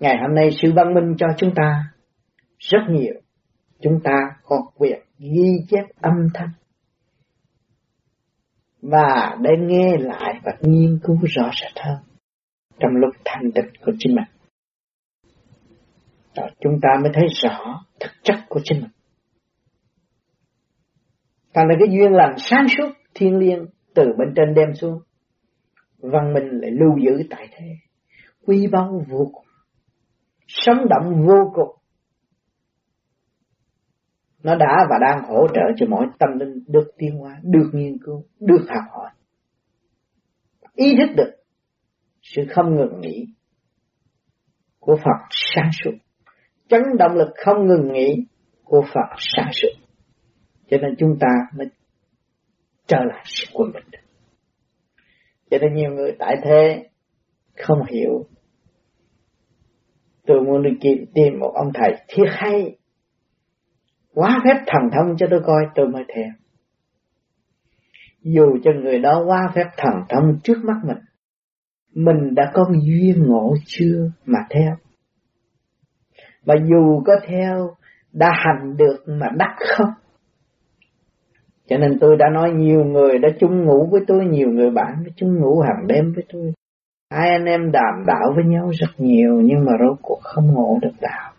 Ngày 0.00 0.16
hôm 0.20 0.34
nay 0.34 0.50
sự 0.62 0.72
văn 0.76 0.94
minh 0.94 1.14
cho 1.18 1.26
chúng 1.36 1.54
ta, 1.54 1.84
rất 2.58 2.80
nhiều. 2.88 3.14
Chúng 3.80 4.00
ta 4.04 4.14
có 4.42 4.56
quyền 4.74 5.00
ghi 5.18 5.64
chép 5.70 5.84
âm 6.00 6.14
thanh 6.34 6.50
và 8.82 9.36
để 9.40 9.50
nghe 9.58 9.96
lại 9.98 10.40
và 10.44 10.52
nghiên 10.60 10.98
cứu 11.02 11.18
rõ 11.22 11.50
rệt 11.62 11.84
hơn 11.84 12.09
trong 12.80 12.96
lúc 12.96 13.14
thanh 13.24 13.52
tịnh 13.54 13.70
của 13.84 13.92
chính 13.98 14.14
mình. 14.14 14.24
Đó, 16.36 16.48
chúng 16.60 16.78
ta 16.82 16.88
mới 17.02 17.10
thấy 17.14 17.26
rõ 17.42 17.84
thực 18.00 18.10
chất 18.22 18.36
của 18.48 18.60
chính 18.64 18.80
mình. 18.80 18.90
Còn 21.54 21.68
là 21.68 21.74
cái 21.78 21.88
duyên 21.90 22.12
lành 22.12 22.34
sáng 22.38 22.66
suốt 22.68 22.92
thiên 23.14 23.36
liêng 23.36 23.66
từ 23.94 24.04
bên 24.18 24.32
trên 24.36 24.54
đem 24.54 24.74
xuống. 24.74 25.00
Văn 25.98 26.34
minh 26.34 26.48
lại 26.50 26.70
lưu 26.70 26.98
giữ 27.04 27.26
tại 27.30 27.48
thế. 27.50 27.66
Quy 28.46 28.66
báu 28.66 29.04
vô 29.08 29.30
cùng. 29.32 29.46
Sống 30.46 30.88
động 30.88 31.26
vô 31.26 31.52
cùng. 31.54 31.76
Nó 34.42 34.54
đã 34.54 34.86
và 34.90 34.98
đang 35.00 35.22
hỗ 35.28 35.46
trợ 35.54 35.62
cho 35.76 35.86
mỗi 35.88 36.06
tâm 36.18 36.28
linh 36.38 36.64
được 36.68 36.90
tiến 36.98 37.18
hóa, 37.18 37.40
được 37.42 37.70
nghiên 37.72 37.98
cứu, 38.04 38.24
được 38.40 38.66
học 38.68 38.84
hỏi. 38.92 39.10
Ý 40.74 40.94
thức 40.98 41.14
được 41.16 41.39
sự 42.34 42.42
không 42.50 42.76
ngừng 42.76 43.00
nghỉ 43.00 43.26
của 44.78 44.96
Phật 44.96 45.26
sáng 45.30 45.70
suốt. 45.84 45.90
Chấn 46.68 46.82
động 46.98 47.12
lực 47.14 47.28
không 47.44 47.66
ngừng 47.66 47.92
nghỉ 47.92 48.26
của 48.64 48.82
Phật 48.94 49.16
sáng 49.18 49.50
suốt. 49.52 49.68
Cho 50.68 50.76
nên 50.76 50.94
chúng 50.98 51.18
ta 51.20 51.28
mới 51.56 51.66
trở 52.86 52.96
lại 52.96 53.22
sự 53.24 53.46
quân 53.52 53.72
bình. 53.74 54.00
Cho 55.50 55.58
nên 55.58 55.74
nhiều 55.74 55.90
người 55.90 56.16
tại 56.18 56.36
thế 56.44 56.88
không 57.56 57.78
hiểu. 57.90 58.26
Tôi 60.26 60.40
muốn 60.40 60.62
đi 60.62 60.70
tìm, 60.80 61.04
tìm 61.14 61.38
một 61.40 61.52
ông 61.54 61.72
thầy 61.74 61.96
thiết 62.08 62.26
hay. 62.28 62.76
Quá 64.14 64.40
phép 64.44 64.64
thần 64.66 64.90
thông 64.92 65.16
cho 65.18 65.26
tôi 65.30 65.40
coi 65.46 65.64
tôi 65.74 65.88
mới 65.88 66.04
theo. 66.14 66.28
Dù 68.20 68.58
cho 68.64 68.70
người 68.82 68.98
đó 68.98 69.24
quá 69.26 69.52
phép 69.54 69.66
thần 69.76 69.94
thông 70.08 70.38
trước 70.42 70.58
mắt 70.64 70.76
mình 70.84 70.98
mình 71.94 72.34
đã 72.34 72.50
có 72.54 72.64
duyên 72.82 73.26
ngộ 73.26 73.54
chưa 73.66 74.10
mà 74.24 74.38
theo. 74.50 74.76
Và 76.44 76.54
dù 76.68 77.02
có 77.06 77.12
theo, 77.26 77.70
đã 78.12 78.30
hành 78.32 78.76
được 78.76 79.04
mà 79.06 79.26
đắc 79.36 79.56
không. 79.76 79.90
Cho 81.66 81.78
nên 81.78 81.98
tôi 82.00 82.16
đã 82.16 82.26
nói 82.32 82.50
nhiều 82.50 82.84
người 82.84 83.18
đã 83.18 83.28
chung 83.40 83.64
ngủ 83.64 83.88
với 83.90 84.00
tôi, 84.06 84.24
nhiều 84.24 84.48
người 84.48 84.70
bạn 84.70 85.04
đã 85.04 85.12
chung 85.16 85.40
ngủ 85.40 85.60
hàng 85.60 85.86
đêm 85.86 86.12
với 86.14 86.24
tôi. 86.32 86.52
Hai 87.10 87.30
anh 87.30 87.44
em 87.44 87.72
đàm 87.72 88.06
đạo 88.06 88.32
với 88.34 88.44
nhau 88.44 88.70
rất 88.80 88.90
nhiều 88.98 89.40
nhưng 89.44 89.64
mà 89.64 89.72
rốt 89.80 89.98
cuộc 90.02 90.20
không 90.22 90.46
ngộ 90.46 90.78
được 90.82 90.94
đạo. 91.00 91.32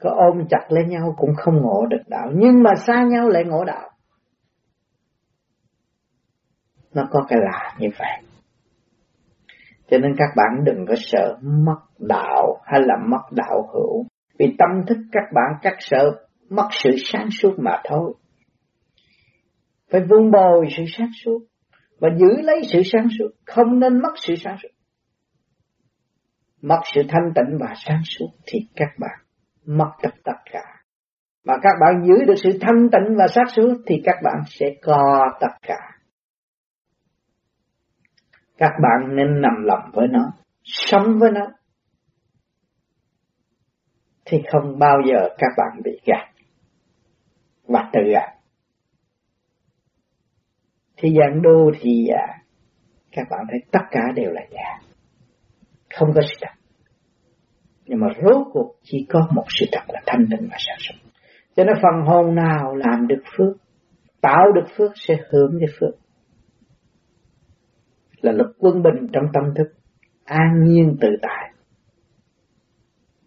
Có 0.00 0.10
ôm 0.10 0.46
chặt 0.50 0.66
lấy 0.68 0.84
nhau 0.84 1.14
cũng 1.18 1.34
không 1.36 1.62
ngộ 1.62 1.86
được 1.86 2.02
đạo, 2.08 2.30
nhưng 2.34 2.62
mà 2.62 2.70
xa 2.86 3.04
nhau 3.04 3.28
lại 3.28 3.44
ngộ 3.44 3.64
đạo. 3.64 3.90
Nó 6.94 7.08
có 7.10 7.24
cái 7.28 7.38
lạ 7.42 7.74
như 7.78 7.88
vậy. 7.98 8.33
Cho 9.90 9.98
nên 9.98 10.14
các 10.18 10.28
bạn 10.36 10.64
đừng 10.64 10.86
có 10.88 10.94
sợ 10.98 11.36
mất 11.42 11.80
đạo 11.98 12.60
hay 12.64 12.80
là 12.80 12.94
mất 13.08 13.22
đạo 13.30 13.68
hữu. 13.72 14.06
Vì 14.38 14.56
tâm 14.58 14.86
thức 14.86 14.98
các 15.12 15.24
bạn 15.34 15.58
các 15.62 15.76
sợ 15.78 16.10
mất 16.50 16.68
sự 16.70 16.90
sáng 17.04 17.28
suốt 17.30 17.54
mà 17.58 17.82
thôi. 17.84 18.14
Phải 19.90 20.00
vun 20.00 20.30
bồi 20.30 20.66
sự 20.76 20.82
sáng 20.98 21.10
suốt 21.24 21.38
và 22.00 22.08
giữ 22.16 22.42
lấy 22.42 22.62
sự 22.72 22.82
sáng 22.84 23.08
suốt, 23.18 23.28
không 23.46 23.80
nên 23.80 24.02
mất 24.02 24.12
sự 24.16 24.34
sáng 24.36 24.56
suốt. 24.62 24.68
Mất 26.62 26.80
sự 26.94 27.02
thanh 27.08 27.32
tịnh 27.34 27.58
và 27.60 27.74
sáng 27.76 28.02
suốt 28.04 28.28
thì 28.46 28.58
các 28.76 28.88
bạn 28.98 29.18
mất 29.66 29.90
tất 30.02 30.14
tất 30.24 30.38
cả. 30.52 30.64
Mà 31.44 31.54
các 31.62 31.72
bạn 31.80 32.04
giữ 32.06 32.24
được 32.26 32.34
sự 32.36 32.58
thanh 32.60 32.88
tịnh 32.92 33.16
và 33.18 33.26
sáng 33.28 33.48
suốt 33.56 33.74
thì 33.86 34.02
các 34.04 34.16
bạn 34.24 34.42
sẽ 34.46 34.66
có 34.82 35.30
tất 35.40 35.56
cả 35.62 35.93
các 38.58 38.72
bạn 38.82 39.16
nên 39.16 39.40
nằm 39.40 39.64
lòng 39.64 39.90
với 39.92 40.08
nó 40.08 40.32
sống 40.64 41.18
với 41.18 41.30
nó. 41.30 41.46
Thì 44.24 44.42
không 44.52 44.78
bao 44.78 44.96
giờ 45.06 45.28
các 45.38 45.50
bạn 45.56 45.82
bị 45.84 46.00
gạt. 46.06 46.30
Và 47.66 47.90
tự 47.92 48.00
gạt 48.12 48.20
à, 48.20 48.34
thì 50.96 51.14
dạng 51.18 51.42
đô 51.42 51.70
thì 51.80 52.06
à, 52.06 52.26
các 53.12 53.26
bạn 53.30 53.40
thấy 53.50 53.60
tất 53.72 53.84
cả 53.90 54.00
đều 54.14 54.30
là 54.30 54.42
giả. 54.50 54.88
Không 55.94 56.12
có 56.14 56.20
sự 56.20 56.36
thật. 56.40 56.52
Nhưng 57.84 58.00
mà 58.00 58.06
rốt 58.22 58.46
cuộc 58.52 58.76
chỉ 58.82 59.06
có 59.08 59.28
một 59.34 59.44
sự 59.48 59.66
thật 59.72 59.84
là 59.88 60.00
thanh 60.06 60.26
tịnh 60.30 60.48
và 60.50 60.56
sáng 60.58 60.78
suốt. 60.78 61.10
Cho 61.56 61.64
nên 61.64 61.76
phần 61.82 62.06
hồn 62.06 62.34
nào 62.34 62.74
làm 62.74 63.06
được 63.06 63.22
phước 63.36 63.56
tạo 64.20 64.52
được 64.54 64.66
phước 64.76 64.92
sẽ 64.94 65.14
hưởng 65.30 65.58
cái 65.60 65.68
phước 65.80 66.03
là 68.24 68.32
lúc 68.32 68.46
quân 68.58 68.82
bình 68.82 69.06
trong 69.12 69.24
tâm 69.32 69.54
thức, 69.56 69.66
an 70.24 70.64
nhiên 70.64 70.96
tự 71.00 71.08
tại. 71.22 71.50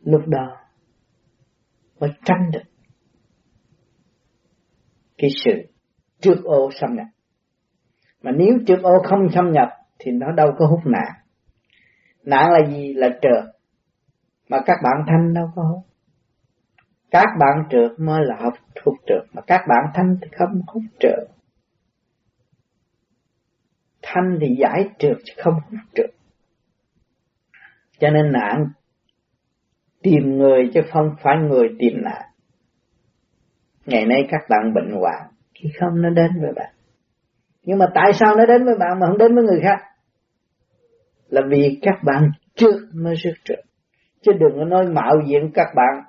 Lúc 0.04 0.22
đó 0.28 0.58
mới 2.00 2.10
tránh 2.26 2.52
được 2.52 2.64
cái 5.18 5.30
sự 5.45 5.52
trước 6.20 6.43
ô 6.43 6.70
xâm 6.82 6.95
nhập. 6.95 7.06
Mà 8.22 8.32
nếu 8.32 8.58
trước 8.68 8.84
ô 8.84 8.93
không 9.04 9.30
xâm 9.36 9.52
nhập 9.52 9.70
thì 10.00 10.12
nó 10.12 10.32
đâu 10.32 10.52
có 10.58 10.68
hút 10.68 10.80
nạn. 10.86 11.12
Nạn 12.24 12.50
là 12.52 12.68
gì? 12.72 12.93
Là 12.93 13.10
trượt. 13.22 13.56
Mà 14.50 14.58
các 14.66 14.78
bạn 14.84 15.06
thanh 15.08 15.34
đâu 15.34 15.52
có 15.56 15.64
hút. 15.64 15.84
Các 17.12 17.28
bạn 17.39 17.68
trượt 17.70 18.00
mới 18.00 18.26
là 18.26 18.36
học 18.39 18.54
hút 18.86 18.95
trượt. 19.08 19.36
Mà 19.36 19.41
các 19.48 19.62
bạn 19.70 19.91
thanh 19.93 20.18
thì 20.22 20.28
không 20.38 20.62
hút 20.68 20.84
trượt 21.00 21.37
thanh 24.14 24.38
thì 24.41 24.55
giải 24.60 24.89
trượt 24.99 25.18
chứ 25.26 25.34
không 25.38 25.53
hút 25.53 25.80
trượt. 25.95 26.10
Cho 27.99 28.10
nên 28.10 28.32
nạn 28.32 28.68
tìm 30.03 30.38
người 30.38 30.72
chứ 30.74 30.82
không 30.91 31.16
phải 31.22 31.36
người 31.49 31.68
tìm 31.80 31.93
nạn. 32.03 32.22
Ngày 33.86 34.05
nay 34.05 34.28
các 34.32 34.41
bạn 34.49 34.74
bệnh 34.74 34.91
hoạn, 34.91 35.28
khi 35.53 35.70
không 35.80 36.01
nó 36.01 36.10
đến 36.10 36.32
với 36.41 36.51
bạn. 36.55 36.74
Nhưng 37.64 37.78
mà 37.78 37.86
tại 37.95 38.14
sao 38.14 38.36
nó 38.36 38.45
đến 38.45 38.66
với 38.66 38.76
bạn 38.80 38.99
mà 38.99 39.08
không 39.08 39.18
đến 39.18 39.36
với 39.36 39.43
người 39.43 39.60
khác? 39.64 39.78
Là 41.28 41.41
vì 41.49 41.80
các 41.82 41.95
bạn 42.05 42.32
trước 42.55 42.89
mới 42.93 43.16
sức 43.24 43.34
trượt. 43.43 43.60
Chứ 44.22 44.32
đừng 44.39 44.60
có 44.60 44.66
nói 44.66 44.86
mạo 44.88 45.16
diện 45.28 45.51
các 45.53 45.68
bạn 45.76 46.03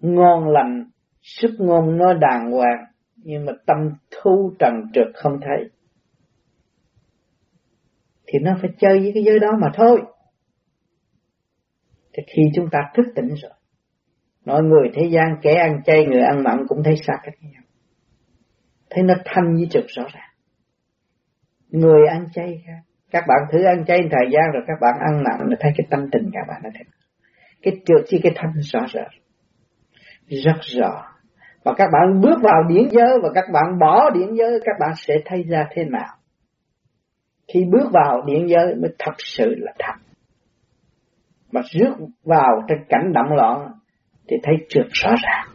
ngon 0.00 0.48
lành, 0.48 0.90
sức 1.22 1.50
ngôn 1.58 1.96
nói 1.96 2.14
đàng 2.20 2.50
hoàng, 2.50 2.84
nhưng 3.16 3.46
mà 3.46 3.52
tâm 3.66 3.76
thu 4.10 4.52
trần 4.58 4.74
trượt 4.94 5.06
không 5.14 5.40
thấy 5.40 5.70
thì 8.28 8.38
nó 8.42 8.52
phải 8.60 8.70
chơi 8.78 8.98
với 8.98 9.10
cái 9.14 9.22
giới 9.24 9.38
đó 9.38 9.48
mà 9.60 9.68
thôi. 9.74 10.02
Thì 12.12 12.22
khi 12.26 12.42
chúng 12.54 12.66
ta 12.72 12.78
thức 12.94 13.06
tỉnh 13.14 13.28
rồi 13.28 13.52
nói 14.44 14.62
người 14.62 14.90
thế 14.94 15.08
gian 15.10 15.26
kẻ 15.42 15.54
ăn 15.54 15.82
chay, 15.84 16.06
người 16.06 16.20
ăn 16.20 16.42
mặn 16.44 16.58
cũng 16.68 16.82
thấy 16.84 16.94
xa 17.06 17.14
cách 17.22 17.34
nhau. 17.40 17.62
Thấy 18.90 19.04
nó 19.04 19.14
thanh 19.24 19.56
với 19.56 19.66
trực 19.70 19.84
rõ 19.88 20.02
ràng. 20.12 20.30
Người 21.68 22.06
ăn 22.06 22.26
chay 22.34 22.62
khác 22.66 22.88
các 23.10 23.24
bạn 23.28 23.38
thử 23.52 23.64
ăn 23.64 23.84
chay 23.84 23.98
thời 24.10 24.30
gian 24.32 24.52
rồi 24.52 24.62
các 24.66 24.78
bạn 24.80 24.94
ăn 25.00 25.22
mặn 25.24 25.48
là 25.48 25.56
thấy 25.60 25.72
cái 25.76 25.86
tâm 25.90 26.00
tình 26.12 26.30
các 26.32 26.40
bạn 26.48 26.60
nó 26.64 26.70
thế 26.74 26.84
cái 27.62 27.74
trượt 27.86 28.06
chi 28.08 28.20
cái 28.22 28.32
thanh 28.36 28.52
rõ 28.72 28.80
ràng. 28.92 29.10
Rất 30.26 30.58
rõ. 30.60 31.04
Và 31.64 31.74
các 31.76 31.88
bạn 31.92 32.20
bước 32.20 32.38
vào 32.42 32.62
điển 32.68 32.88
giới 32.90 33.18
và 33.22 33.28
các 33.34 33.44
bạn 33.52 33.78
bỏ 33.80 34.10
điển 34.10 34.34
giới, 34.34 34.60
các 34.64 34.76
bạn 34.80 34.90
sẽ 34.96 35.14
thấy 35.24 35.42
ra 35.42 35.66
thế 35.70 35.84
nào 35.84 36.17
khi 37.52 37.64
bước 37.72 37.90
vào 37.92 38.22
điện 38.26 38.48
giới 38.48 38.74
mới 38.74 38.90
thật 38.98 39.14
sự 39.18 39.54
là 39.58 39.72
thật. 39.78 39.94
Mà 41.52 41.60
rước 41.70 41.94
vào 42.24 42.62
trên 42.68 42.78
cảnh 42.88 43.12
động 43.12 43.36
loạn 43.36 43.72
thì 44.28 44.36
thấy 44.42 44.54
trượt 44.68 44.86
rõ 44.90 45.10
ràng. 45.22 45.46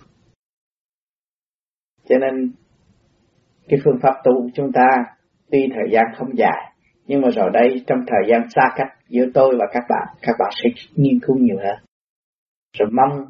Cho 2.09 2.17
nên, 2.17 2.51
cái 3.67 3.79
phương 3.85 3.99
pháp 4.01 4.13
tu 4.23 4.41
của 4.41 4.49
chúng 4.53 4.71
ta, 4.71 4.87
tuy 5.51 5.67
thời 5.75 5.91
gian 5.91 6.03
không 6.15 6.37
dài, 6.37 6.73
nhưng 7.05 7.21
mà 7.21 7.27
rồi 7.29 7.49
đây, 7.53 7.83
trong 7.87 7.99
thời 8.07 8.29
gian 8.29 8.49
xa 8.49 8.61
cách 8.75 8.87
giữa 9.07 9.25
tôi 9.33 9.55
và 9.59 9.65
các 9.73 9.83
bạn 9.89 10.15
các 10.21 10.35
bạn 10.39 10.49
sẽ 10.63 10.69
nghiên 10.95 11.19
cứu 11.19 11.37
nhiều 11.39 11.57
hơn. 11.57 11.75
Rồi 12.77 12.89
mong 12.91 13.25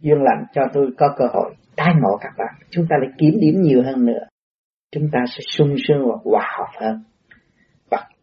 duyên 0.00 0.18
lành 0.22 0.44
cho 0.52 0.62
tôi 0.72 0.90
có 0.98 1.14
cơ 1.16 1.24
hội 1.32 1.54
tái 1.76 1.94
ngộ 2.02 2.16
các 2.20 2.32
bạn. 2.38 2.54
Chúng 2.70 2.86
ta 2.90 2.96
lại 3.00 3.10
kiếm 3.18 3.34
điểm 3.40 3.62
nhiều 3.62 3.82
hơn 3.82 4.06
nữa. 4.06 4.26
Chúng 4.92 5.08
ta 5.12 5.18
sẽ 5.26 5.40
sung 5.46 5.74
sướng 5.88 5.98
và 6.08 6.14
hòa 6.24 6.56
hợp 6.58 6.80
hơn 6.80 7.02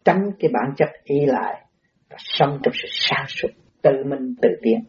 tránh 0.04 0.30
cái 0.38 0.50
bản 0.52 0.74
chất 0.76 0.88
ý 1.04 1.26
lại 1.26 1.60
và 2.10 2.16
sống 2.18 2.58
trong 2.62 2.74
sự 2.82 2.88
sáng 2.90 3.24
suốt, 3.28 3.48
tự 3.82 4.04
minh 4.06 4.34
tự 4.42 4.48
tiến. 4.62 4.84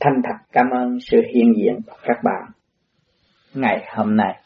Thanh 0.00 0.22
thật 0.24 0.46
cảm 0.52 0.70
ơn 0.70 0.98
sự 1.10 1.22
hiện 1.34 1.52
diện 1.56 1.78
của 1.86 1.96
các 2.02 2.16
bạn. 2.24 2.50
Ngày 3.54 3.84
hôm 3.96 4.16
nay. 4.16 4.39